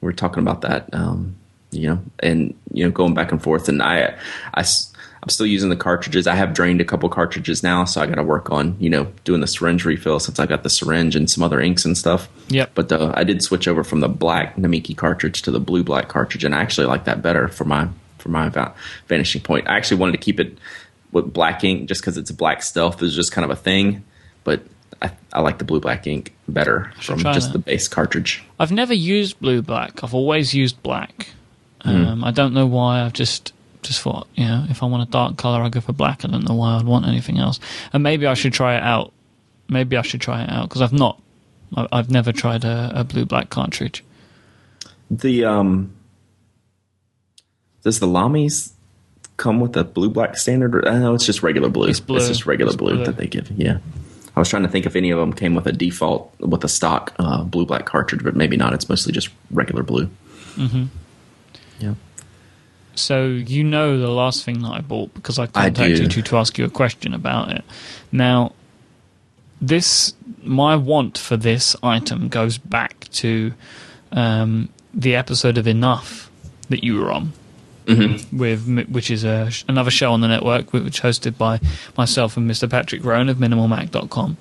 we're 0.00 0.12
talking 0.12 0.42
about 0.42 0.60
that, 0.62 0.88
um, 0.92 1.36
you 1.70 1.88
know, 1.88 2.00
and 2.20 2.54
you 2.72 2.84
know, 2.84 2.90
going 2.90 3.14
back 3.14 3.32
and 3.32 3.42
forth. 3.42 3.68
And 3.68 3.82
I, 3.82 4.16
I, 4.54 4.64
am 5.22 5.28
still 5.28 5.46
using 5.46 5.70
the 5.70 5.76
cartridges. 5.76 6.26
I 6.26 6.34
have 6.34 6.54
drained 6.54 6.80
a 6.80 6.84
couple 6.84 7.08
cartridges 7.08 7.62
now, 7.62 7.84
so 7.84 8.00
I 8.00 8.06
got 8.06 8.16
to 8.16 8.22
work 8.22 8.50
on 8.50 8.76
you 8.78 8.90
know 8.90 9.12
doing 9.24 9.40
the 9.40 9.46
syringe 9.46 9.84
refill 9.84 10.20
since 10.20 10.38
I 10.38 10.46
got 10.46 10.62
the 10.62 10.70
syringe 10.70 11.16
and 11.16 11.28
some 11.30 11.42
other 11.42 11.60
inks 11.60 11.84
and 11.84 11.96
stuff. 11.96 12.28
Yep. 12.48 12.72
But 12.74 12.92
uh, 12.92 13.12
I 13.16 13.24
did 13.24 13.42
switch 13.42 13.66
over 13.68 13.84
from 13.84 14.00
the 14.00 14.08
black 14.08 14.56
Namiki 14.56 14.96
cartridge 14.96 15.42
to 15.42 15.50
the 15.50 15.60
blue 15.60 15.82
black 15.82 16.08
cartridge, 16.08 16.44
and 16.44 16.54
I 16.54 16.60
actually 16.60 16.86
like 16.86 17.04
that 17.04 17.22
better 17.22 17.48
for 17.48 17.64
my 17.64 17.88
for 18.18 18.28
my 18.28 18.48
va- 18.48 18.74
vanishing 19.06 19.42
point. 19.42 19.68
I 19.68 19.76
actually 19.76 19.98
wanted 19.98 20.12
to 20.12 20.18
keep 20.18 20.40
it 20.40 20.58
with 21.12 21.32
black 21.32 21.64
ink 21.64 21.88
just 21.88 22.00
because 22.00 22.16
it's 22.16 22.30
a 22.30 22.34
black 22.34 22.62
stealth 22.62 23.02
is 23.02 23.14
just 23.14 23.32
kind 23.32 23.44
of 23.44 23.50
a 23.50 23.60
thing, 23.60 24.04
but. 24.44 24.62
I, 25.00 25.12
I 25.32 25.42
like 25.42 25.58
the 25.58 25.64
blue 25.64 25.78
black 25.78 26.08
ink 26.08 26.34
better 26.48 26.92
from 27.00 27.20
just 27.20 27.48
that. 27.48 27.52
the 27.52 27.58
base 27.60 27.86
cartridge. 27.86 28.42
I've 28.58 28.72
never 28.72 28.94
used 28.94 29.38
blue 29.38 29.62
black. 29.62 30.02
I've 30.02 30.12
always 30.12 30.54
used 30.54 30.82
black. 30.82 31.28
Um, 31.82 32.24
I 32.24 32.32
don't 32.32 32.52
know 32.52 32.66
why. 32.66 33.02
I've 33.02 33.12
just 33.12 33.52
just 33.88 34.00
thought, 34.02 34.28
you 34.34 34.44
know, 34.44 34.64
if 34.68 34.82
I 34.82 34.86
want 34.86 35.08
a 35.08 35.10
dark 35.10 35.36
color, 35.36 35.60
I 35.62 35.68
go 35.68 35.80
for 35.80 35.92
black. 35.92 36.24
I 36.24 36.28
don't 36.28 36.46
know 36.48 36.54
why 36.54 36.76
I'd 36.76 36.84
want 36.84 37.06
anything 37.06 37.38
else. 37.38 37.58
And 37.92 38.02
maybe 38.02 38.26
I 38.26 38.34
should 38.34 38.52
try 38.52 38.76
it 38.76 38.82
out. 38.82 39.12
Maybe 39.68 39.96
I 39.96 40.02
should 40.02 40.20
try 40.20 40.42
it 40.44 40.50
out 40.50 40.68
because 40.68 40.82
I've 40.82 40.92
not. 40.92 41.20
I've 41.74 42.10
never 42.10 42.32
tried 42.32 42.64
a, 42.64 42.92
a 42.94 43.04
blue 43.04 43.24
black 43.26 43.50
cartridge. 43.50 44.04
The 45.10 45.44
um 45.44 45.92
Does 47.82 47.98
the 48.00 48.06
Lamis 48.06 48.72
come 49.36 49.60
with 49.60 49.76
a 49.76 49.84
blue 49.84 50.10
black 50.10 50.36
standard? 50.36 50.74
Or, 50.74 50.88
uh, 50.88 50.98
no, 50.98 51.14
it's 51.14 51.26
just 51.26 51.42
regular 51.42 51.68
blue. 51.68 51.88
It's 51.88 52.00
blue. 52.00 52.18
just 52.20 52.46
regular 52.46 52.70
It's 52.70 52.76
blue, 52.76 52.94
blue. 52.96 53.04
that 53.04 53.16
they 53.16 53.26
give. 53.26 53.50
Yeah. 53.50 53.78
I 54.36 54.40
was 54.40 54.48
trying 54.48 54.62
to 54.62 54.68
think 54.68 54.86
if 54.86 54.94
any 54.96 55.10
of 55.10 55.18
them 55.18 55.32
came 55.32 55.54
with 55.54 55.66
a 55.66 55.72
default 55.72 56.32
with 56.38 56.62
a 56.64 56.68
stock 56.68 57.12
uh, 57.18 57.42
blue 57.42 57.66
black 57.66 57.86
cartridge, 57.86 58.22
but 58.22 58.36
maybe 58.36 58.56
not. 58.56 58.72
It's 58.72 58.88
mostly 58.88 59.12
just 59.12 59.30
regular 59.50 59.82
blue. 59.82 60.08
Mm-hmm. 60.56 60.84
Yeah. 61.80 61.94
So 62.98 63.26
you 63.26 63.64
know 63.64 63.98
the 63.98 64.10
last 64.10 64.44
thing 64.44 64.62
that 64.62 64.70
I 64.70 64.80
bought 64.80 65.14
because 65.14 65.38
I 65.38 65.44
I 65.44 65.46
contacted 65.46 66.10
do. 66.10 66.16
you 66.16 66.22
to 66.22 66.36
ask 66.36 66.58
you 66.58 66.64
a 66.64 66.70
question 66.70 67.14
about 67.14 67.52
it. 67.52 67.64
Now, 68.12 68.52
this 69.60 70.14
my 70.42 70.76
want 70.76 71.18
for 71.18 71.36
this 71.36 71.76
item 71.82 72.28
goes 72.28 72.58
back 72.58 73.08
to 73.10 73.52
um, 74.12 74.68
the 74.94 75.14
episode 75.14 75.58
of 75.58 75.66
Enough 75.66 76.30
that 76.68 76.84
you 76.84 77.00
were 77.00 77.12
on. 77.12 77.32
With 78.32 78.68
which 78.90 79.10
is 79.10 79.24
a 79.24 79.50
another 79.66 79.90
show 79.90 80.12
on 80.12 80.20
the 80.20 80.28
network, 80.28 80.74
which 80.74 81.00
hosted 81.00 81.38
by 81.38 81.58
myself 81.96 82.36
and 82.36 82.50
Mr. 82.50 82.68
Patrick 82.68 83.02
Rhone 83.02 83.30
of 83.30 83.38
MinimalMac.com. 83.38 84.36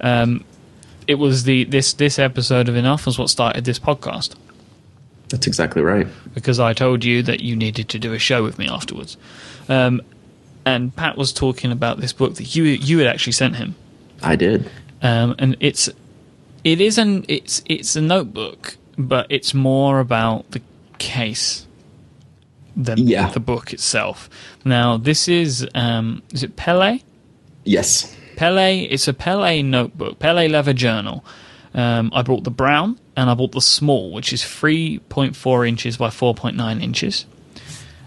Um, 0.00 0.44
it 1.08 1.16
was 1.16 1.42
the 1.42 1.64
this 1.64 1.92
this 1.94 2.20
episode 2.20 2.68
of 2.68 2.76
Enough 2.76 3.06
was 3.06 3.18
what 3.18 3.30
started 3.30 3.64
this 3.64 3.80
podcast 3.80 4.36
That's 5.28 5.46
exactly 5.46 5.82
right. 5.82 6.06
because 6.34 6.60
I 6.60 6.72
told 6.74 7.04
you 7.04 7.22
that 7.22 7.40
you 7.40 7.56
needed 7.56 7.88
to 7.90 7.98
do 7.98 8.12
a 8.12 8.18
show 8.18 8.42
with 8.42 8.58
me 8.58 8.68
afterwards. 8.68 9.16
Um, 9.68 10.02
and 10.66 10.94
Pat 10.94 11.16
was 11.16 11.32
talking 11.32 11.72
about 11.72 11.98
this 12.00 12.12
book 12.12 12.34
that 12.36 12.54
you 12.54 12.64
you 12.64 12.98
had 12.98 13.06
actually 13.08 13.32
sent 13.32 13.56
him, 13.56 13.74
I 14.22 14.36
did. 14.36 14.70
um, 15.02 15.34
and 15.38 15.56
it's 15.60 15.88
it 16.62 16.80
is 16.80 16.98
an 16.98 17.24
it's 17.28 17.62
it's 17.66 17.96
a 17.96 18.00
notebook, 18.00 18.76
but 18.96 19.26
it's 19.30 19.52
more 19.54 20.00
about 20.00 20.50
the 20.52 20.60
case 20.98 21.66
than 22.76 22.98
Yeah. 23.06 23.30
the 23.30 23.40
book 23.40 23.72
itself. 23.72 24.28
Now 24.64 24.96
this 24.96 25.28
is 25.28 25.66
um, 25.74 26.22
is 26.32 26.42
it 26.42 26.56
Pelle? 26.56 26.98
Yes. 27.64 28.14
Pelle, 28.36 28.58
it's 28.58 29.06
a 29.08 29.12
Pelle 29.14 29.62
notebook, 29.62 30.18
Pelle 30.18 30.48
leather 30.48 30.72
journal. 30.72 31.24
Um, 31.74 32.10
I 32.14 32.22
bought 32.22 32.44
the 32.44 32.50
brown 32.50 32.98
and 33.16 33.30
I 33.30 33.34
bought 33.34 33.52
the 33.52 33.60
small, 33.60 34.10
which 34.12 34.32
is 34.32 34.42
3.4 34.42 35.68
inches 35.68 35.96
by 35.96 36.08
4.9 36.08 36.82
inches. 36.82 37.26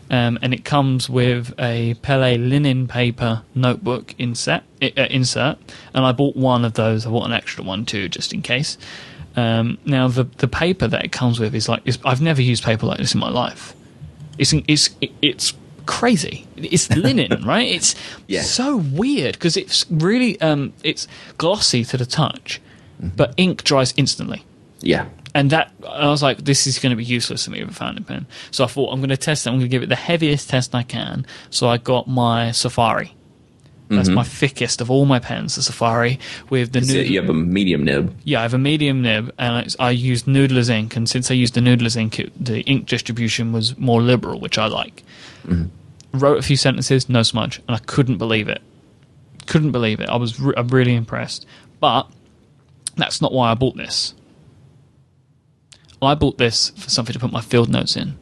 Um, 0.09 0.39
and 0.41 0.53
it 0.53 0.63
comes 0.63 1.09
with 1.09 1.53
a 1.59 1.95
Pelle 1.95 2.37
linen 2.37 2.87
paper 2.87 3.43
notebook 3.53 4.15
insert, 4.17 4.63
uh, 4.81 4.85
insert. 5.09 5.57
And 5.93 6.05
I 6.05 6.13
bought 6.13 6.37
one 6.37 6.63
of 6.63 6.73
those. 6.73 7.05
I 7.05 7.09
bought 7.09 7.25
an 7.25 7.33
extra 7.33 7.63
one 7.63 7.85
too, 7.85 8.07
just 8.07 8.31
in 8.33 8.41
case. 8.41 8.77
Um, 9.35 9.77
now 9.85 10.07
the 10.07 10.23
the 10.23 10.47
paper 10.47 10.87
that 10.87 11.03
it 11.03 11.11
comes 11.11 11.39
with 11.39 11.53
is 11.53 11.67
like 11.69 11.81
is, 11.85 11.99
I've 12.05 12.21
never 12.21 12.41
used 12.41 12.63
paper 12.63 12.85
like 12.85 12.99
this 12.99 13.13
in 13.13 13.19
my 13.19 13.29
life. 13.29 13.75
It's 14.37 14.53
it's 14.53 14.89
it's 15.21 15.53
crazy. 15.85 16.47
It's 16.55 16.89
linen, 16.95 17.43
right? 17.45 17.67
It's 17.69 17.93
Yeah. 18.27 18.43
so 18.43 18.77
weird 18.77 19.33
because 19.33 19.57
it's 19.57 19.85
really 19.91 20.39
um, 20.41 20.71
it's 20.83 21.07
glossy 21.37 21.83
to 21.83 21.97
the 21.97 22.05
touch, 22.05 22.61
but 22.99 23.33
ink 23.35 23.63
dries 23.65 23.93
instantly. 23.97 24.45
Yeah. 24.81 25.07
And 25.33 25.51
that 25.51 25.71
I 25.87 26.07
was 26.07 26.23
like, 26.23 26.39
this 26.39 26.65
is 26.65 26.79
going 26.79 26.91
to 26.91 26.95
be 26.95 27.03
useless 27.03 27.45
to 27.45 27.51
me 27.51 27.61
with 27.61 27.71
a 27.71 27.73
fountain 27.73 28.03
pen. 28.03 28.25
So 28.51 28.63
I 28.63 28.67
thought 28.67 28.91
I'm 28.91 28.99
going 28.99 29.09
to 29.09 29.17
test 29.17 29.45
it. 29.45 29.49
I'm 29.49 29.55
going 29.55 29.65
to 29.65 29.69
give 29.69 29.83
it 29.83 29.89
the 29.89 29.95
heaviest 29.95 30.49
test 30.49 30.73
I 30.73 30.83
can. 30.83 31.25
So 31.49 31.67
I 31.67 31.77
got 31.77 32.07
my 32.07 32.51
Safari. 32.51 33.13
That's 33.89 34.09
mm-hmm. 34.09 34.15
my 34.15 34.23
thickest 34.23 34.81
of 34.81 34.91
all 34.91 35.05
my 35.05 35.19
pens, 35.19 35.55
the 35.55 35.61
Safari 35.61 36.19
with 36.49 36.73
the 36.73 36.83
So 36.83 36.93
new. 36.93 37.01
you 37.01 37.21
have 37.21 37.29
a 37.29 37.33
medium 37.33 37.85
nib. 37.85 38.13
Yeah, 38.25 38.39
I 38.39 38.41
have 38.41 38.53
a 38.53 38.57
medium 38.57 39.01
nib, 39.01 39.33
and 39.37 39.65
it's, 39.65 39.77
I 39.79 39.91
used 39.91 40.25
Noodler's 40.25 40.69
ink. 40.69 40.97
And 40.97 41.07
since 41.07 41.31
I 41.31 41.35
used 41.35 41.53
the 41.53 41.61
Noodler's 41.61 41.95
ink, 41.95 42.19
it, 42.19 42.33
the 42.43 42.61
ink 42.61 42.87
distribution 42.87 43.53
was 43.53 43.77
more 43.77 44.01
liberal, 44.01 44.41
which 44.41 44.57
I 44.57 44.67
like. 44.67 45.03
Mm-hmm. 45.45 46.17
Wrote 46.17 46.37
a 46.37 46.41
few 46.41 46.57
sentences, 46.57 47.07
no 47.07 47.23
smudge, 47.23 47.61
and 47.67 47.75
I 47.75 47.79
couldn't 47.79 48.17
believe 48.17 48.49
it. 48.49 48.61
Couldn't 49.45 49.71
believe 49.71 50.01
it. 50.01 50.09
I 50.09 50.17
was 50.17 50.37
re- 50.37 50.55
I'm 50.57 50.67
really 50.67 50.95
impressed. 50.95 51.45
But 51.79 52.09
that's 52.97 53.21
not 53.21 53.31
why 53.31 53.51
I 53.51 53.53
bought 53.53 53.77
this. 53.77 54.13
I 56.01 56.15
bought 56.15 56.37
this 56.37 56.69
for 56.71 56.89
something 56.89 57.13
to 57.13 57.19
put 57.19 57.31
my 57.31 57.41
field 57.41 57.69
notes 57.69 57.95
in, 57.95 58.17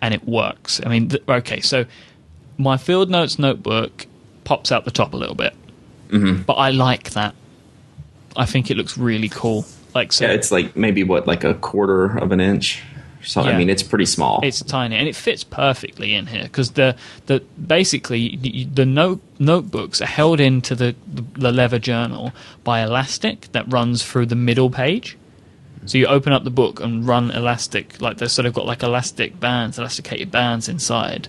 and 0.00 0.12
it 0.12 0.26
works. 0.26 0.80
I 0.84 0.88
mean, 0.88 1.08
th- 1.08 1.22
okay, 1.26 1.60
so 1.60 1.86
my 2.58 2.76
field 2.76 3.10
notes 3.10 3.38
notebook 3.38 4.06
pops 4.44 4.72
out 4.72 4.84
the 4.84 4.90
top 4.90 5.14
a 5.14 5.16
little 5.16 5.34
bit, 5.34 5.54
mm-hmm. 6.08 6.42
but 6.42 6.54
I 6.54 6.70
like 6.70 7.10
that. 7.10 7.34
I 8.36 8.46
think 8.46 8.70
it 8.70 8.76
looks 8.76 8.96
really 8.96 9.28
cool. 9.28 9.64
Like 9.94 10.12
so, 10.12 10.26
Yeah, 10.26 10.32
it's 10.32 10.50
like 10.50 10.74
maybe 10.76 11.04
what, 11.04 11.26
like 11.26 11.44
a 11.44 11.54
quarter 11.54 12.16
of 12.18 12.32
an 12.32 12.40
inch. 12.40 12.82
So 13.24 13.42
Yeah. 13.42 13.50
I 13.50 13.58
mean, 13.58 13.70
it's 13.70 13.82
pretty 13.82 14.06
small. 14.06 14.40
it's 14.42 14.62
tiny 14.62 14.96
and 14.96 15.06
it 15.06 15.14
fits 15.14 15.44
perfectly 15.44 16.14
in 16.14 16.26
here 16.26 16.42
because 16.42 16.72
the 16.72 16.96
the 17.26 17.40
basically 17.66 18.36
the 18.74 18.84
note 18.84 19.20
notebooks 19.38 20.00
are 20.00 20.06
held 20.06 20.40
into 20.40 20.74
the 20.74 20.96
the 21.06 21.52
leather 21.52 21.78
journal 21.78 22.32
by 22.64 22.80
elastic 22.82 23.52
that 23.52 23.70
runs 23.72 24.02
through 24.02 24.26
the 24.26 24.34
middle 24.34 24.70
page. 24.70 25.16
So 25.86 25.98
you 25.98 26.06
open 26.06 26.32
up 26.32 26.44
the 26.44 26.50
book 26.50 26.80
and 26.80 27.06
run 27.06 27.30
elastic 27.32 28.00
like 28.00 28.18
they've 28.18 28.30
sort 28.30 28.46
of 28.46 28.54
got 28.54 28.66
like 28.66 28.82
elastic 28.82 29.40
bands, 29.40 29.78
elasticated 29.78 30.30
bands 30.30 30.68
inside, 30.68 31.28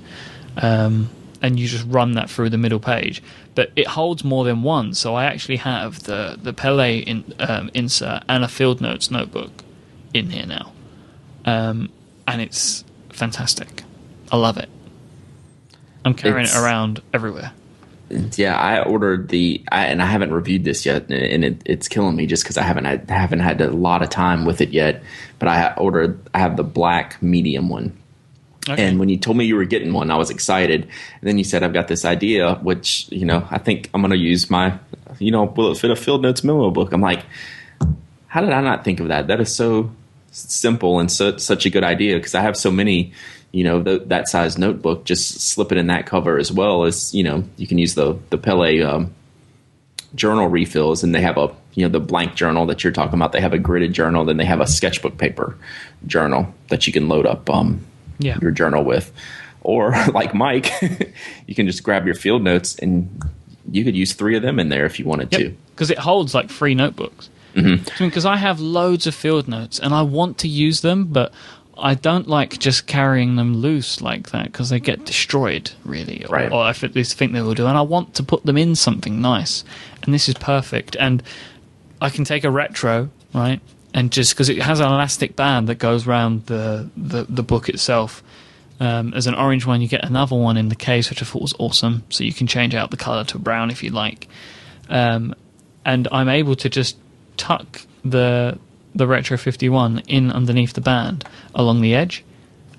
um, 0.58 1.10
and 1.42 1.60
you 1.60 1.68
just 1.68 1.86
run 1.88 2.14
that 2.14 2.30
through 2.30 2.50
the 2.52 2.58
middle 2.58 2.80
page. 2.80 3.22
But 3.56 3.72
it 3.76 3.88
holds 3.88 4.24
more 4.24 4.44
than 4.44 4.62
one, 4.64 4.94
so 4.94 5.16
I 5.16 5.26
actually 5.26 5.58
have 5.58 6.04
the 6.04 6.38
the 6.42 6.54
Pelle 6.54 6.80
in, 6.80 7.34
um, 7.40 7.70
insert 7.74 8.24
and 8.30 8.44
a 8.44 8.48
field 8.48 8.80
notes 8.82 9.10
notebook 9.12 9.64
in 10.14 10.30
here 10.30 10.46
now 10.46 10.72
um, 11.46 11.90
and 12.28 12.42
it's 12.42 12.84
fantastic. 13.10 13.84
I 14.32 14.38
love 14.38 14.58
it. 14.58 14.70
I'm 16.06 16.14
carrying 16.14 16.44
It's- 16.46 16.56
it 16.56 16.64
around 16.64 17.02
everywhere. 17.14 17.52
Yeah, 18.10 18.56
I 18.56 18.84
ordered 18.84 19.30
the, 19.30 19.64
I, 19.72 19.86
and 19.86 20.02
I 20.02 20.06
haven't 20.06 20.34
reviewed 20.34 20.64
this 20.64 20.86
yet, 20.86 21.10
and 21.10 21.44
it, 21.44 21.62
it's 21.66 21.88
killing 21.88 22.16
me 22.16 22.26
just 22.28 22.44
because 22.44 22.58
I 22.58 22.64
haven't 22.64 22.86
had, 22.86 23.10
haven't 23.10 23.40
had 23.40 23.60
a 23.62 23.72
lot 23.72 24.04
of 24.04 24.10
time 24.10 24.46
with 24.46 24.62
it 24.62 24.70
yet. 24.70 25.02
But 25.40 25.48
I 25.48 25.74
ordered, 25.76 26.20
I 26.34 26.40
have 26.40 26.56
the 26.58 26.64
black 26.64 27.22
medium 27.24 27.70
one, 27.70 27.98
Okay. 28.70 28.82
and 28.86 29.00
when 29.00 29.10
you 29.10 29.18
told 29.18 29.36
me 29.38 29.46
you 29.46 29.56
were 29.56 29.66
getting 29.66 29.92
one, 29.94 30.12
I 30.12 30.16
was 30.16 30.30
excited. 30.30 30.84
And 30.84 31.28
then 31.28 31.38
you 31.38 31.44
said 31.44 31.64
I've 31.64 31.74
got 31.74 31.88
this 31.88 32.06
idea, 32.06 32.56
which 32.56 33.08
you 33.12 33.26
know 33.26 33.48
I 33.50 33.58
think 33.58 33.90
I'm 33.94 34.02
going 34.02 34.12
to 34.12 34.18
use 34.18 34.50
my, 34.50 34.78
you 35.20 35.32
know, 35.32 35.44
will 35.46 35.72
it 35.72 35.78
fit 35.78 35.92
a 35.92 35.96
field 35.96 36.22
notes 36.22 36.44
memo 36.44 36.70
book? 36.72 36.94
I'm 36.94 37.02
like, 37.02 37.26
how 38.28 38.42
did 38.42 38.52
I 38.52 38.62
not 38.62 38.84
think 38.84 39.00
of 39.00 39.08
that? 39.10 39.28
That 39.28 39.42
is 39.42 39.54
so 39.54 39.92
simple 40.32 41.00
and 41.00 41.12
so, 41.12 41.38
such 41.38 41.66
a 41.66 41.70
good 41.70 41.84
idea 41.84 42.16
because 42.16 42.36
I 42.36 42.42
have 42.42 42.56
so 42.56 42.72
many, 42.72 43.12
you 43.54 43.64
know, 43.64 43.82
th- 43.82 44.02
that 44.08 44.28
size 44.28 44.58
notebook. 44.58 45.06
Just 45.06 45.40
slip 45.40 45.72
it 45.72 45.78
in 45.78 45.88
that 45.88 46.06
cover 46.06 46.38
as 46.38 46.52
well 46.52 46.84
as 46.84 47.14
you 47.14 47.24
know 47.24 47.44
you 47.56 47.68
can 47.68 47.78
use 47.78 47.96
the 47.96 48.18
the 48.30 48.38
Pelle 48.38 48.84
um, 48.86 49.14
journal 50.16 50.48
refills, 50.48 51.04
and 51.04 51.14
they 51.16 51.22
have 51.22 51.38
a 51.38 51.54
you 51.74 51.84
know 51.86 51.90
the 51.90 52.00
blank 52.00 52.36
journal 52.36 52.66
that 52.68 52.84
you're 52.84 52.94
talking 52.94 53.16
about. 53.16 53.32
They 53.32 53.42
have 53.42 53.54
a 53.54 53.58
gridded 53.60 53.94
journal, 53.94 54.26
then 54.26 54.38
they 54.38 54.46
have 54.46 54.60
a 54.62 54.68
sketchbook 54.68 55.18
paper 55.18 55.56
journal 56.06 56.54
that 56.70 56.86
you 56.88 56.94
can 56.94 57.08
load 57.08 57.26
up 57.26 57.50
um, 57.50 57.82
Yeah. 58.20 58.38
your 58.42 58.52
journal 58.52 58.84
with, 58.84 59.12
or 59.62 59.92
like 60.14 60.32
Myke, 60.34 61.14
you 61.48 61.56
can 61.56 61.66
just 61.68 61.84
grab 61.84 62.06
your 62.06 62.16
field 62.16 62.42
notes 62.44 62.76
and 62.80 63.22
you 63.72 63.84
could 63.84 63.96
use 63.96 64.14
three 64.14 64.36
of 64.36 64.42
them 64.44 64.60
in 64.60 64.70
there 64.70 64.86
if 64.86 65.00
you 65.00 65.06
wanted 65.06 65.32
Yep. 65.32 65.42
to. 65.42 65.56
Because 65.72 65.90
it 65.90 65.98
holds 65.98 66.34
like 66.36 66.50
three 66.50 66.76
notebooks. 66.76 67.30
Because 67.56 68.26
I 68.26 68.38
have 68.38 68.60
loads 68.60 69.06
of 69.08 69.14
field 69.16 69.48
notes 69.48 69.78
and 69.80 69.94
I 69.94 70.02
want 70.02 70.40
to 70.40 70.48
use 70.48 70.82
them, 70.82 71.06
but 71.06 71.32
I 71.78 71.96
don't 71.96 72.28
like 72.28 72.60
just 72.60 72.86
carrying 72.88 73.36
them 73.36 73.56
loose 73.56 74.00
like 74.02 74.30
that 74.32 74.46
because 74.46 74.70
they 74.70 74.80
get 74.80 75.06
destroyed, 75.06 75.72
really. 75.84 76.26
Or, 76.26 76.30
Right. 76.36 76.52
or 76.52 76.62
I 76.64 76.70
at 76.70 76.96
least 76.96 77.18
think 77.18 77.34
they 77.34 77.42
will 77.42 77.54
do. 77.56 77.66
And 77.68 77.78
I 77.78 77.82
want 77.82 78.14
to 78.16 78.24
put 78.24 78.46
them 78.46 78.58
in 78.58 78.76
something 78.76 79.22
nice. 79.22 79.64
And 80.04 80.14
this 80.14 80.28
is 80.30 80.36
perfect. 80.36 80.96
And 81.00 81.24
I 82.02 82.10
can 82.10 82.26
take 82.26 82.44
a 82.44 82.52
retro, 82.52 83.10
right? 83.34 83.60
And 83.94 84.12
just 84.12 84.34
because 84.34 84.50
it 84.50 84.58
has 84.62 84.80
an 84.80 84.88
elastic 84.88 85.36
band 85.36 85.68
that 85.70 85.76
goes 85.76 86.08
around 86.08 86.46
the, 86.48 86.90
the, 86.98 87.24
the 87.30 87.44
book 87.44 87.70
itself. 87.70 88.24
Um, 88.80 89.14
as 89.14 89.28
an 89.28 89.36
orange 89.36 89.66
one, 89.66 89.82
you 89.82 89.88
get 89.88 90.04
another 90.04 90.36
one 90.36 90.58
in 90.58 90.70
the 90.70 90.76
case, 90.76 91.10
which 91.10 91.22
I 91.22 91.26
thought 91.26 91.42
was 91.44 91.54
awesome. 91.60 92.04
So 92.10 92.24
you 92.24 92.34
can 92.34 92.48
change 92.48 92.76
out 92.76 92.92
the 92.92 92.98
color 92.98 93.24
to 93.26 93.40
brown 93.40 93.70
if 93.70 93.84
you 93.84 93.92
like. 93.92 94.28
Um, 94.90 95.36
and 95.86 96.08
I'm 96.12 96.28
able 96.28 96.56
to 96.58 96.70
just 96.70 96.98
tuck 97.38 97.82
the 98.04 98.58
the 98.96 99.08
Retro 99.08 99.38
51 99.38 100.00
in 100.08 100.32
underneath 100.32 100.74
the 100.74 100.82
band 100.82 101.26
along 101.56 101.82
the 101.82 101.94
edge, 101.96 102.24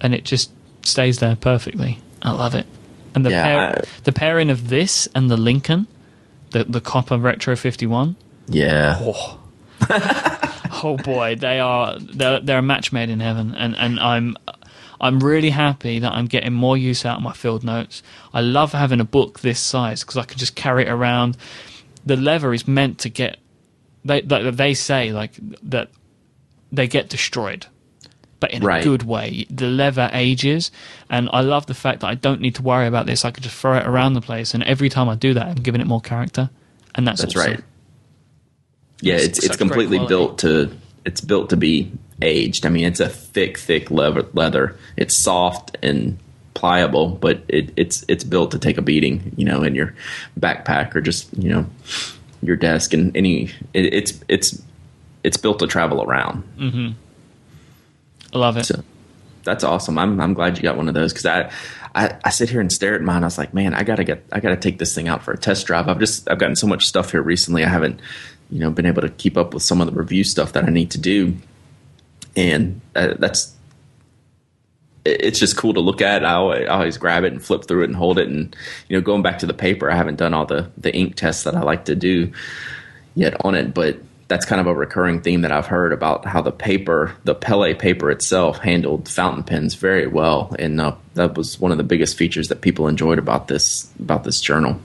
and 0.01 0.15
it 0.15 0.25
just 0.25 0.51
stays 0.83 1.19
there 1.19 1.37
perfectly. 1.37 1.99
I 2.23 2.31
love 2.33 2.55
it. 2.55 2.67
And 3.15 3.25
the 3.25 3.31
Yeah, 3.31 3.43
pair, 3.45 3.61
I- 3.79 3.83
the 4.05 4.13
pairing 4.13 4.51
of 4.51 4.69
this 4.69 5.09
and 5.15 5.31
the 5.31 5.37
Lincoln, 5.37 5.87
the 6.51 6.65
the 6.65 6.81
copper 6.81 7.19
Retro 7.19 7.57
51. 7.57 8.17
Yeah. 8.49 8.99
Oh, 9.01 9.39
oh 10.83 10.97
boy, 11.03 11.37
they 11.37 11.61
are 11.61 11.99
they're, 11.99 12.41
they're 12.41 12.59
a 12.59 12.63
match 12.63 12.93
made 12.93 13.11
in 13.11 13.21
heaven, 13.21 13.55
and 13.55 13.77
and 13.77 13.99
I'm. 14.01 14.37
I'm 15.01 15.19
really 15.21 15.51
happy 15.51 15.99
that 15.99 16.13
I'm 16.13 16.27
getting 16.27 16.55
more 16.55 16.79
use 16.79 17.05
out 17.05 17.19
of 17.19 17.23
my 17.23 17.33
field 17.35 17.63
notes. 17.63 18.03
I 18.33 18.41
love 18.41 18.73
having 18.73 19.01
a 19.01 19.05
book 19.05 19.41
this 19.41 19.59
size 19.61 20.01
because 20.03 20.17
I 20.17 20.23
can 20.25 20.39
just 20.39 20.55
carry 20.55 20.85
it 20.87 20.89
around. 20.89 21.37
The 22.07 22.17
leather 22.17 22.55
is 22.55 22.67
meant 22.67 23.01
to 23.01 23.11
get. 23.11 23.37
They 24.05 24.23
they, 24.23 24.51
they 24.51 24.73
say 24.73 25.13
like 25.13 25.33
that 25.65 25.91
they 26.75 26.89
get 26.89 27.09
destroyed, 27.09 27.67
but 28.41 28.51
in 28.53 28.65
a 28.67 28.83
good 28.83 29.03
way. 29.03 29.47
The 29.51 29.67
leather 29.67 30.11
ages, 30.13 30.71
and 31.09 31.29
I 31.33 31.41
love 31.41 31.67
the 31.67 31.75
fact 31.75 32.01
that 32.01 32.09
I 32.09 32.15
don't 32.15 32.41
need 32.41 32.55
to 32.57 32.63
worry 32.63 32.87
about 32.87 33.07
this. 33.07 33.25
I 33.25 33.31
can 33.31 33.43
just 33.43 33.57
throw 33.57 33.77
it 33.77 33.87
around 33.87 34.15
the 34.15 34.21
place, 34.21 34.55
and 34.55 34.63
every 34.65 34.89
time 34.89 35.09
I 35.09 35.15
do 35.15 35.35
that, 35.35 35.47
I'm 35.47 35.55
giving 35.63 35.81
it 35.81 35.87
more 35.87 36.01
character, 36.01 36.51
and 36.95 37.07
that's 37.07 37.21
That's 37.21 37.37
awesome. 37.37 37.53
right. 37.53 37.65
Yeah, 39.01 39.15
It's 39.15 39.39
it's 39.39 39.47
it's 39.47 39.57
completely 39.57 39.99
built 40.07 40.39
to 40.39 40.71
it's 41.05 41.21
built 41.21 41.51
to 41.51 41.57
be 41.57 41.93
aged. 42.23 42.65
I 42.65 42.71
mean, 42.71 42.85
it's 42.85 43.01
a 43.01 43.09
thick, 43.09 43.59
thick 43.59 43.91
leather. 43.91 44.27
Leather. 44.33 44.77
It's 44.97 45.15
soft 45.15 45.77
and 45.83 46.19
pliable, 46.55 47.09
but 47.11 47.43
it, 47.49 47.73
it's 47.77 48.05
it's 48.09 48.25
built 48.25 48.53
to 48.53 48.59
take 48.59 48.79
a 48.79 48.83
beating. 48.83 49.33
You 49.37 49.45
know, 49.45 49.63
in 49.63 49.75
your 49.75 49.95
backpack 50.39 50.95
or 50.95 51.01
just 51.03 51.37
you 51.37 51.51
know 51.51 51.67
your 52.41 52.57
desk 52.57 52.95
and 52.95 53.15
any. 53.17 53.51
It, 53.75 53.93
it's 53.93 54.21
it's 54.29 54.63
it's 55.25 55.39
built 55.39 55.59
to 55.61 55.67
travel 55.67 56.03
around. 56.03 56.45
I 58.33 58.39
love 58.39 58.57
it. 58.57 58.65
So 58.65 58.85
that's 59.43 59.65
awesome. 59.65 59.99
I'm 59.99 60.21
I'm 60.21 60.35
glad 60.35 60.57
you 60.57 60.63
got 60.63 60.77
one 60.77 60.89
of 60.89 60.95
those 60.95 61.13
because 61.13 61.27
I, 61.27 61.51
I 61.95 62.17
I 62.25 62.31
sit 62.31 62.51
here 62.51 62.61
and 62.61 62.71
stare 62.71 62.95
at 62.95 63.03
mine. 63.03 63.25
I 63.25 63.27
was 63.27 63.39
like, 63.39 63.55
man, 63.55 63.75
I 63.75 63.83
gotta 63.83 64.05
get 64.05 64.25
I 64.31 64.41
gotta 64.41 64.57
take 64.57 64.79
this 64.79 64.95
thing 64.95 65.09
out 65.09 65.23
for 65.23 65.33
a 65.33 65.39
test 65.39 65.67
drive. 65.67 65.89
I've 65.89 65.99
just 65.99 66.31
I've 66.31 66.39
gotten 66.39 66.57
so 66.57 66.67
much 66.67 66.87
stuff 66.87 67.11
here 67.11 67.23
recently. 67.23 67.65
I 67.65 67.69
haven't 67.69 68.01
you 68.51 68.61
know 68.61 68.71
been 68.71 68.87
able 68.87 69.03
to 69.03 69.09
keep 69.09 69.37
up 69.37 69.55
with 69.55 69.63
some 69.63 69.81
of 69.81 69.87
the 69.87 69.99
review 69.99 70.25
stuff 70.25 70.53
that 70.53 70.65
I 70.65 70.71
need 70.71 70.91
to 70.93 70.99
do, 70.99 71.37
and 72.37 72.81
uh, 72.95 73.15
that's 73.19 73.55
it's 75.05 75.39
just 75.39 75.57
cool 75.57 75.75
to 75.75 75.81
look 75.81 76.01
at. 76.01 76.25
I 76.25 76.35
always, 76.35 76.67
I 76.67 76.73
always 76.73 76.97
grab 76.97 77.25
it 77.25 77.33
and 77.33 77.45
flip 77.45 77.67
through 77.67 77.83
it 77.83 77.89
and 77.89 77.97
hold 77.97 78.19
it. 78.19 78.29
And 78.29 78.57
you 78.89 78.97
know, 78.97 79.03
going 79.03 79.23
back 79.23 79.39
to 79.41 79.47
the 79.47 79.55
paper, 79.55 79.91
I 79.91 79.97
haven't 79.97 80.17
done 80.17 80.35
all 80.35 80.47
the 80.47 80.71
the 80.79 80.95
ink 80.95 81.17
tests 81.17 81.45
that 81.45 81.55
I 81.55 81.63
like 81.63 81.87
to 81.87 81.95
do 81.95 82.33
yet 83.15 83.45
on 83.45 83.55
it, 83.55 83.75
but 83.75 83.99
that's 84.29 84.47
kind 84.47 84.61
of 84.61 84.67
a 84.67 84.75
recurring 84.75 85.21
theme 85.21 85.43
that 85.43 85.53
I've 85.53 85.67
heard 85.67 85.93
about 85.93 86.25
how 86.25 86.41
the 86.41 86.53
paper, 86.53 87.15
the 87.25 87.35
Pelle 87.35 87.75
paper 87.75 88.11
itself, 88.11 88.59
handled 88.59 89.09
fountain 89.09 89.45
pens 89.45 89.75
very 89.75 90.07
well, 90.07 90.55
and 90.59 90.81
uh, 90.81 90.95
that 91.15 91.37
was 91.37 91.61
one 91.61 91.73
of 91.73 91.79
the 91.79 91.85
biggest 91.85 92.17
features 92.17 92.49
that 92.49 92.61
people 92.61 92.89
enjoyed 92.89 93.19
about 93.19 93.49
this 93.49 93.91
about 94.01 94.25
this 94.25 94.41
journal. 94.41 94.81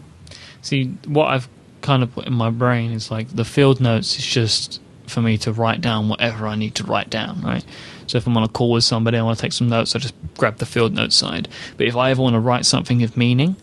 See, 0.62 0.88
what 1.08 1.28
I've 1.28 1.48
kind 1.82 2.04
of 2.04 2.14
put 2.14 2.28
in 2.28 2.34
my 2.34 2.50
brain 2.50 2.92
is 2.92 3.10
like 3.10 3.30
the 3.30 3.46
field 3.46 3.80
notes 3.80 4.18
is 4.20 4.26
just 4.26 4.82
for 5.08 5.22
me 5.22 5.38
to 5.40 5.52
write 5.52 5.82
down 5.82 6.10
whatever 6.10 6.46
I 6.46 6.56
need 6.56 6.76
to 6.76 6.84
write 6.84 7.10
down, 7.10 7.42
right? 7.42 7.66
So 8.08 8.18
if 8.18 8.28
I'm 8.28 8.36
on 8.38 8.44
a 8.44 8.48
call 8.48 8.72
with 8.72 8.84
somebody, 8.84 9.18
I 9.18 9.22
want 9.22 9.38
to 9.38 9.42
take 9.42 9.54
some 9.54 9.70
notes, 9.70 9.96
I 9.96 10.00
just 10.00 10.16
grab 10.38 10.58
the 10.58 10.66
field 10.66 10.94
notes 10.94 11.16
side. 11.16 11.48
But 11.78 11.88
if 11.88 11.96
I 11.96 12.12
ever 12.12 12.22
want 12.22 12.34
to 12.34 12.40
write 12.40 12.66
something 12.66 13.04
of 13.04 13.16
meaning, 13.16 13.56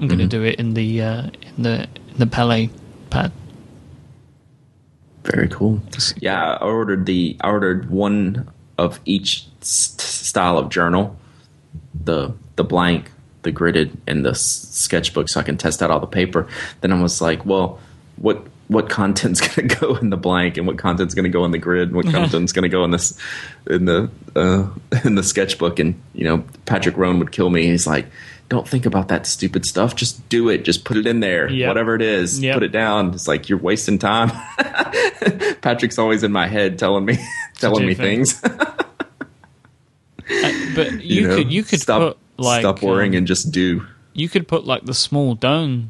I'm 0.00 0.06
going 0.06 0.20
to 0.20 0.26
do 0.26 0.44
it 0.44 0.60
in 0.60 0.74
the 0.74 1.02
uh, 1.02 1.30
in 1.56 1.62
the 1.62 1.82
in 1.82 2.18
the 2.18 2.26
Pelle 2.26 2.68
pad. 3.10 3.32
Very 5.24 5.48
cool. 5.48 5.80
Yeah, 6.20 6.54
I 6.54 6.64
ordered 6.64 7.06
the 7.06 7.36
I 7.40 7.48
ordered 7.50 7.90
one 7.90 8.48
of 8.78 9.00
each 9.04 9.46
st- 9.60 10.00
style 10.00 10.58
of 10.58 10.70
journal, 10.70 11.16
the 12.04 12.32
the 12.56 12.64
blank, 12.64 13.10
the 13.42 13.52
gridded, 13.52 13.96
and 14.06 14.24
the 14.24 14.30
s- 14.30 14.40
sketchbook, 14.70 15.28
so 15.28 15.40
I 15.40 15.42
can 15.42 15.56
test 15.56 15.82
out 15.82 15.90
all 15.90 16.00
the 16.00 16.06
paper. 16.06 16.46
Then 16.80 16.92
I 16.92 17.02
was 17.02 17.20
like, 17.20 17.44
well, 17.44 17.78
what 18.16 18.46
what 18.68 18.88
content's 18.88 19.40
going 19.56 19.68
to 19.68 19.74
go 19.76 19.96
in 19.96 20.10
the 20.10 20.16
blank, 20.16 20.56
and 20.56 20.66
what 20.66 20.78
content's 20.78 21.14
going 21.14 21.24
to 21.24 21.30
go 21.30 21.44
in 21.44 21.50
the 21.50 21.58
grid, 21.58 21.88
and 21.88 21.96
what 21.96 22.06
content's 22.06 22.52
going 22.52 22.62
to 22.62 22.68
go 22.68 22.84
in 22.84 22.90
this 22.90 23.18
in 23.68 23.84
the 23.84 24.10
uh, 24.36 24.68
in 25.04 25.14
the 25.16 25.22
sketchbook? 25.22 25.78
And 25.78 26.00
you 26.14 26.24
know, 26.24 26.44
Patrick 26.64 26.96
Rhone 26.96 27.18
would 27.18 27.32
kill 27.32 27.50
me. 27.50 27.64
He's 27.66 27.86
like. 27.86 28.06
Don't 28.48 28.66
think 28.66 28.86
about 28.86 29.08
that 29.08 29.26
stupid 29.26 29.66
stuff. 29.66 29.94
Just 29.94 30.26
do 30.30 30.48
it. 30.48 30.64
Just 30.64 30.84
put 30.84 30.96
it 30.96 31.06
in 31.06 31.20
there. 31.20 31.50
Yep. 31.50 31.68
Whatever 31.68 31.94
it 31.94 32.02
is, 32.02 32.40
Yep. 32.40 32.54
put 32.54 32.62
it 32.62 32.72
down. 32.72 33.12
It's 33.12 33.28
like 33.28 33.48
you're 33.48 33.58
wasting 33.58 33.98
time. 33.98 34.30
Patrick's 35.60 35.98
always 35.98 36.22
in 36.22 36.32
my 36.32 36.46
head 36.46 36.78
telling 36.78 37.04
me 37.04 37.18
telling 37.58 37.86
me 37.86 37.94
things. 37.94 38.32
things. 38.40 38.58
Uh, 40.30 40.52
but 40.74 41.02
you, 41.02 41.26
know? 41.26 41.36
could 41.36 41.50
you 41.50 41.62
could 41.62 41.80
stop 41.80 42.00
put 42.00 42.18
like 42.44 42.60
stop 42.60 42.82
worrying 42.82 43.12
um, 43.12 43.18
and 43.18 43.26
just 43.26 43.50
do. 43.50 43.86
you 44.12 44.28
could 44.28 44.46
put 44.46 44.66
like 44.66 44.84
the 44.84 44.92
small 44.92 45.34
Doane 45.34 45.86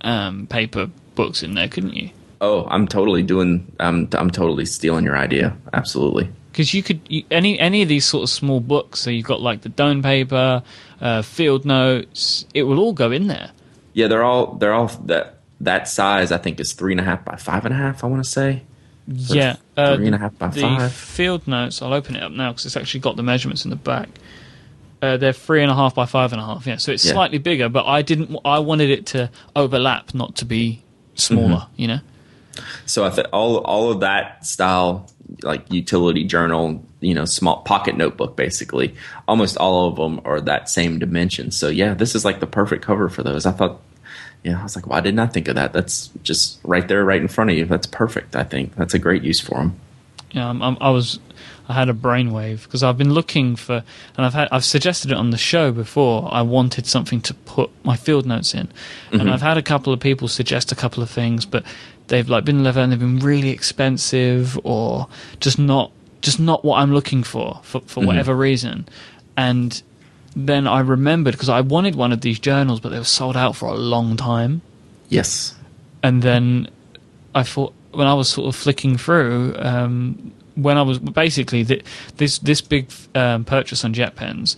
um, 0.00 0.46
paper 0.46 0.88
books 1.14 1.42
in 1.42 1.52
there, 1.54 1.68
couldn't 1.68 1.92
you? 1.94 2.08
Oh, 2.40 2.66
I'm 2.70 2.88
totally 2.88 3.22
doing. 3.22 3.70
I'm 3.78 4.08
I'm 4.12 4.30
totally 4.30 4.64
stealing 4.64 5.04
your 5.04 5.16
idea. 5.18 5.54
Absolutely. 5.74 6.30
because 6.52 6.72
you 6.72 6.82
could 6.82 7.00
you, 7.08 7.24
any 7.30 7.58
any 7.58 7.82
of 7.82 7.88
these 7.88 8.06
sort 8.06 8.22
of 8.22 8.30
small 8.30 8.60
books. 8.60 9.00
So 9.00 9.10
you've 9.10 9.26
got 9.26 9.42
like 9.42 9.60
the 9.60 9.68
Doane 9.68 10.02
paper, 10.02 10.62
uh, 11.00 11.22
field 11.22 11.64
notes. 11.64 12.46
It 12.54 12.64
will 12.64 12.78
all 12.78 12.92
go 12.92 13.10
in 13.12 13.26
there. 13.26 13.50
Yeah, 13.92 14.08
they're 14.08 14.24
all 14.24 14.54
they're 14.54 14.74
all 14.74 14.88
that 15.06 15.38
that 15.60 15.88
size. 15.88 16.32
I 16.32 16.38
think 16.38 16.60
is 16.60 16.72
three 16.72 16.92
and 16.92 17.00
a 17.00 17.04
half 17.04 17.24
by 17.24 17.36
five 17.36 17.64
and 17.64 17.72
a 17.74 17.76
half. 17.76 18.04
I 18.04 18.06
want 18.08 18.22
to 18.24 18.30
say. 18.30 18.62
yeah, 19.06 19.56
three 19.76 20.06
and 20.06 20.14
a 20.14 20.18
half 20.18 20.36
by 20.38 20.48
the 20.48 20.60
five. 20.60 20.92
field 20.92 21.46
notes. 21.46 21.80
I'll 21.80 21.94
open 21.94 22.16
it 22.16 22.22
up 22.22 22.32
now 22.32 22.50
because 22.52 22.66
it's 22.66 22.76
actually 22.76 23.00
got 23.00 23.16
the 23.16 23.22
measurements 23.22 23.64
in 23.64 23.70
the 23.70 23.76
back. 23.76 24.08
Uh, 25.00 25.16
they're 25.16 25.32
three 25.32 25.62
and 25.62 25.70
a 25.70 25.74
half 25.74 25.94
by 25.94 26.06
five 26.06 26.32
and 26.32 26.40
a 26.40 26.44
half. 26.44 26.66
Yeah, 26.66 26.76
so 26.76 26.90
it's 26.92 27.04
Yeah. 27.04 27.12
slightly 27.12 27.38
bigger, 27.38 27.68
but 27.68 27.86
I 27.86 28.02
didn't. 28.02 28.36
I 28.44 28.58
wanted 28.58 28.90
it 28.90 29.06
to 29.06 29.30
overlap, 29.54 30.14
not 30.14 30.34
to 30.36 30.44
be 30.44 30.82
smaller. 31.14 31.48
Mm-hmm. 31.56 31.80
You 31.82 31.88
know. 31.88 32.00
So 32.86 33.04
I 33.04 33.10
think 33.10 33.28
all 33.32 33.58
all 33.58 33.90
of 33.90 34.00
that 34.00 34.44
style, 34.46 35.08
like 35.42 35.70
utility 35.72 36.24
journal, 36.24 36.82
you 37.06 37.14
know, 37.14 37.24
small 37.24 37.58
pocket 37.62 37.96
notebook, 37.96 38.34
basically, 38.34 38.92
almost 39.28 39.56
all 39.58 39.88
of 39.88 39.94
them 39.94 40.20
are 40.24 40.40
that 40.40 40.68
same 40.68 40.98
dimension. 40.98 41.52
So 41.52 41.68
yeah, 41.68 41.94
this 41.94 42.16
is 42.16 42.24
like 42.24 42.40
the 42.40 42.48
perfect 42.48 42.84
cover 42.84 43.08
for 43.08 43.22
those. 43.22 43.46
I 43.46 43.52
thought, 43.52 43.80
yeah, 44.42 44.58
I 44.58 44.64
was 44.64 44.74
like, 44.74 44.88
why 44.88 45.00
didn't 45.00 45.20
I 45.20 45.26
think 45.28 45.46
of 45.46 45.54
that? 45.54 45.72
That's 45.72 46.08
just 46.24 46.58
right 46.64 46.86
there, 46.88 47.04
right 47.04 47.20
in 47.20 47.28
front 47.28 47.50
of 47.50 47.56
you. 47.56 47.64
That's 47.64 47.86
perfect. 47.86 48.34
I 48.34 48.42
think 48.42 48.74
that's 48.74 48.92
a 48.92 48.98
great 48.98 49.22
use 49.22 49.38
for 49.38 49.54
them. 49.54 49.78
Yeah, 50.32 50.48
I'm, 50.48 50.60
I'm, 50.60 50.76
I 50.80 50.90
was. 50.90 51.20
I 51.68 51.74
had 51.74 51.88
a 51.88 51.92
brainwave 51.92 52.62
because 52.62 52.84
I've 52.84 52.98
been 52.98 53.12
looking 53.12 53.54
for, 53.54 53.84
and 54.16 54.26
I've 54.26 54.34
had. 54.34 54.48
I've 54.50 54.64
suggested 54.64 55.12
it 55.12 55.16
on 55.16 55.30
the 55.30 55.38
show 55.38 55.70
before. 55.70 56.28
I 56.32 56.42
wanted 56.42 56.86
something 56.86 57.20
to 57.22 57.34
put 57.34 57.70
my 57.84 57.96
field 57.96 58.26
notes 58.26 58.52
in, 58.52 58.68
and 59.12 59.20
mm-hmm. 59.20 59.30
I've 59.30 59.42
had 59.42 59.58
a 59.58 59.62
couple 59.62 59.92
of 59.92 60.00
people 60.00 60.26
suggest 60.26 60.72
a 60.72 60.76
couple 60.76 61.04
of 61.04 61.10
things, 61.10 61.46
but 61.46 61.64
they've 62.08 62.28
like 62.28 62.44
been 62.44 62.64
leather 62.64 62.80
and 62.80 62.90
they've 62.90 62.98
been 62.98 63.18
really 63.20 63.50
expensive 63.50 64.58
or 64.64 65.08
just 65.40 65.58
not 65.58 65.90
just 66.22 66.40
not 66.40 66.64
what 66.64 66.78
I'm 66.78 66.92
looking 66.92 67.22
for 67.22 67.60
for, 67.62 67.80
for 67.82 68.02
whatever 68.04 68.34
reason. 68.34 68.88
And 69.36 69.80
then 70.34 70.66
I 70.66 70.80
remembered 70.80 71.32
because 71.32 71.48
I 71.48 71.60
wanted 71.60 71.94
one 71.94 72.12
of 72.12 72.20
these 72.20 72.38
journals, 72.38 72.80
but 72.80 72.90
they 72.90 72.98
were 72.98 73.04
sold 73.04 73.36
out 73.36 73.56
for 73.56 73.68
a 73.68 73.74
long 73.74 74.16
time 74.16 74.60
Yes. 75.08 75.54
and 76.02 76.22
then 76.22 76.68
I 77.34 77.42
thought 77.42 77.72
when 77.92 78.06
I 78.06 78.14
was 78.14 78.28
sort 78.28 78.48
of 78.48 78.56
flicking 78.56 78.96
through, 78.98 79.54
um, 79.58 80.32
when 80.54 80.76
I 80.78 80.82
was 80.82 80.98
basically 80.98 81.64
th- 81.64 81.84
this 82.16 82.38
this 82.38 82.60
big 82.60 82.90
um, 83.14 83.44
purchase 83.44 83.84
on 83.84 83.94
JetPens, 83.94 84.56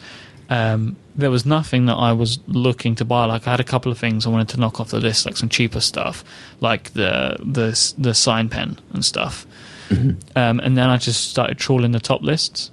um, 0.51 0.97
there 1.15 1.31
was 1.31 1.45
nothing 1.45 1.87
that 1.87 1.95
I 1.97 2.13
was 2.13 2.39
looking 2.47 2.95
to 2.97 3.05
buy. 3.05 3.27
Like 3.27 3.47
I 3.47 3.51
had 3.51 3.61
a 3.61 3.65
couple 3.65 3.93
of 3.93 3.99
things 3.99 4.27
I 4.27 4.31
wanted 4.31 4.49
to 4.51 4.61
knock 4.61 4.81
off 4.81 4.89
the 4.91 5.01
list, 5.01 5.27
like 5.27 5.37
some 5.37 5.49
cheaper 5.49 5.81
stuff, 5.81 6.25
like 6.61 6.93
the 6.95 7.37
the 7.41 7.95
the 7.99 8.15
sign 8.15 8.49
pen 8.49 8.79
and 8.93 9.05
stuff. 9.05 9.47
Um, 10.37 10.61
and 10.61 10.77
then 10.77 10.89
I 10.89 10.97
just 10.97 11.31
started 11.31 11.59
trawling 11.59 11.93
the 11.93 12.01
top 12.01 12.23
lists. 12.23 12.71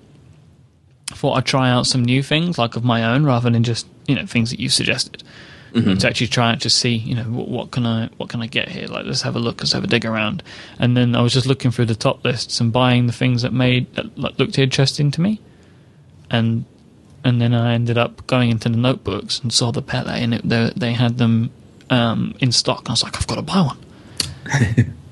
Thought 1.07 1.33
I'd 1.33 1.45
try 1.45 1.69
out 1.69 1.85
some 1.85 2.03
new 2.03 2.21
things, 2.23 2.57
like 2.57 2.75
of 2.75 2.83
my 2.83 3.03
own, 3.03 3.25
rather 3.25 3.49
than 3.49 3.63
just 3.63 3.87
you 4.07 4.15
know 4.15 4.25
things 4.25 4.49
that 4.51 4.59
you 4.59 4.69
suggested 4.69 5.23
to 5.99 6.07
actually 6.07 6.27
try 6.27 6.53
and 6.53 6.61
just 6.61 6.77
see, 6.77 6.95
you 6.95 7.15
know, 7.15 7.23
what, 7.23 7.49
what 7.49 7.71
can 7.71 7.85
I 7.85 8.09
what 8.15 8.29
can 8.29 8.41
I 8.41 8.47
get 8.47 8.69
here? 8.69 8.87
Like, 8.87 9.05
let's 9.05 9.21
have 9.23 9.35
a 9.35 9.39
look, 9.39 9.59
let's 9.59 9.73
have 9.73 9.83
a 9.83 9.87
dig 9.87 10.05
around. 10.05 10.41
And 10.79 10.95
then 10.95 11.15
I 11.15 11.21
was 11.21 11.33
just 11.33 11.45
looking 11.45 11.69
through 11.71 11.87
the 11.87 11.95
top 11.95 12.23
lists 12.23 12.61
and 12.61 12.71
buying 12.71 13.07
the 13.07 13.13
things 13.13 13.41
that 13.41 13.51
made 13.51 13.93
that 13.95 14.17
looked 14.17 14.57
interesting 14.57 15.11
to 15.11 15.21
me. 15.21 15.41
And 16.29 16.63
and 17.25 17.41
then 17.41 17.53
I 17.53 17.73
ended 17.73 17.97
up 17.97 18.25
going 18.27 18.51
into 18.51 18.69
the 18.69 18.77
notebooks 18.77 19.39
and 19.39 19.51
saw 19.51 19.71
the 19.71 19.81
Pelle, 19.81 20.07
and 20.07 20.35
it, 20.35 20.47
they, 20.47 20.71
they 20.75 20.93
had 20.93 21.17
them 21.17 21.51
um, 21.89 22.35
in 22.39 22.51
stock. 22.51 22.83
I 22.87 22.93
was 22.93 23.03
like, 23.03 23.17
I've 23.17 23.27
got 23.27 23.35
to 23.35 23.41
buy 23.41 23.61
one. 23.61 24.93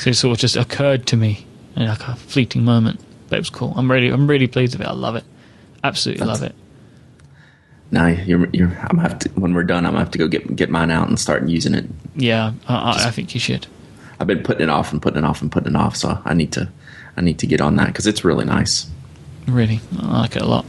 so 0.00 0.10
it 0.10 0.14
sort 0.14 0.32
of 0.32 0.38
just 0.38 0.56
occurred 0.56 1.06
to 1.06 1.16
me 1.16 1.46
in 1.76 1.86
like 1.86 2.06
a 2.06 2.16
fleeting 2.16 2.64
moment, 2.64 3.00
but 3.28 3.36
it 3.36 3.40
was 3.40 3.50
cool. 3.50 3.72
I'm 3.76 3.90
really 3.90 4.08
I'm 4.08 4.28
really 4.28 4.46
pleased 4.46 4.74
with 4.74 4.86
it. 4.86 4.90
I 4.90 4.92
love 4.92 5.16
it, 5.16 5.24
absolutely 5.84 6.26
love 6.26 6.42
it. 6.42 6.54
Now 7.90 8.06
you're, 8.06 8.48
you're. 8.52 8.68
I'm 8.68 8.96
gonna 8.96 9.08
have 9.08 9.18
to 9.20 9.28
when 9.30 9.54
we're 9.54 9.64
done. 9.64 9.86
I'm 9.86 9.92
gonna 9.92 10.04
have 10.04 10.10
to 10.12 10.18
go 10.18 10.28
get 10.28 10.54
get 10.54 10.70
mine 10.70 10.90
out 10.90 11.08
and 11.08 11.18
start 11.18 11.48
using 11.48 11.74
it. 11.74 11.86
Yeah, 12.14 12.52
I, 12.68 12.74
I, 12.74 13.06
I 13.06 13.10
think 13.10 13.32
you 13.34 13.40
should. 13.40 13.66
I've 14.20 14.26
been 14.26 14.42
putting 14.42 14.64
it 14.64 14.70
off 14.70 14.92
and 14.92 15.00
putting 15.00 15.24
it 15.24 15.24
off 15.24 15.40
and 15.40 15.50
putting 15.50 15.74
it 15.74 15.76
off. 15.76 15.96
So 15.96 16.20
I 16.24 16.34
need 16.34 16.52
to. 16.52 16.68
I 17.16 17.20
need 17.20 17.38
to 17.40 17.46
get 17.46 17.60
on 17.60 17.76
that 17.76 17.88
because 17.88 18.06
it's 18.06 18.24
really 18.24 18.44
nice. 18.44 18.88
Really, 19.46 19.80
I 19.98 20.20
like 20.20 20.36
it 20.36 20.42
a 20.42 20.46
lot. 20.46 20.66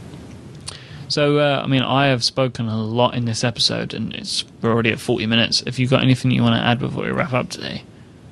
So, 1.08 1.38
uh, 1.38 1.60
I 1.62 1.66
mean, 1.66 1.82
I 1.82 2.06
have 2.06 2.22
spoken 2.22 2.66
a 2.66 2.80
lot 2.80 3.14
in 3.14 3.24
this 3.24 3.44
episode, 3.44 3.94
and 3.94 4.14
it's 4.14 4.44
we're 4.62 4.70
already 4.70 4.90
at 4.90 5.00
forty 5.00 5.26
minutes. 5.26 5.62
If 5.66 5.78
you've 5.78 5.90
got 5.90 6.02
anything 6.02 6.30
you 6.30 6.42
want 6.42 6.54
to 6.54 6.66
add 6.66 6.78
before 6.78 7.04
we 7.04 7.10
wrap 7.10 7.32
up 7.32 7.50
today, 7.50 7.82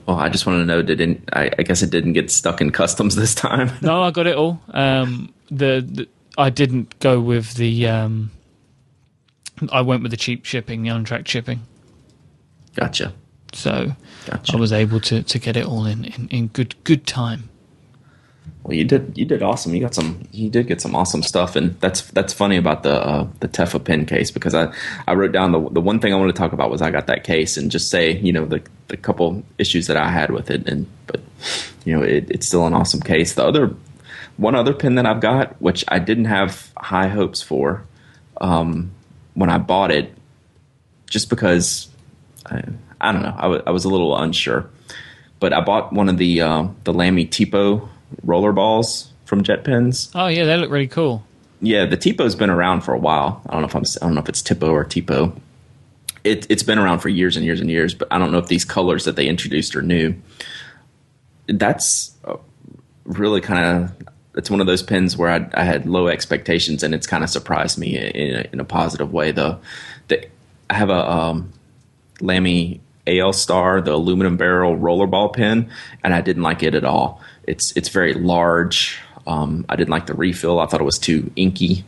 Well, 0.09 0.17
I 0.17 0.31
just 0.31 0.47
want 0.47 0.63
to 0.63 0.65
know 0.65 0.81
did 0.81 1.23
I, 1.35 1.51
I 1.59 1.63
guess 1.63 1.83
it 1.83 1.91
didn't 1.91 2.15
get 2.15 2.31
stuck 2.31 2.63
in 2.63 2.71
customs 2.71 3.15
this 3.15 3.35
time. 3.35 3.71
no, 3.83 4.03
I 4.03 4.11
got 4.11 4.27
it 4.27 4.37
all. 4.37 4.59
Um, 4.71 5.35
the, 5.51 5.87
the 5.87 6.09
I 6.39 6.49
didn't 6.49 6.99
go 6.99 7.21
with 7.21 7.55
the. 7.55 7.87
Um, 7.87 8.31
I 9.71 9.83
went 9.83 10.03
with 10.03 10.11
the 10.11 10.17
cheap 10.17 10.47
shipping, 10.47 10.83
the 10.83 10.89
untracked 10.89 11.29
shipping. 11.29 11.61
gotcha. 12.75 13.13
So 13.53 13.93
Gotcha. 14.27 14.57
I 14.57 14.61
was 14.61 14.73
able 14.73 15.01
to, 15.01 15.23
to 15.23 15.39
get 15.39 15.57
it 15.59 15.67
all 15.67 15.85
in, 15.85 16.05
in, 16.07 16.29
in 16.29 16.47
good 16.49 16.75
good 16.85 17.07
time. 17.07 17.51
Well, 18.63 18.77
you 18.77 18.85
did 18.85 19.17
you 19.17 19.25
did 19.25 19.43
awesome. 19.43 19.75
You 19.75 19.81
got 19.81 19.95
some 19.95 20.29
you 20.31 20.51
did 20.51 20.67
get 20.67 20.81
some 20.81 20.95
awesome 20.95 21.23
stuff, 21.23 21.57
and 21.57 21.79
that's 21.81 22.03
that's 22.11 22.33
funny 22.33 22.57
about 22.57 22.83
the 22.83 22.95
uh, 22.95 23.27
the 23.41 23.49
Teffa 23.49 23.83
pen 23.83 24.05
case 24.05 24.31
because 24.31 24.55
I 24.55 24.73
I 25.07 25.15
wrote 25.15 25.33
down 25.33 25.53
the 25.53 25.69
the 25.71 25.81
one 25.81 26.01
thing 26.01 26.13
I 26.13 26.17
wanted 26.17 26.35
to 26.35 26.39
talk 26.39 26.53
about 26.53 26.71
was 26.71 26.83
I 26.83 26.91
got 26.91 27.07
that 27.07 27.25
case 27.25 27.57
and 27.57 27.71
just 27.71 27.91
say 27.91 28.19
you 28.19 28.33
know 28.33 28.45
the 28.45 28.63
the 28.89 28.97
couple 28.97 29.43
issues 29.57 29.87
that 29.87 29.97
I 29.97 30.11
had 30.11 30.31
with 30.31 30.51
it, 30.51 30.69
and 30.69 30.87
but 31.07 31.21
you 31.85 31.97
know 31.97 32.03
it, 32.03 32.31
it's 32.31 32.47
still 32.47 32.67
an 32.67 32.75
awesome 32.75 33.01
case. 33.01 33.35
The 33.35 33.45
other 33.45 33.75
one 34.37 34.55
other 34.55 34.75
pen 34.75 34.97
that 34.97 35.07
I've 35.07 35.21
got, 35.21 35.61
which 35.63 35.85
I 35.89 35.99
didn't 35.99 36.27
have 36.27 36.73
high 36.77 37.09
hopes 37.09 37.43
for 37.43 37.85
um, 38.41 38.93
when 39.35 39.51
I 39.51 39.59
bought 39.59 39.91
it, 39.91 40.13
just 41.09 41.31
because 41.31 41.89
I, 42.47 42.63
I 43.01 43.13
don't 43.13 43.23
know 43.23 43.35
I, 43.37 43.43
w- 43.43 43.63
I 43.67 43.71
was 43.71 43.85
a 43.85 43.89
little 43.89 44.17
unsure, 44.17 44.69
but 45.41 45.53
I 45.53 45.63
bought 45.63 45.93
one 45.93 46.09
of 46.09 46.19
the 46.19 46.43
uh, 46.43 46.69
the 46.85 46.93
Lamy 46.93 47.27
Tipo 47.27 47.89
roller 48.23 48.53
balls 48.53 49.13
from 49.25 49.43
JetPens. 49.43 50.11
Oh 50.15 50.27
yeah, 50.27 50.45
they 50.45 50.57
look 50.57 50.71
really 50.71 50.89
cool. 50.89 51.25
Yeah, 51.61 51.87
the 51.87 51.97
Tipo's 51.97 52.35
been 52.35 52.51
around 52.51 52.83
for 52.83 52.95
a 52.95 52.99
while. 52.99 53.43
I 53.47 53.53
don't 53.53 53.63
know 53.63 53.69
if 53.69 53.75
I'm 53.75 53.85
I 54.01 54.07
don't 54.07 54.15
know 54.15 54.21
if 54.21 54.29
it's 54.29 54.43
Tipo 54.43 54.71
or 54.71 54.85
Tipo. 54.85 55.39
It, 56.25 56.47
it's 56.51 56.63
been 56.63 56.79
around 56.79 56.99
for 56.99 57.09
years 57.09 57.37
and 57.37 57.45
years 57.45 57.61
and 57.61 57.71
years, 57.71 57.95
but 57.95 58.09
I 58.11 58.19
don't 58.19 58.33
know 58.33 58.39
if 58.39 58.49
these 58.49 58.65
colors 58.65 59.05
that 59.05 59.17
they 59.17 59.29
introduced 59.29 59.77
are 59.77 59.83
new. 59.83 60.15
That's 61.47 62.15
really 63.05 63.41
kind 63.41 63.85
of 63.85 64.09
it's 64.37 64.51
one 64.51 64.61
of 64.61 64.67
those 64.67 64.83
pens 64.83 65.17
where 65.17 65.31
I, 65.31 65.49
I, 65.55 65.65
had 65.65 65.87
low 65.87 66.07
expectations 66.07 66.85
and 66.85 66.95
it's 66.95 67.09
kind 67.09 67.25
of 67.25 67.31
surprised 67.31 67.77
me 67.77 67.97
in 67.97 68.37
a, 68.37 68.49
in 68.53 68.61
a 68.61 68.65
positive 68.65 69.13
way. 69.13 69.33
Though 69.33 69.59
the 70.09 70.29
I 70.71 70.75
have 70.75 70.91
a 70.91 71.11
um, 71.11 71.53
Lamy 72.21 72.81
AL 73.07 73.33
Star, 73.33 73.81
the 73.81 73.95
aluminum 73.95 74.37
barrel 74.37 74.77
rollerball 74.77 75.35
pen, 75.35 75.71
and 76.05 76.15
I 76.15 76.21
didn't 76.21 76.43
like 76.43 76.63
it 76.63 76.75
at 76.75 76.85
all. 76.85 77.21
It's 77.49 77.77
it's 77.77 77.89
very 77.89 78.15
large. 78.15 79.01
Um, 79.27 79.65
I 79.69 79.77
didn't 79.77 79.91
like 79.91 80.07
the 80.07 80.15
refill. 80.15 80.61
I 80.61 80.67
thought 80.67 80.81
it 80.81 80.85
was 80.85 80.99
too 80.99 81.31
inky. 81.37 81.85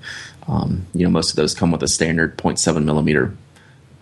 Um, 0.48 0.86
you 0.94 1.04
know, 1.04 1.10
most 1.10 1.30
of 1.30 1.36
those 1.36 1.54
come 1.54 1.70
with 1.70 1.82
a 1.82 1.88
standard 1.88 2.36
0.7 2.36 2.84
millimeter 2.84 3.36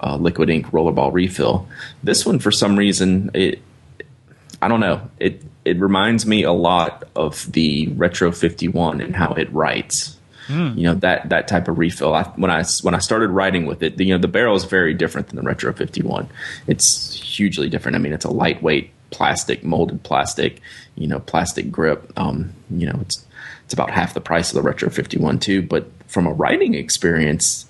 uh, 0.00 0.16
liquid 0.16 0.50
ink 0.50 0.68
rollerball 0.68 1.12
refill. 1.12 1.68
This 2.02 2.24
one, 2.24 2.38
for 2.38 2.50
some 2.50 2.76
reason, 2.76 3.30
it 3.34 3.60
I 4.60 4.68
don't 4.68 4.80
know. 4.80 5.08
It 5.18 5.42
it 5.64 5.78
reminds 5.78 6.26
me 6.26 6.44
a 6.44 6.52
lot 6.52 7.04
of 7.14 7.50
the 7.52 7.88
Retro 7.88 8.32
51 8.32 9.00
and 9.00 9.14
how 9.14 9.34
it 9.34 9.52
writes. 9.52 10.16
Mm. 10.46 10.76
You 10.78 10.82
know 10.84 10.94
that 10.94 11.28
that 11.28 11.48
type 11.48 11.68
of 11.68 11.78
refill. 11.78 12.14
I, 12.14 12.24
when 12.36 12.50
I 12.50 12.64
when 12.82 12.94
I 12.94 12.98
started 12.98 13.30
writing 13.30 13.66
with 13.66 13.82
it, 13.82 13.96
the, 13.96 14.04
you 14.06 14.14
know 14.14 14.20
the 14.20 14.28
barrel 14.28 14.56
is 14.56 14.64
very 14.64 14.94
different 14.94 15.28
than 15.28 15.36
the 15.36 15.42
Retro 15.42 15.72
51. 15.72 16.28
It's 16.66 17.12
hugely 17.14 17.68
different. 17.68 17.96
I 17.96 17.98
mean, 17.98 18.12
it's 18.12 18.24
a 18.24 18.30
lightweight 18.30 18.90
plastic, 19.10 19.64
molded 19.64 20.02
plastic, 20.02 20.60
you 20.96 21.06
know, 21.06 21.20
plastic 21.20 21.70
grip. 21.70 22.12
Um, 22.16 22.52
you 22.70 22.86
know, 22.86 22.98
it's 23.00 23.24
it's 23.64 23.74
about 23.74 23.90
half 23.90 24.14
the 24.14 24.20
price 24.20 24.50
of 24.50 24.54
the 24.54 24.62
Retro 24.62 24.90
51 24.90 25.40
too. 25.40 25.62
But 25.62 25.90
from 26.06 26.26
a 26.26 26.32
writing 26.32 26.74
experience, 26.74 27.66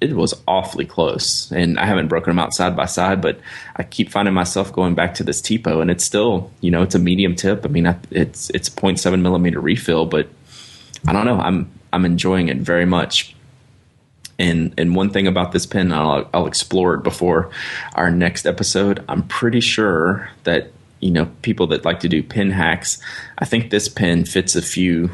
it 0.00 0.14
was 0.14 0.34
awfully 0.48 0.84
close. 0.84 1.50
And 1.52 1.78
I 1.78 1.86
haven't 1.86 2.08
broken 2.08 2.30
them 2.30 2.38
out 2.38 2.54
side 2.54 2.74
by 2.74 2.86
side, 2.86 3.20
but 3.20 3.38
I 3.76 3.84
keep 3.84 4.10
finding 4.10 4.34
myself 4.34 4.72
going 4.72 4.94
back 4.94 5.14
to 5.14 5.24
this 5.24 5.40
Tipo, 5.40 5.80
and 5.80 5.90
it's 5.90 6.04
still, 6.04 6.50
you 6.60 6.70
know, 6.70 6.82
it's 6.82 6.94
a 6.94 6.98
medium 6.98 7.36
tip. 7.36 7.64
I 7.64 7.68
mean, 7.68 7.86
it's 8.10 8.50
it's 8.50 8.68
0.7 8.68 9.20
millimeter 9.20 9.60
refill, 9.60 10.06
but 10.06 10.28
I 11.06 11.12
don't 11.12 11.26
know. 11.26 11.38
I'm 11.38 11.70
I'm 11.92 12.04
enjoying 12.04 12.48
it 12.48 12.58
very 12.58 12.86
much. 12.86 13.36
And 14.38 14.74
and 14.76 14.96
one 14.96 15.10
thing 15.10 15.26
about 15.26 15.52
this 15.52 15.66
pen, 15.66 15.92
I'll, 15.92 16.28
I'll 16.34 16.46
explore 16.46 16.94
it 16.94 17.04
before 17.04 17.50
our 17.94 18.10
next 18.10 18.46
episode. 18.46 19.04
I'm 19.08 19.22
pretty 19.28 19.60
sure 19.60 20.30
that 20.44 20.72
you 21.02 21.10
know 21.10 21.26
people 21.42 21.66
that 21.66 21.84
like 21.84 22.00
to 22.00 22.08
do 22.08 22.22
pen 22.22 22.50
hacks. 22.50 22.98
I 23.38 23.44
think 23.44 23.70
this 23.70 23.88
pen 23.88 24.24
fits 24.24 24.56
a 24.56 24.62
few 24.62 25.10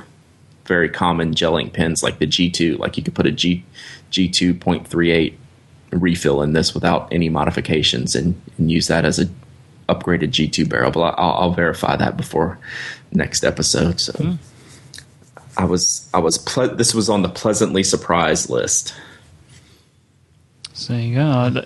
very 0.66 0.88
common 0.88 1.34
gelling 1.34 1.72
pens 1.72 2.02
like 2.02 2.18
the 2.18 2.26
G2. 2.26 2.78
Like 2.78 2.96
you 2.96 3.02
could 3.02 3.14
put 3.14 3.26
a 3.26 3.32
G 3.32 3.64
G2.38 4.12 5.34
refill 5.90 6.42
in 6.42 6.52
this 6.52 6.74
without 6.74 7.10
any 7.10 7.30
modifications 7.30 8.14
and, 8.14 8.40
and 8.58 8.70
use 8.70 8.86
that 8.88 9.04
as 9.06 9.18
a 9.18 9.26
upgraded 9.88 10.28
G2 10.28 10.68
barrel. 10.68 10.90
But 10.90 11.14
I'll, 11.18 11.32
I'll 11.32 11.52
verify 11.52 11.96
that 11.96 12.16
before 12.18 12.58
next 13.10 13.42
episode. 13.42 13.98
So 13.98 14.12
mm. 14.12 14.38
I 15.56 15.64
was 15.64 16.08
I 16.12 16.18
was 16.18 16.36
ple- 16.36 16.76
this 16.76 16.94
was 16.94 17.08
on 17.08 17.22
the 17.22 17.30
pleasantly 17.30 17.82
surprised 17.82 18.50
list. 18.50 18.94
So 20.74 20.92
you 20.92 21.14
go. 21.14 21.64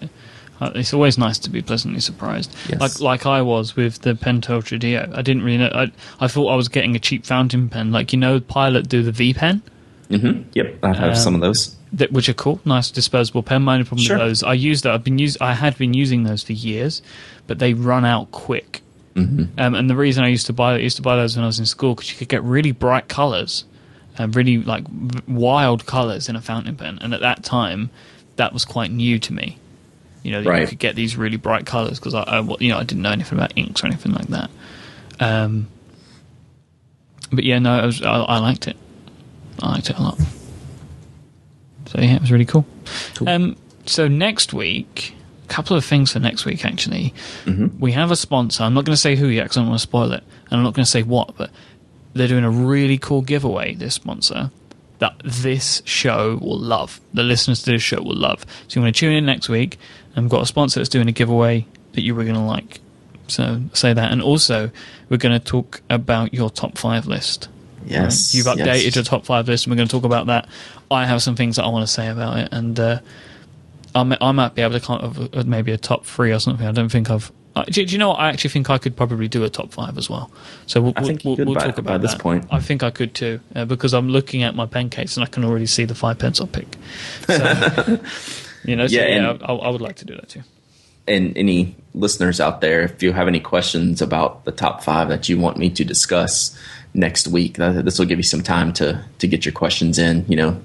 Uh, 0.63 0.71
it's 0.77 0.95
always 0.95 1.19
nice 1.19 1.41
to 1.41 1.51
be 1.51 1.61
pleasantly 1.61 1.99
surprised, 1.99 2.55
yes. 2.69 2.81
like 2.81 3.01
like 3.01 3.27
I 3.27 3.43
was 3.43 3.75
with 3.75 4.03
the 4.03 4.15
Pentel 4.15 4.63
Tradio. 4.63 5.13
I 5.13 5.21
didn't 5.21 5.43
really 5.43 5.59
know. 5.59 5.71
I 5.75 5.91
I 6.21 6.29
thought 6.29 6.47
I 6.51 6.55
was 6.55 6.69
getting 6.69 6.95
a 6.95 7.01
cheap 7.01 7.27
fountain 7.27 7.69
pen, 7.69 7.91
like 7.91 8.13
you 8.13 8.19
know, 8.21 8.39
Pilot 8.39 8.89
do 8.89 9.03
the 9.03 9.11
V 9.11 9.35
pen. 9.35 9.61
Mm-hmm. 10.09 10.51
Yep, 10.55 10.79
I 10.85 10.95
have 10.95 11.09
um, 11.09 11.15
some 11.17 11.35
of 11.35 11.41
those. 11.41 11.77
That, 11.95 12.13
which 12.13 12.29
are 12.29 12.35
cool, 12.35 12.61
nice 12.65 12.93
disposable 12.93 13.43
pen. 13.43 13.63
My 13.63 13.75
only 13.75 13.85
problem 13.85 14.07
sure. 14.07 14.19
with 14.19 14.29
those, 14.29 14.45
I 14.45 14.55
used 14.55 14.85
that. 14.85 14.95
I've 14.95 15.03
been 15.03 15.19
used. 15.19 15.43
I 15.43 15.55
had 15.55 15.77
been 15.77 15.95
using 15.95 16.23
those 16.23 16.45
for 16.45 16.53
years, 16.53 17.03
but 17.49 17.59
they 17.59 17.75
run 17.75 18.05
out 18.05 18.31
quick. 18.31 18.83
Mm-hmm. 19.17 19.59
Um, 19.59 19.75
and 19.75 19.91
the 19.91 19.97
reason 19.97 20.23
I 20.23 20.29
used 20.29 20.47
to 20.47 20.53
buy, 20.53 20.75
I 20.75 20.79
used 20.79 20.97
to 20.97 21.03
buy 21.03 21.17
those 21.17 21.35
when 21.35 21.43
I 21.43 21.49
was 21.49 21.59
in 21.59 21.67
school 21.67 21.97
because 21.97 22.13
you 22.13 22.17
could 22.17 22.29
get 22.29 22.45
really 22.45 22.71
bright 22.71 23.09
colors, 23.09 23.65
and 24.17 24.37
really 24.37 24.59
like 24.59 24.85
wild 25.27 25.87
colors 25.87 26.29
in 26.29 26.37
a 26.37 26.41
fountain 26.41 26.77
pen. 26.77 27.01
And 27.01 27.13
at 27.13 27.21
that 27.21 27.43
time, 27.43 27.91
that 28.37 28.53
was 28.53 28.65
quite 28.65 28.93
new 28.93 29.19
to 29.19 29.33
me. 29.33 29.59
You 30.23 30.33
know, 30.33 30.43
right. 30.43 30.63
you 30.63 30.69
could 30.69 30.79
get 30.79 30.95
these 30.95 31.17
really 31.17 31.37
bright 31.37 31.67
colors 31.67 31.99
because 31.99 32.15
I, 32.15 32.23
I, 32.23 32.41
you 32.61 32.69
know, 32.69 32.79
I 32.79 32.85
didn't 32.85 33.03
know 33.03 33.11
anything 33.11 33.39
about 33.39 33.53
inks 33.57 33.83
or 33.83 33.89
anything 33.89 34.13
like 34.13 34.29
that. 34.29 34.51
Um, 35.19 35.69
but 37.33 37.45
yeah, 37.45 37.59
no, 37.59 37.85
was, 37.87 38.03
I, 38.03 38.21
I, 38.21 38.39
liked 38.39 38.69
it. 38.69 38.77
I 39.61 39.71
liked 39.73 39.91
it 39.91 39.99
a 39.99 40.03
lot. 40.03 40.19
So 41.87 42.01
yeah, 42.01 42.15
it 42.15 42.21
was 42.21 42.31
really 42.31 42.45
cool. 42.45 42.67
cool. 43.15 43.29
Um, 43.29 43.57
so 43.87 44.07
next 44.07 44.53
week, 44.53 45.15
a 45.45 45.49
couple 45.49 45.77
of 45.77 45.85
things 45.85 46.13
for 46.13 46.21
next 46.21 46.45
week 46.45 46.65
actually. 46.65 47.15
Mm-hmm. 47.45 47.81
We 47.81 47.93
have 47.93 48.11
a 48.11 48.17
sponsor. 48.17 48.63
I'm 48.63 48.75
not 48.75 48.85
going 48.85 48.95
to 48.95 49.01
say 49.01 49.17
who 49.17 49.27
yet 49.27 49.45
because 49.45 49.57
I 49.57 49.61
don't 49.61 49.71
want 49.71 49.81
to 49.81 49.87
spoil 49.87 50.13
it, 50.13 50.23
and 50.47 50.53
I'm 50.53 50.63
not 50.63 50.75
going 50.75 50.85
to 50.85 50.91
say 50.91 51.03
what, 51.03 51.37
but 51.37 51.51
they're 52.15 52.29
doing 52.29 52.45
a 52.45 52.51
really 52.51 52.99
cool 52.99 53.23
giveaway. 53.23 53.75
This 53.75 53.95
sponsor 53.95 54.51
that 54.99 55.21
this 55.25 55.83
show 55.85 56.39
will 56.41 56.61
love. 56.61 57.01
The 57.13 57.25
listeners 57.25 57.63
to 57.65 57.73
this 57.73 57.83
show 57.83 58.01
will 58.01 58.15
love. 58.15 58.47
So 58.69 58.79
you 58.79 58.85
want 58.85 58.95
to 58.95 59.01
tune 59.01 59.13
in 59.13 59.27
next 59.27 59.49
week 59.49 59.79
and 60.15 60.25
we've 60.25 60.31
got 60.31 60.43
a 60.43 60.47
sponsor 60.47 60.81
that's 60.81 60.89
doing 60.89 61.09
a 61.09 61.13
giveaway 61.13 61.67
that 61.93 62.03
you 62.03 62.15
were 62.15 62.25
going 62.25 62.37
to 62.37 62.43
like. 62.43 62.81
So 63.29 63.63
say 63.73 63.93
that. 63.93 64.13
And 64.13 64.21
also, 64.23 64.71
we're 65.09 65.17
going 65.17 65.39
to 65.39 65.45
talk 65.45 65.81
about 65.89 66.35
your 66.35 66.51
top 66.51 66.77
five 66.77 67.07
list. 67.07 67.49
Yes. 67.87 68.35
Right? 68.35 68.39
You've 68.39 68.47
updated 68.47 68.85
yes. 68.85 68.95
your 68.95 69.05
top 69.05 69.25
five 69.25 69.49
list, 69.49 69.67
and 69.67 69.73
we're 69.73 69.77
going 69.77 69.89
to 69.89 69.93
talk 69.93 70.05
about 70.05 70.27
that. 70.27 70.49
I 70.91 71.07
have 71.07 71.23
some 71.23 71.37
things 71.37 71.57
that 71.57 71.65
I 71.65 71.69
want 71.69 71.87
to 71.87 71.93
say 71.93 72.09
about 72.09 72.39
it, 72.39 72.49
and 72.53 72.79
uh, 72.79 73.01
I, 73.95 74.03
may, 74.03 74.17
I 74.21 74.33
might 74.33 74.55
be 74.55 74.63
able 74.63 74.79
to 74.79 74.85
come 74.85 75.01
of 75.01 75.35
uh, 75.35 75.43
maybe 75.47 75.73
a 75.73 75.79
top 75.79 76.05
three 76.05 76.33
or 76.33 76.39
something. 76.39 76.67
I 76.67 76.73
don't 76.73 76.91
think 76.91 77.11
I've. 77.11 77.33
Uh, 77.55 77.65
do, 77.65 77.85
do, 77.85 77.93
you 77.93 77.99
know 77.99 78.11
what? 78.11 78.19
I 78.19 78.31
actually 78.31 78.51
think 78.51 78.71
I 78.71 78.79
could 78.79 78.97
probably 78.97 79.29
do 79.29 79.45
a 79.45 79.51
top 79.51 79.73
five 79.73 79.99
as 79.99 80.09
well. 80.09 80.31
So 80.67 80.81
we'll, 80.81 80.95
we'll, 81.01 81.19
we'll, 81.25 81.37
we'll 81.47 81.55
talk 81.55 81.77
about 81.77 82.01
this 82.01 82.13
that. 82.13 82.21
point. 82.21 82.47
I 82.51 82.61
think 82.61 82.83
I 82.83 82.91
could 82.91 83.15
too, 83.15 83.41
uh, 83.55 83.67
because 83.67 83.93
I'm 83.93 84.09
looking 84.09 84.43
at 84.43 84.55
my 84.55 84.65
pen 84.65 84.89
case 84.89 85.17
and 85.17 85.25
I 85.25 85.27
can 85.27 85.45
already 85.45 85.67
see 85.67 85.85
the 85.85 85.95
five 85.95 86.19
pens 86.19 86.41
I'll 86.41 86.47
pick. 86.47 86.79
So, 87.27 88.01
you 88.65 88.77
know, 88.77 88.87
so 88.87 88.97
yeah, 88.97 89.09
yeah 89.09 89.37
I, 89.43 89.53
I 89.53 89.69
would 89.71 89.81
like 89.81 89.97
to 89.97 90.05
do 90.05 90.15
that 90.15 90.29
too 90.29 90.43
and 91.07 91.37
any 91.37 91.75
listeners 91.95 92.41
out 92.41 92.61
there, 92.61 92.83
if 92.83 93.03
you 93.03 93.13
have 93.13 93.29
any 93.29 93.41
questions 93.41 94.01
about 94.01 94.45
the 94.45 94.53
top 94.53 94.83
five 94.83 95.09
that 95.09 95.29
you 95.29 95.39
want 95.39 95.57
me 95.57 95.69
to 95.71 95.85
discuss 95.85 96.57
next 96.95 97.27
week, 97.27 97.57
this 97.57 97.99
will 97.99 98.07
give 98.07 98.19
you 98.19 98.25
some 98.25 98.43
time 98.43 98.73
to 98.75 99.05
to 99.19 99.27
get 99.27 99.45
your 99.45 99.53
questions 99.53 99.99
in. 99.99 100.25
You 100.29 100.37
know, 100.37 100.63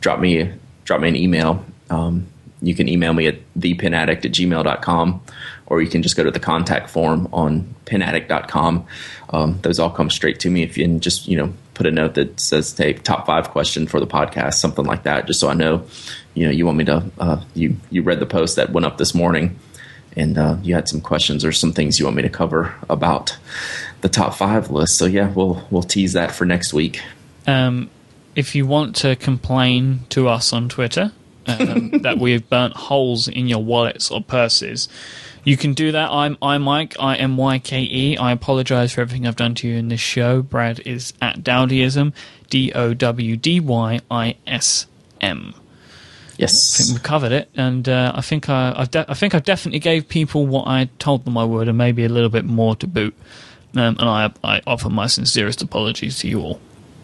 drop 0.00 0.18
me 0.20 0.52
drop 0.84 1.00
me 1.00 1.08
an 1.08 1.16
email. 1.16 1.64
Um, 1.90 2.26
you 2.62 2.74
can 2.74 2.88
email 2.88 3.12
me 3.12 3.26
at 3.26 3.36
thepenaddict 3.54 4.24
at 4.24 4.32
gmail.com 4.32 5.20
or 5.66 5.82
you 5.82 5.88
can 5.88 6.02
just 6.02 6.16
go 6.16 6.24
to 6.24 6.30
the 6.30 6.40
contact 6.40 6.88
form 6.88 7.28
on 7.32 7.74
penaddict.com. 7.84 8.86
Um, 9.30 9.58
those 9.62 9.78
all 9.78 9.90
come 9.90 10.08
straight 10.08 10.40
to 10.40 10.50
me 10.50 10.62
if 10.62 10.78
you 10.78 10.98
just, 10.98 11.28
you 11.28 11.36
know, 11.36 11.52
put 11.76 11.86
a 11.86 11.90
note 11.90 12.14
that 12.14 12.40
says, 12.40 12.76
hey, 12.76 12.94
top 12.94 13.26
five 13.26 13.50
question 13.50 13.86
for 13.86 14.00
the 14.00 14.06
podcast, 14.06 14.54
something 14.54 14.84
like 14.84 15.04
that, 15.04 15.26
just 15.26 15.40
so 15.40 15.48
I 15.48 15.54
know, 15.54 15.86
you 16.34 16.46
know, 16.46 16.50
you 16.50 16.66
want 16.66 16.78
me 16.78 16.84
to, 16.84 17.04
uh, 17.18 17.44
you, 17.54 17.76
you 17.90 18.02
read 18.02 18.18
the 18.18 18.26
post 18.26 18.56
that 18.56 18.70
went 18.70 18.86
up 18.86 18.98
this 18.98 19.14
morning 19.14 19.58
and 20.16 20.38
uh, 20.38 20.56
you 20.62 20.74
had 20.74 20.88
some 20.88 21.00
questions 21.00 21.44
or 21.44 21.52
some 21.52 21.72
things 21.72 21.98
you 21.98 22.06
want 22.06 22.16
me 22.16 22.22
to 22.22 22.28
cover 22.28 22.74
about 22.88 23.36
the 24.00 24.08
top 24.08 24.34
five 24.34 24.70
list. 24.70 24.96
So 24.96 25.04
yeah, 25.04 25.30
we'll 25.30 25.66
we'll 25.70 25.82
tease 25.82 26.14
that 26.14 26.32
for 26.32 26.44
next 26.44 26.72
week. 26.72 27.02
Um, 27.46 27.90
if 28.34 28.54
you 28.54 28.66
want 28.66 28.96
to 28.96 29.14
complain 29.16 30.00
to 30.10 30.28
us 30.28 30.52
on 30.52 30.68
Twitter 30.68 31.12
um, 31.46 31.90
that 32.02 32.18
we've 32.18 32.48
burnt 32.48 32.74
holes 32.74 33.28
in 33.28 33.46
your 33.46 33.62
wallets 33.62 34.10
or 34.10 34.22
purses, 34.22 34.88
you 35.46 35.56
can 35.56 35.74
do 35.74 35.92
that. 35.92 36.10
I'm 36.10 36.36
I 36.42 36.58
Mike. 36.58 36.96
I 36.98 37.14
M 37.16 37.36
Y 37.36 37.60
K 37.60 37.82
E. 37.82 38.16
I 38.18 38.32
apologize 38.32 38.92
for 38.92 39.00
everything 39.00 39.26
I've 39.26 39.36
done 39.36 39.54
to 39.54 39.68
you 39.68 39.76
in 39.76 39.88
this 39.88 40.00
show. 40.00 40.42
Brad 40.42 40.80
is 40.80 41.14
at 41.22 41.44
Dowdyism. 41.44 42.12
D 42.50 42.72
O 42.74 42.92
W 42.94 43.36
D 43.36 43.60
Y 43.60 44.00
I 44.10 44.36
S 44.46 44.86
M. 45.20 45.54
Yes, 46.36 46.80
I 46.80 46.84
think 46.84 46.98
we 46.98 47.02
covered 47.02 47.32
it, 47.32 47.48
and 47.54 47.88
uh, 47.88 48.12
I 48.14 48.20
think 48.20 48.50
I, 48.50 48.74
I've 48.76 48.90
de- 48.90 49.10
I 49.10 49.14
think 49.14 49.34
I 49.34 49.38
definitely 49.38 49.78
gave 49.78 50.08
people 50.08 50.46
what 50.46 50.66
I 50.66 50.90
told 50.98 51.24
them 51.24 51.38
I 51.38 51.44
would, 51.44 51.68
and 51.68 51.78
maybe 51.78 52.04
a 52.04 52.08
little 52.08 52.28
bit 52.28 52.44
more 52.44 52.76
to 52.76 52.86
boot. 52.86 53.14
Um, 53.74 53.96
and 53.98 54.08
I, 54.08 54.32
I 54.42 54.60
offer 54.66 54.90
my 54.90 55.06
sincerest 55.06 55.62
apologies 55.62 56.18
to 56.20 56.28
you 56.28 56.40
all. 56.40 56.60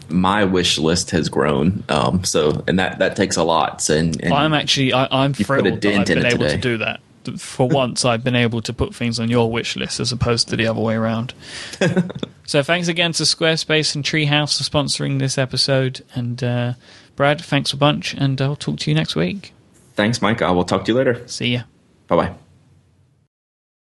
My 0.09 0.43
wish 0.43 0.77
list 0.77 1.11
has 1.11 1.29
grown, 1.29 1.83
um, 1.89 2.25
so 2.25 2.63
and 2.67 2.77
that 2.77 2.99
that 2.99 3.15
takes 3.15 3.37
a 3.37 3.43
lot. 3.43 3.89
And, 3.89 4.21
and 4.21 4.33
I'm 4.33 4.53
actually 4.53 4.91
I, 4.93 5.07
I'm 5.09 5.33
You 5.37 5.45
put 5.45 5.59
a 5.59 5.61
thrilled 5.61 5.81
that 5.81 5.95
I've 5.95 6.07
been 6.07 6.25
able 6.25 6.49
to 6.49 6.57
do 6.57 6.77
that. 6.79 6.99
For 7.37 7.67
once, 7.67 8.05
I've 8.05 8.23
been 8.23 8.35
able 8.35 8.61
to 8.61 8.73
put 8.73 8.93
things 8.95 9.19
on 9.19 9.29
your 9.29 9.51
wish 9.51 9.75
list 9.75 9.99
as 9.99 10.11
opposed 10.11 10.49
to 10.49 10.55
the 10.55 10.67
other 10.67 10.81
way 10.81 10.95
around. 10.95 11.33
so, 12.45 12.63
thanks 12.63 12.87
again 12.87 13.11
to 13.13 13.23
Squarespace 13.23 13.95
and 13.95 14.03
Treehouse 14.03 14.57
for 14.57 14.63
sponsoring 14.69 15.19
this 15.19 15.37
episode. 15.37 16.03
And 16.13 16.43
uh, 16.43 16.73
Brad, 17.15 17.41
thanks 17.41 17.73
a 17.73 17.77
bunch, 17.77 18.13
and 18.13 18.41
I'll 18.41 18.55
talk 18.55 18.79
to 18.79 18.91
you 18.91 18.95
next 18.95 19.15
week. 19.15 19.53
thanks, 19.95 20.19
Myke. 20.19 20.41
I 20.41 20.51
will 20.51 20.65
talk 20.65 20.85
to 20.85 20.91
you 20.91 20.97
later. 20.97 21.27
See 21.27 21.53
ya. 21.53 21.63
Bye 22.07 22.15
bye. 22.15 22.35